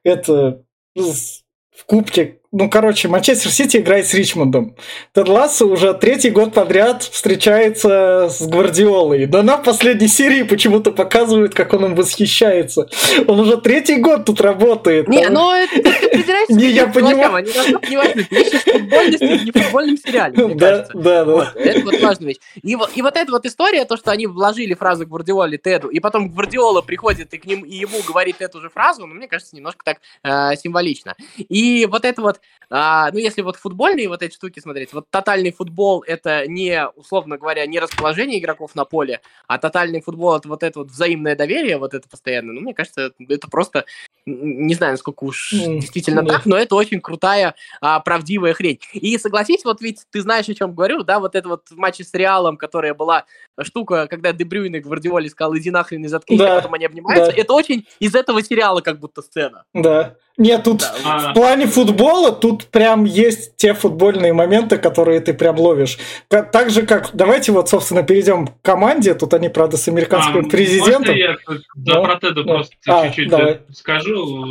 [0.04, 0.62] это
[0.96, 1.42] с-
[1.76, 2.39] в кубке.
[2.52, 4.74] Ну, короче, Манчестер Сити играет с Ричмондом.
[5.12, 9.26] Тед Лассо уже третий год подряд встречается с Гвардиолой.
[9.26, 12.88] Но на последней серии почему-то показывают, как он им восхищается.
[13.28, 15.06] Он уже третий год тут работает.
[15.06, 17.44] Не, Там- ну это ты Не, я понимаю.
[17.44, 21.52] Понимать, что ты ищешь футбольности в нефутбольном сериале, мне Да, да, да.
[21.54, 22.38] Это вот важная вещь.
[22.62, 26.00] И, вот- и вот эта вот история, то, что они вложили фразу Гвардиоле Теду, и
[26.00, 29.54] потом Гвардиола приходит и к ним, и ему говорит эту же фразу, ну, мне кажется,
[29.54, 31.14] немножко так э, символично.
[31.38, 32.39] И вот это вот,
[32.70, 37.36] а, ну, если вот футбольные вот эти штуки смотреть, вот тотальный футбол это не, условно
[37.36, 41.78] говоря, не расположение игроков на поле, а тотальный футбол это вот это вот взаимное доверие,
[41.78, 43.84] вот это постоянно, ну, мне кажется, это просто,
[44.30, 46.34] не знаю, насколько уж М, действительно да.
[46.34, 48.80] так, но это очень крутая, а, правдивая хрень.
[48.92, 52.04] И согласись, вот ведь ты знаешь, о чем говорю, да, вот это вот в матче
[52.04, 53.24] с Реалом, которая была
[53.62, 57.32] штука, когда Дебрюйн и Гвардиоли сказал, иди нахрен и заткнись, Да, а потом они обнимаются,
[57.32, 57.36] да.
[57.40, 59.64] это очень из этого сериала как будто сцена.
[59.74, 60.14] Да.
[60.38, 65.34] Нет, тут Да, А, в плане футбола тут прям есть те футбольные моменты, которые ты
[65.34, 65.98] прям ловишь.
[66.28, 67.10] Так же, как...
[67.12, 69.12] Давайте вот, собственно, перейдем к команде.
[69.14, 71.14] Тут они, правда, с американским а, президентом.
[71.14, 71.36] Можно я
[71.74, 72.42] Да, за про Теда да.
[72.54, 73.52] просто А, чуть-чуть давай.
[73.52, 73.58] э,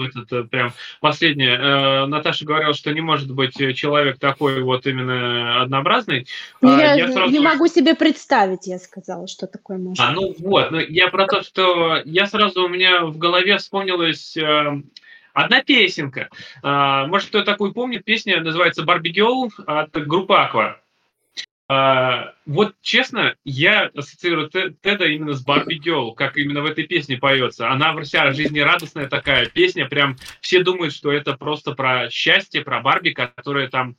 [0.05, 1.57] этот, э, прям последнее.
[1.57, 6.27] Э, Наташа говорила, что не может быть э, человек такой вот именно однообразный.
[6.61, 10.03] А, я я сразу- не могу себе представить, я сказала, что такое может.
[10.03, 14.35] А, ну вот, ну, я про то, что я сразу у меня в голове вспомнилась
[14.37, 14.81] э,
[15.33, 16.29] одна песенка.
[16.63, 20.79] А, может, кто такую помнит, песня называется «Барби Гелл» от группы «Аква».
[21.71, 26.85] А, вот честно, я ассоциирую Те- Теда именно с Барби Гелл, как именно в этой
[26.85, 27.69] песне поется.
[27.69, 33.11] Она вся жизнерадостная такая песня, прям все думают, что это просто про счастье, про Барби,
[33.11, 33.97] которая там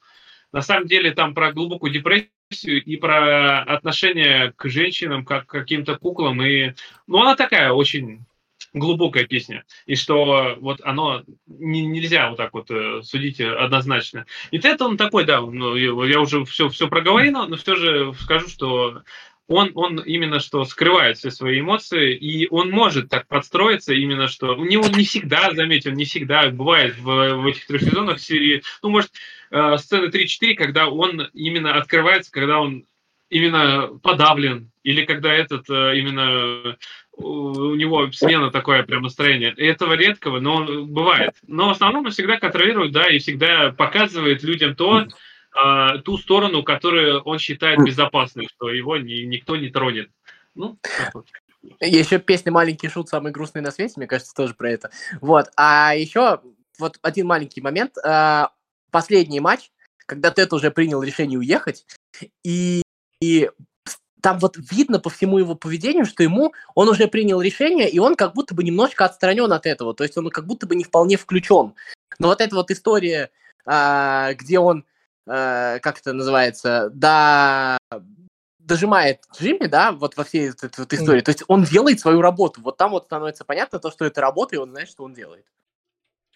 [0.53, 5.97] на самом деле там про глубокую депрессию и про отношение к женщинам, как к каким-то
[5.97, 6.43] куклам.
[6.43, 6.73] И,
[7.07, 8.25] ну, она такая очень
[8.73, 9.65] глубокая песня.
[9.87, 14.27] И что вот оно не- нельзя вот так вот э, судить однозначно.
[14.51, 18.49] И Тед, он такой, да, ну, я уже все, все проговорил, но все же скажу,
[18.49, 19.03] что
[19.51, 24.55] он, он именно что скрывает все свои эмоции, и он может так подстроиться именно что...
[24.55, 28.91] У него не всегда, заметил, не всегда бывает в, в этих трех сезонах серии, ну,
[28.91, 29.11] может,
[29.51, 32.85] э, сцены 3-4, когда он именно открывается, когда он
[33.29, 36.77] именно подавлен, или когда этот э, именно
[37.23, 39.53] у него смена такое прям настроение.
[39.57, 41.35] И этого редкого, но бывает.
[41.47, 45.07] Но в основном он всегда контролирует, да, и всегда показывает людям то,
[45.53, 50.11] а, ту сторону, которую он считает безопасной, что его ни- никто не тронет.
[50.55, 51.27] Ну, так вот.
[51.81, 54.91] Еще песня «Маленький шут» самый грустный на свете, мне кажется, тоже про это.
[55.21, 55.49] Вот.
[55.57, 56.41] А еще
[56.79, 57.97] вот один маленький момент.
[58.05, 58.51] А,
[58.91, 59.71] Последний матч,
[60.07, 61.87] когда Тед уже принял решение уехать,
[62.43, 62.83] и,
[63.21, 63.49] и
[64.21, 68.15] там вот видно по всему его поведению, что ему он уже принял решение, и он
[68.15, 71.17] как будто бы немножко отстранен от этого, то есть он как будто бы не вполне
[71.17, 71.75] включен.
[72.19, 73.31] Но вот эта вот история,
[73.65, 74.85] а, где он,
[75.27, 77.79] а, как это называется, да,
[78.59, 81.23] дожимает Джимми, да, вот во всей этой вот истории.
[81.23, 82.61] То есть он делает свою работу.
[82.63, 85.45] Вот там вот становится понятно то, что это работа, и он знает, что он делает.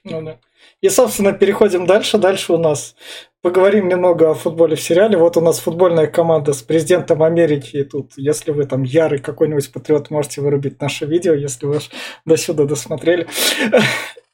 [0.05, 0.39] Ну да.
[0.81, 2.19] И, собственно, переходим дальше.
[2.19, 2.95] Дальше у нас
[3.41, 5.17] поговорим немного о футболе в сериале.
[5.17, 7.77] Вот у нас футбольная команда с президентом Америки.
[7.79, 11.79] И тут, если вы там ярый какой-нибудь патриот, можете вырубить наше видео, если вы
[12.27, 13.27] до сюда досмотрели.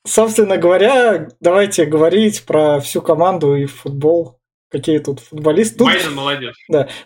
[0.05, 4.40] Собственно говоря, давайте говорить про всю команду и футбол.
[4.71, 5.79] Какие тут футболисты.
[5.79, 6.55] Тут, Байден молодец.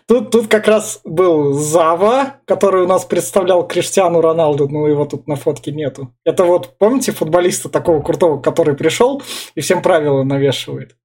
[0.05, 5.27] тут, тут как раз был Зава, который у нас представлял Криштиану Роналду, но его тут
[5.27, 6.13] на фотке нету.
[6.23, 9.23] Это вот, помните, футболиста такого крутого, который пришел
[9.55, 10.95] и всем правила навешивает?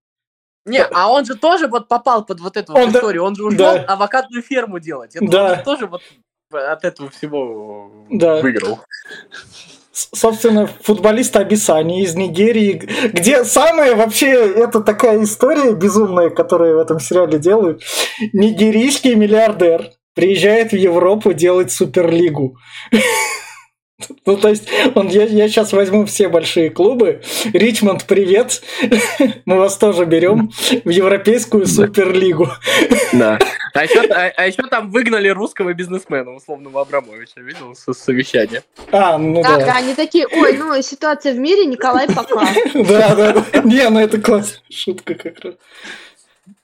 [0.67, 3.25] Не, а он же тоже вот попал под вот эту вот Он да- историю.
[3.25, 3.85] Он же ушел да.
[3.85, 5.17] авокадную ферму делать.
[5.17, 5.45] Это Да.
[5.53, 6.03] он же тоже вот
[6.53, 8.43] от этого всего Да.
[8.43, 8.81] выиграл.
[9.93, 12.81] Собственно, футболист Абисани из Нигерии,
[13.13, 17.83] где самая вообще, это такая история безумная, которую в этом сериале делают.
[18.33, 22.57] Нигерийский миллиардер приезжает в Европу делать суперлигу.
[24.27, 27.23] Ну, то есть, он, я, я сейчас возьму все большие клубы.
[27.53, 28.63] Ричмонд, привет.
[29.45, 30.51] Мы вас тоже берем
[30.85, 32.49] в Европейскую Суперлигу.
[33.13, 33.39] Да.
[33.73, 37.41] А еще, а, а еще там выгнали русского бизнесмена, условного Абрамовича.
[37.41, 38.65] Видел со совещания?
[38.91, 39.67] А, ну Да, да.
[39.67, 42.49] да, они такие, ой, ну ситуация в мире, Николай пока.
[42.75, 43.63] Да, да, да.
[43.63, 45.55] Не, ну это классная шутка как раз.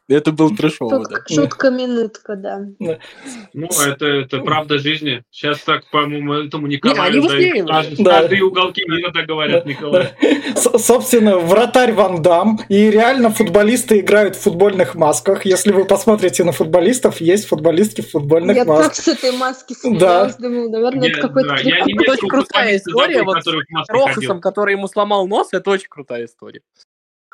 [0.08, 1.34] Это был трэшово, Тут да.
[1.34, 2.60] шутка-минутка, да.
[2.78, 5.24] Ну, это, это правда жизни.
[5.30, 7.68] Сейчас так, по-моему, этому они Николаю высмеивают.
[7.68, 8.20] Каждый- Да.
[8.20, 10.10] Каждые уголки мира так говорят, Николай.
[10.54, 12.60] С- Собственно, вратарь Ван Дам.
[12.68, 15.44] И реально футболисты играют в футбольных масках.
[15.44, 18.94] Если вы посмотрите на футболистов, есть футболистки в футбольных Я так масках.
[18.96, 20.32] с этой маски Да.
[20.38, 23.50] думаю, наверное, это какой-то немецкого очень крутая история, вот маске
[23.88, 26.60] Рохасом, который ему сломал нос, это очень крутая история.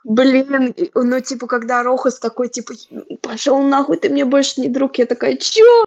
[0.05, 2.75] Блин, ну, типа, когда Рохас такой, типа,
[3.21, 5.85] пошел нахуй, ты мне больше не друг, я такая, чё?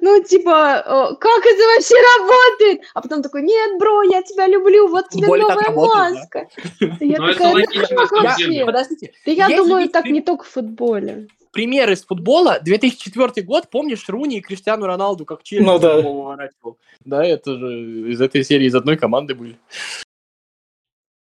[0.00, 2.80] Ну, типа, как это вообще работает?
[2.94, 6.10] А потом такой, нет, бро, я тебя люблю, вот тебе так новая работает, да.
[6.20, 6.48] маска.
[7.04, 9.12] Я Ну, такая, логично, «Да на самом как вообще?» Подождите.
[9.26, 11.28] Да я думаю, так при- не только в футболе.
[11.52, 12.58] пример из футбола.
[12.62, 16.02] 2004 год, помнишь, Руни и Криштиану Роналду как челюсть Ну да.
[17.04, 19.58] Да, это же из этой серии, из одной команды были.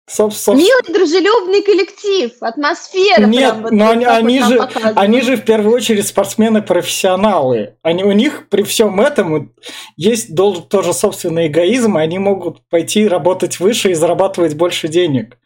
[0.09, 3.27] Соб- Милый, дружелюбный коллектив, атмосфера.
[3.27, 4.99] Нет, прям вот но они, они же, показывают.
[4.99, 7.74] они же в первую очередь спортсмены-профессионалы.
[7.83, 9.53] Они, у них при всем этом
[9.97, 15.39] есть дол- тоже собственный эгоизм, и они могут пойти работать выше и зарабатывать больше денег.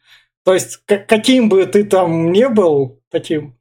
[0.45, 3.57] То есть, как- каким бы ты там не был таким,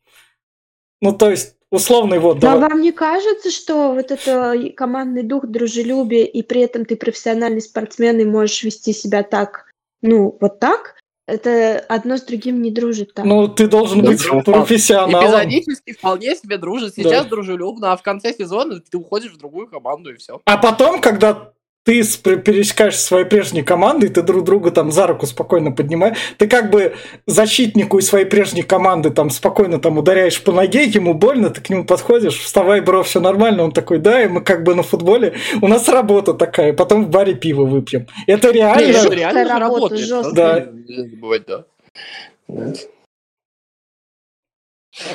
[1.01, 5.45] ну, то есть, условный вот, Да, давай- вам не кажется, что вот это командный дух,
[5.45, 9.68] дружелюбие, и при этом ты профессиональный спортсмен и можешь вести себя так,
[10.01, 10.95] ну, вот так,
[11.27, 13.23] это одно с другим не дружит так.
[13.25, 15.25] ну, ты должен Да, быть профессионалом.
[15.27, 16.95] Эпизодически вполне себе дружит.
[16.95, 17.29] Сейчас Да.
[17.29, 20.41] дружелюбно, а в конце сезона ты уходишь в другую команду и все.
[20.45, 25.25] А потом, когда ты пересекаешь со своей прежней командой, ты друг друга там за руку
[25.25, 26.95] спокойно поднимаешь, ты как бы
[27.25, 31.69] защитнику из своей прежней команды там спокойно там ударяешь по ноге, ему больно, ты к
[31.69, 35.33] нему подходишь, вставай, бро, все нормально, он такой, да, и мы как бы на футболе,
[35.61, 38.07] у нас работа такая, потом в баре пиво выпьем.
[38.27, 38.85] Это реально...
[38.85, 40.01] Не, это реально работает.
[40.01, 40.33] жёсткая.
[40.33, 40.71] Да.
[40.71, 41.65] Нельзя забывать, да.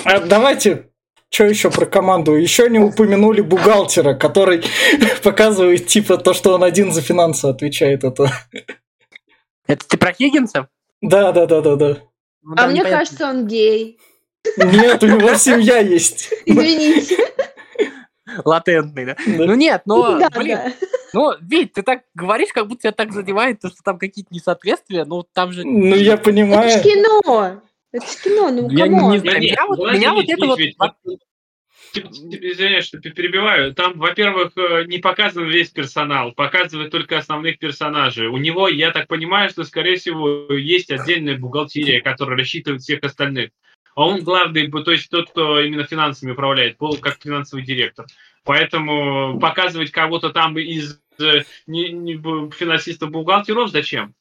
[0.05, 0.89] А давайте,
[1.35, 2.35] что еще про команду?
[2.37, 4.63] Еще не упомянули бухгалтера, который
[5.23, 8.05] показывает типа то, что он один за финансы отвечает.
[8.05, 8.31] Это.
[9.67, 10.69] Это ты про Хиггинса?
[11.03, 11.99] Да, да, да, да, да.
[12.43, 12.99] Ну, а мне непонятно.
[12.99, 13.99] кажется, он гей.
[14.59, 16.31] Нет, у него семья есть.
[16.47, 17.17] Извините.
[18.45, 19.17] Латентный, да?
[19.27, 19.45] Да.
[19.47, 20.73] Ну нет, но, Да, блин, да.
[21.13, 25.05] ну, Вить, ты так говоришь, как будто тебя так задевает, то, что там какие-то несоответствия,
[25.05, 25.65] ну, там же...
[25.65, 26.83] Ну, я Это ж понимаю.
[26.83, 27.63] кино.
[27.95, 29.13] Это ж кино, ну Я come on.
[29.13, 30.59] не нет, меня вот- меня вот это вот-
[31.95, 33.73] Извиняюсь, что перебиваю.
[33.73, 38.27] Там, во-первых, э, не показан весь персонал, показывают только основных персонажей.
[38.27, 43.51] У него, я так понимаю, что, скорее всего, есть отдельная бухгалтерия, которая рассчитывает всех остальных.
[43.95, 48.07] А он главный, то есть тот, кто именно финансами управляет, как финансовый директор.
[48.43, 54.17] Поэтому показывать кого-то там из э, не- не бу- финансистов-бухгалтеров зачем?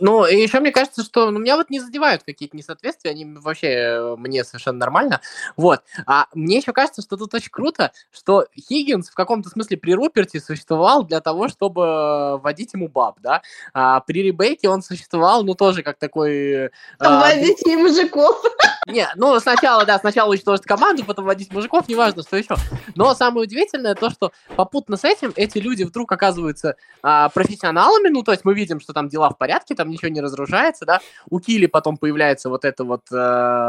[0.00, 3.68] Ну, и еще мне кажется, что ну, меня вот не задевают какие-то несоответствия, они вообще
[3.68, 5.20] э, мне совершенно нормально.
[5.56, 5.82] Вот.
[6.06, 10.40] А мне еще кажется, что тут очень круто, что Хиггинс в каком-то смысле при Руперте
[10.40, 13.42] существовал для того, чтобы вводить ему баб, да.
[13.72, 16.70] А при Ребекке он существовал, ну, тоже как такой...
[16.98, 18.42] а, Водите мужиков.
[18.86, 22.54] Не, ну сначала, да, сначала уничтожить команду, потом водить мужиков, неважно, что еще.
[22.94, 28.22] Но самое удивительное то, что попутно с этим эти люди вдруг оказываются а, профессионалами, ну
[28.22, 31.00] то есть мы видим, что там дела в порядке, там ничего не разрушается, да.
[31.28, 33.02] У Кили потом появляется вот это вот...
[33.10, 33.66] э,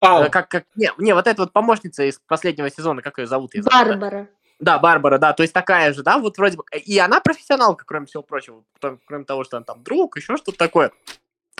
[0.00, 3.26] А, э, как, как- не, не, вот эта вот помощница из последнего сезона, как ее
[3.26, 3.54] зовут?
[3.54, 3.78] я забыл.
[3.78, 4.28] Барбара.
[4.58, 6.64] Да, Барбара, да, то есть такая же, да, вот вроде бы.
[6.72, 10.56] И она профессионалка, кроме всего прочего, кроме, кроме того, что она там друг, еще что-то
[10.56, 10.92] такое.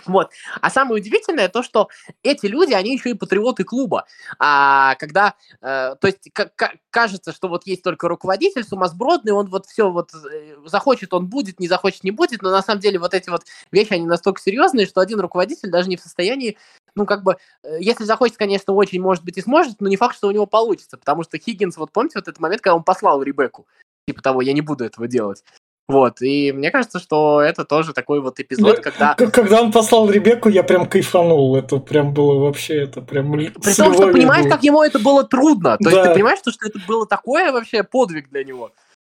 [0.07, 0.31] Вот.
[0.61, 1.89] А самое удивительное то, что
[2.23, 4.05] эти люди, они еще и патриоты клуба.
[4.39, 9.47] А когда, э, то есть к- к- кажется, что вот есть только руководитель сумасбродный, он
[9.47, 12.99] вот все вот э, захочет, он будет, не захочет, не будет, но на самом деле
[12.99, 16.57] вот эти вот вещи, они настолько серьезные, что один руководитель даже не в состоянии,
[16.95, 20.15] ну как бы, э, если захочет, конечно, очень, может быть, и сможет, но не факт,
[20.15, 23.21] что у него получится, потому что Хиггинс, вот помните вот этот момент, когда он послал
[23.21, 23.67] Ребекку,
[24.07, 25.43] типа того, я не буду этого делать.
[25.87, 29.15] Вот, и мне кажется, что это тоже такой вот эпизод, Да, когда...
[29.31, 31.55] когда он послал Ребекку, я прям кайфанул.
[31.55, 35.77] Это прям было вообще, это прям При том, что понимаешь, как ему это было трудно.
[35.77, 36.07] То есть Да.
[36.07, 38.71] ты понимаешь, что это было такое вообще подвиг для него.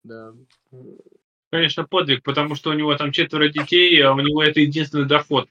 [0.05, 0.33] Да.
[1.51, 5.49] Конечно, подвиг, потому что у него там четверо детей, а у него это единственный доход.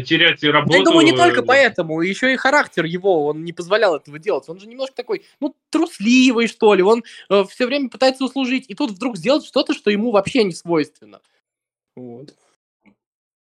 [0.00, 0.78] Терять работу.
[0.78, 4.48] Я думаю, не только поэтому, еще и характер его, он не позволял этого делать.
[4.48, 6.82] Он же немножко такой, ну, трусливый, что ли.
[6.82, 10.52] Он э, все время пытается услужить, и тут вдруг сделать что-то, что ему вообще не
[10.52, 11.20] свойственно.
[11.94, 12.34] Вот.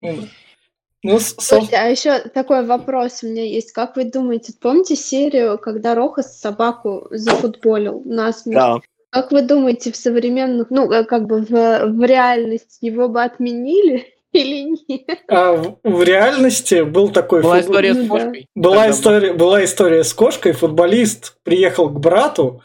[0.01, 3.71] Ну, Слушайте, а еще такой вопрос у меня есть.
[3.71, 8.43] Как вы думаете, помните серию, когда Рохас собаку зафутболил нас?
[8.45, 8.79] Да.
[9.11, 14.18] Как вы думаете, в современных, ну, э, как бы в, в реальности его бы отменили?
[14.33, 15.23] Или нет?
[15.27, 17.41] А в, в реальности был такой...
[17.41, 17.71] Была футбол...
[17.71, 18.47] история с ну кошкой.
[18.55, 20.51] Была история, была история с кошкой.
[20.51, 22.61] Футболист приехал к брату,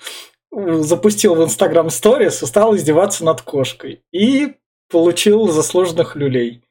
[0.52, 4.02] запустил в Инстаграм сторис и стал издеваться над кошкой.
[4.12, 4.54] И
[4.90, 6.62] получил заслуженных люлей.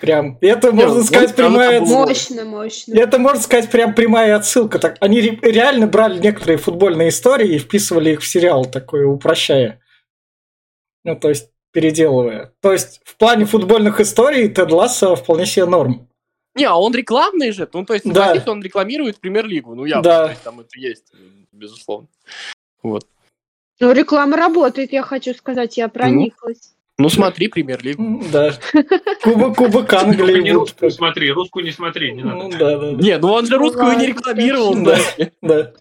[0.00, 1.80] Прям, это Нет, можно сказать прямая...
[1.80, 2.94] Мощно, мощно.
[2.94, 4.78] Это можно сказать прям прямая отсылка.
[4.78, 9.80] Так, они реально брали некоторые футбольные истории и вписывали их в сериал, такое упрощая.
[11.02, 12.54] Ну, то есть, переделывая.
[12.62, 16.08] То есть, в плане футбольных историй Тед Лассо вполне себе норм.
[16.54, 17.68] Не, а он рекламный же.
[17.70, 18.42] Ну, то есть, да.
[18.46, 19.74] он рекламирует премьер-лигу.
[19.74, 20.24] Ну, явно, да.
[20.24, 21.12] то есть, там это есть,
[21.52, 22.08] безусловно.
[22.82, 23.06] Вот.
[23.78, 26.72] Ну, реклама работает, я хочу сказать, я прониклась.
[26.96, 28.22] Ну, смотри премьер-лигу.
[28.32, 28.54] Да.
[29.22, 30.40] Кубок, кубок Англии.
[30.40, 32.36] Не русскую смотри, русскую не смотри, не надо.
[32.36, 32.92] Ну, да, да.
[32.92, 34.74] Не, ну он же русскую не рекламировал.
[34.82, 34.98] Да,
[35.42, 35.72] да.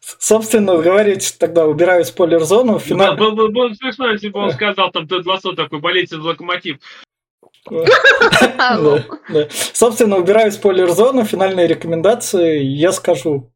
[0.00, 2.78] Собственно, говорите, тогда убираю спойлер-зону.
[2.78, 3.16] Финал...
[3.16, 6.78] Был бы был смешно, если бы он сказал, там, Тед Лассо такой, болейте за локомотив.
[9.72, 12.62] Собственно, убираю спойлер-зону, финальные рекомендации.
[12.62, 13.52] Я скажу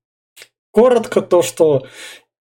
[0.70, 1.86] коротко то, что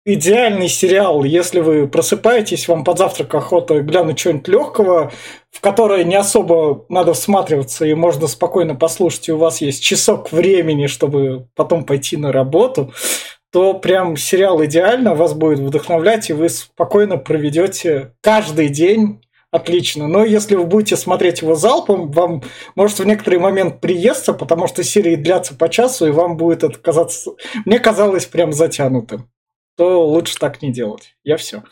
[0.06, 5.12] идеальный сериал, если вы просыпаетесь, вам под завтрак охота глянуть что-нибудь легкого,
[5.52, 10.32] в которое не особо надо всматриваться и можно спокойно послушать, и у вас есть часок
[10.32, 12.94] времени, чтобы потом пойти на работу,
[13.52, 19.22] то прям сериал идеально вас будет вдохновлять, и вы спокойно проведете каждый день
[19.52, 20.08] отлично.
[20.08, 22.44] Но если вы будете смотреть его залпом, вам
[22.76, 26.78] может в некоторый момент приесться, потому что серии длятся по часу, и вам будет это
[26.78, 27.32] казаться...
[27.66, 29.30] Мне казалось прям затянутым
[29.80, 31.16] то лучше так не делать.
[31.24, 31.64] Я все.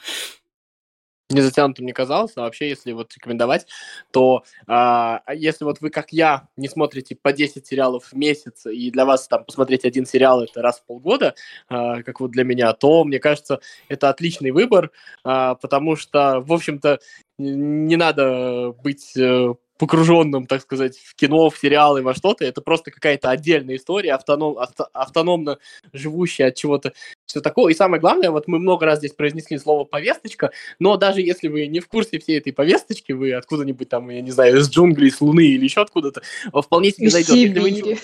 [1.30, 3.68] Не затянутым не казалось, но вообще, если вот рекомендовать,
[4.12, 8.90] то э, если вот вы, как я, не смотрите по 10 сериалов в месяц, и
[8.92, 11.36] для вас там посмотреть один сериал это раз в полгода,
[11.70, 13.60] э, как вот для меня, то, мне кажется,
[13.90, 14.92] это отличный выбор,
[15.26, 17.00] э, потому что, в общем-то,
[17.38, 22.46] не надо быть э, погруженным, так сказать, в кино, в сериалы, во что-то.
[22.46, 25.58] Это просто какая-то отдельная история, автоном, авто, автономно
[25.94, 26.94] живущая от чего-то,
[27.26, 27.74] все такое.
[27.74, 31.68] И самое главное, вот мы много раз здесь произнесли слово «повесточка», но даже если вы
[31.68, 35.22] не в курсе всей этой повесточки, вы откуда-нибудь там, я не знаю, из джунглей, с
[35.22, 36.22] Луны или еще откуда-то,
[36.62, 37.58] вполне себе зайдет.
[37.58, 37.96] Вы ничего...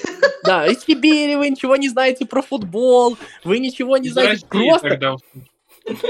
[0.43, 5.17] Да, из Сибири вы ничего не знаете про футбол, вы ничего не знаете, просто...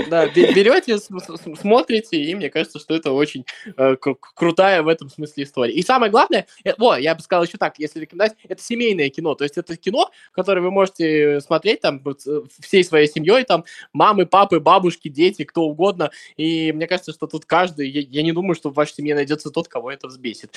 [0.08, 3.46] Да, берете, смотрите, и мне кажется, что это очень
[3.76, 5.74] э, крутая в этом смысле история.
[5.74, 9.34] И самое главное, э, о, я бы сказал еще так, если рекомендовать, это семейное кино,
[9.34, 14.26] то есть это кино, которое вы можете смотреть там э, всей своей семьей, там мамы,
[14.26, 18.56] папы, бабушки, дети, кто угодно, и мне кажется, что тут каждый, я, я не думаю,
[18.56, 20.56] что в вашей семье найдется тот, кого это взбесит.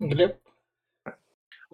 [0.00, 0.36] Глеб?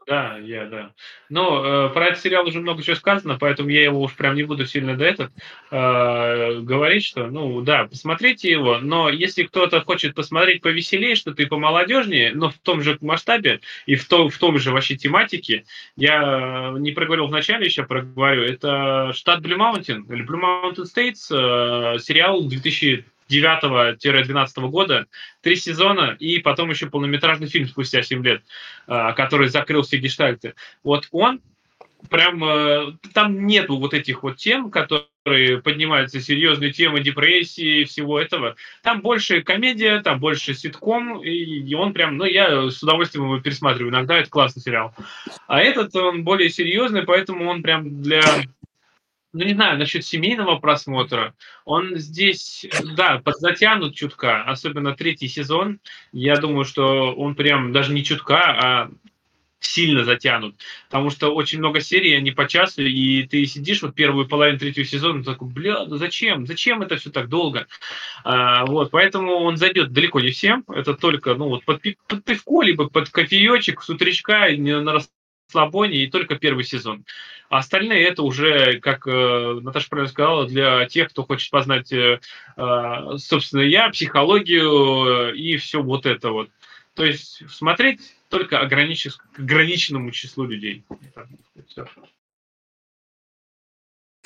[0.07, 0.93] Да, я, да.
[1.31, 4.43] Но э, про этот сериал уже много чего сказано, поэтому я его уж прям не
[4.43, 5.31] буду сильно до этого
[5.71, 12.33] э, говорить, что, ну, да, посмотрите его, но если кто-то хочет посмотреть повеселее, что-то помолодежнее,
[12.35, 15.65] но в том же масштабе и в, том в том же вообще тематике,
[15.97, 21.99] я не проговорил вначале, еще проговорю, это штат Blue Mountain, или Blue Mountain States, э,
[21.99, 25.07] сериал 2000 9-12 года,
[25.41, 28.43] три сезона и потом еще полнометражный фильм спустя 7 лет,
[28.87, 30.55] а, который закрыл все гештальты.
[30.83, 31.41] Вот он
[32.11, 38.57] прям э, там нету вот этих вот тем, которые поднимаются серьезные темы депрессии всего этого.
[38.83, 43.91] Там больше комедия, там больше ситком, и он прям, ну я с удовольствием его пересматриваю
[43.91, 44.95] иногда, это классный сериал.
[45.47, 48.23] А этот он более серьезный, поэтому он прям для
[49.35, 51.35] ну не знаю, насчет семейного просмотра,
[51.65, 52.67] он здесь,
[52.97, 55.81] да, подзатянут чутка, особенно третий сезон.
[56.13, 58.91] Я думаю, что он прям даже не чутка, а
[59.59, 60.57] сильно затянут,
[60.89, 64.87] потому что очень много серий, они по часу, и ты сидишь вот первую половину третьего
[64.87, 67.67] сезона, такой, бля, ну зачем, зачем это все так долго?
[68.25, 72.63] А, вот, поэтому он зайдет далеко не всем, это только, ну вот под, под пивко,
[72.63, 75.01] либо под кофеечек с утречка, на
[75.47, 77.05] расслабоне, и только первый сезон.
[77.49, 82.21] А остальные это уже, как э, Наташа правильно сказала, для тех, кто хочет познать, э,
[82.57, 86.51] э, собственно, я, психологию э, и все вот это вот.
[86.95, 90.85] То есть смотреть только ограниченному числу людей.
[91.69, 91.87] Все.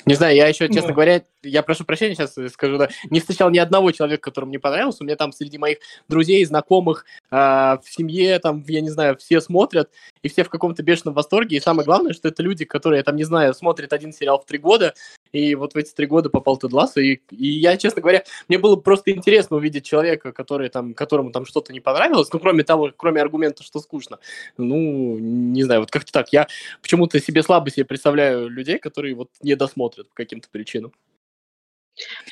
[0.05, 0.93] Не знаю, я еще, честно ну.
[0.93, 5.03] говоря, я прошу прощения, сейчас скажу, да, не встречал ни одного человека, который мне понравился.
[5.03, 9.41] У меня там среди моих друзей, знакомых, э, в семье, там, я не знаю, все
[9.41, 9.89] смотрят,
[10.23, 11.57] и все в каком-то бешеном восторге.
[11.57, 14.45] И самое главное, что это люди, которые, я там, не знаю, смотрят один сериал в
[14.45, 14.93] три года,
[15.31, 18.57] и вот в эти три года попал Тед Лассо, и, и я, честно говоря, мне
[18.57, 22.91] было просто интересно увидеть человека, который, там, которому там что-то не понравилось, ну, кроме того,
[22.95, 24.19] кроме аргумента, что скучно.
[24.57, 26.31] Ну, не знаю, вот как-то так.
[26.33, 26.47] Я
[26.81, 30.93] почему-то себе слабо себе представляю людей, которые вот не досмотрят по каким-то причинам.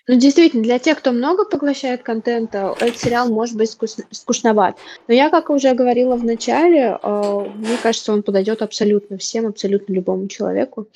[0.07, 4.77] Ну, действительно, для тех, кто много поглощает контента, этот сериал может быть скус- скучноват.
[5.07, 9.93] Но я, как уже говорила в начале, э, мне кажется, он подойдет абсолютно всем, абсолютно
[9.93, 10.87] любому человеку.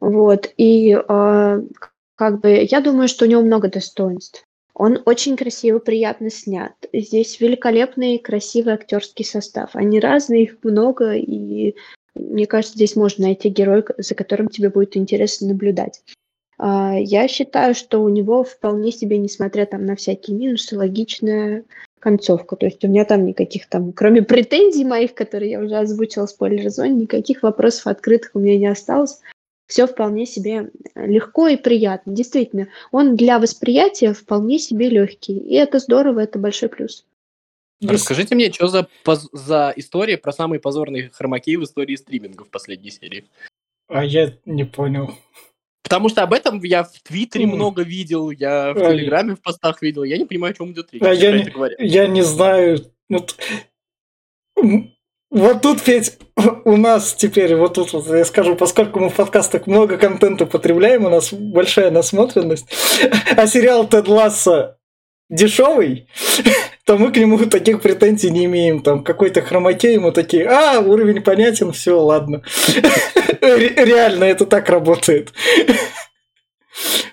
[0.00, 0.50] Вот.
[0.56, 1.62] И э,
[2.16, 4.44] как бы я думаю, что у него много достоинств.
[4.74, 6.72] Он очень красиво, приятно снят.
[6.92, 9.70] Здесь великолепный, красивый актерский состав.
[9.74, 11.74] Они разные, их много, и
[12.14, 16.02] мне кажется, здесь можно найти героя, за которым тебе будет интересно наблюдать.
[16.58, 21.64] А, я считаю, что у него вполне себе, несмотря там на всякие минусы, логичная
[21.98, 22.56] концовка.
[22.56, 26.30] То есть у меня там никаких там, кроме претензий моих, которые я уже озвучила в
[26.30, 29.20] спойлер-зоне, никаких вопросов открытых у меня не осталось.
[29.70, 32.12] Все вполне себе легко и приятно.
[32.12, 35.38] Действительно, он для восприятия вполне себе легкий.
[35.38, 37.06] И это здорово, это большой плюс.
[37.80, 38.88] Расскажите мне, что за,
[39.32, 43.26] за история про самые позорные хромаки в истории стриминга в последней серии?
[43.86, 45.14] А я не понял.
[45.84, 47.54] Потому что об этом я в Твиттере mm.
[47.54, 50.02] много видел, я в а Телеграме в постах видел.
[50.02, 51.02] Я не понимаю, о чем идет речь.
[51.02, 51.48] А я, не,
[51.78, 52.92] я не знаю.
[53.08, 53.36] Вот,
[55.30, 56.18] вот тут, Федь,
[56.64, 61.04] у нас теперь, вот тут вот я скажу, поскольку мы в подкастах много контента потребляем,
[61.04, 62.66] у нас большая насмотренность,
[63.36, 64.78] а сериал Тед Ласса
[65.28, 66.08] дешевый,
[66.84, 68.82] то мы к нему таких претензий не имеем.
[68.82, 72.42] Там какой-то хромакей, мы такие, а, уровень понятен, все, ладно.
[73.40, 75.32] Реально это так работает.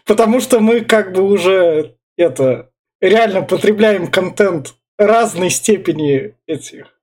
[0.05, 2.69] Потому что мы как бы уже это
[2.99, 6.96] реально потребляем контент разной степени этих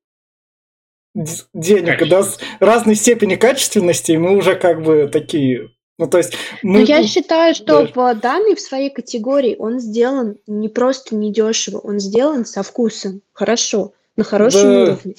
[1.15, 2.24] денег, да,
[2.61, 6.81] разной степени качественности, и мы уже как бы такие ну, то есть мы...
[6.81, 8.15] Но я считаю, что да.
[8.15, 13.93] в данной в своей категории он сделан не просто недешево, он сделан со вкусом, хорошо,
[14.16, 15.15] на хорошем да, уровне.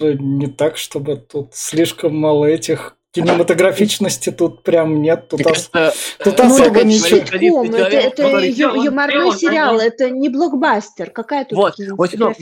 [0.00, 5.28] Не так, чтобы тут слишком мало этих кинематографичности тут прям нет.
[5.28, 7.64] Тут, кажется, тут ну, особо ничего.
[7.64, 11.10] Это, это ю, юморной сериал, это не блокбастер.
[11.10, 12.34] Какая тут вот, вот, ну,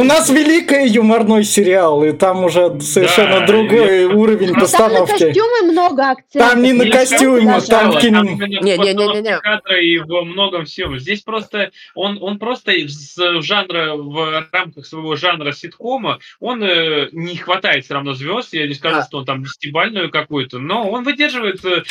[0.00, 4.08] У нас великий юморной сериал, и там уже совершенно да, другой я...
[4.08, 5.18] уровень постановки.
[5.18, 6.50] Там на костюмы много акцентов.
[6.50, 8.22] Там не на костюме, там кино.
[8.22, 9.38] Не, не, не, не, не.
[9.38, 10.98] Кадры и во многом всем.
[10.98, 17.36] Здесь просто он, он просто из жанра в рамках своего жанра ситкома он э, не
[17.36, 18.52] хватает все равно звезд.
[18.52, 19.04] Я не скажу, а.
[19.04, 21.84] что он там десятибальный идеальную какую-то, но он выдерживает э,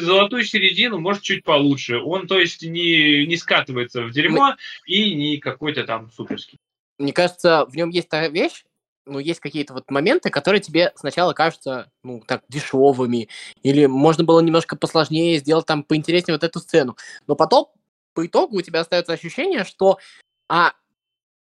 [0.00, 1.98] золотую середину, может, чуть получше.
[1.98, 4.54] Он, то есть, не, не скатывается в дерьмо
[4.86, 6.58] и не какой-то там суперский.
[6.98, 8.64] Мне кажется, в нем есть такая вещь,
[9.06, 13.28] ну, есть какие-то вот моменты, которые тебе сначала кажутся, ну, так, дешевыми,
[13.62, 16.96] или можно было немножко посложнее сделать там поинтереснее вот эту сцену.
[17.26, 17.68] Но потом,
[18.14, 19.98] по итогу, у тебя остается ощущение, что
[20.48, 20.72] а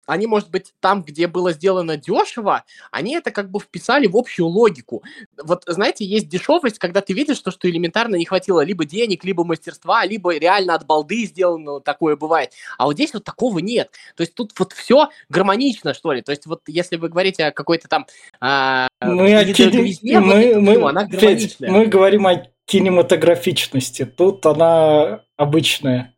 [0.06, 4.46] они, может быть, там, где было сделано дешево, они это как бы вписали в общую
[4.46, 5.02] логику.
[5.42, 9.44] Вот, знаете, есть дешевость, когда ты видишь, что, что элементарно не хватило либо денег, либо
[9.44, 12.52] мастерства, либо реально от балды сделано, такое бывает.
[12.78, 13.90] А вот здесь вот такого нет.
[14.16, 16.22] То есть тут вот все гармонично, что ли.
[16.22, 18.06] То есть вот если вы говорите о какой-то там
[18.40, 20.20] а, мы, о кине...
[20.20, 24.04] мы, мы, ну, она Федь, мы говорим о кинематографичности.
[24.04, 26.11] Тут она обычная.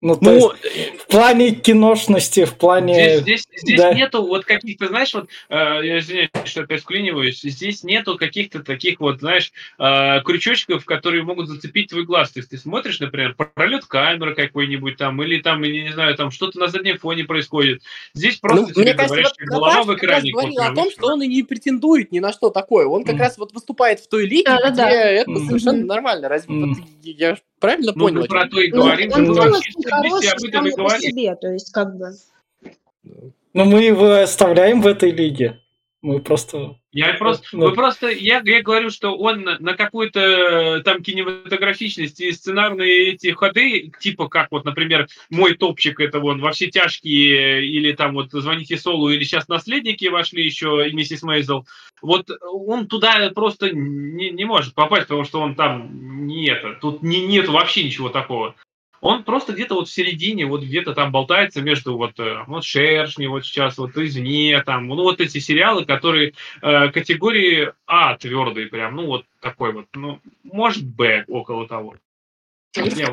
[0.00, 3.18] Ну, то ну, есть, в плане киношности, в плане...
[3.18, 3.92] Здесь, здесь, здесь да.
[3.92, 9.00] нету вот каких-то, знаешь, вот, э, я извиняюсь, что опять вклиниваюсь, здесь нету каких-то таких
[9.00, 12.30] вот, знаешь, э, крючочков, которые могут зацепить твой глаз.
[12.30, 16.30] То есть ты смотришь, например, пролет камеры какой-нибудь там, или там, я не знаю, там
[16.30, 17.82] что-то на заднем фоне происходит.
[18.14, 20.30] Здесь просто ну, тебе мне кажется, говорят, вот голова в экране.
[20.30, 22.86] говорил о том, что он и не претендует ни на что такое.
[22.86, 23.18] Он как mm.
[23.18, 24.90] раз вот выступает в той лиге, да, где да.
[24.90, 25.46] это mm.
[25.46, 26.28] совершенно нормально.
[26.28, 26.66] Разве mm.
[26.68, 28.20] вот, я правильно ну, понял?
[28.20, 29.10] Мы про то и ну, говорим.
[29.16, 29.72] Ну, хороший
[30.52, 32.12] сам по себе, то есть как бы...
[33.54, 35.60] Ну, мы его оставляем в этой лиге.
[36.00, 36.76] Мы просто...
[36.92, 37.66] Я просто, ну...
[37.66, 43.32] вы просто, я, я говорю, что он на какую-то э, там кинематографичность и сценарные эти
[43.32, 48.30] ходы, типа как вот, например, мой топчик, это вон во все тяжкие, или там вот
[48.30, 51.66] звоните Солу, или сейчас наследники вошли еще, и миссис Мейзел,
[52.00, 57.02] вот он туда просто не, не может попасть, потому что он там не это, тут
[57.02, 58.54] не, нет вообще ничего такого
[59.00, 63.26] он просто где-то вот в середине, вот где-то там болтается между вот, э, вот «Шершни»,
[63.26, 68.96] вот сейчас вот «Извне», там, ну вот эти сериалы, которые э, категории А твердые прям,
[68.96, 71.96] ну вот такой вот, ну, может, Б около того.
[72.76, 73.08] Вот я.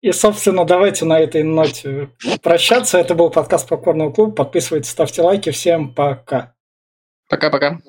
[0.00, 2.10] И, собственно, давайте на этой ноте
[2.42, 2.98] прощаться.
[2.98, 4.32] Это был подкаст Попкорного клуба.
[4.32, 5.50] Подписывайтесь, ставьте лайки.
[5.50, 6.54] Всем пока.
[7.28, 7.80] Пока-пока.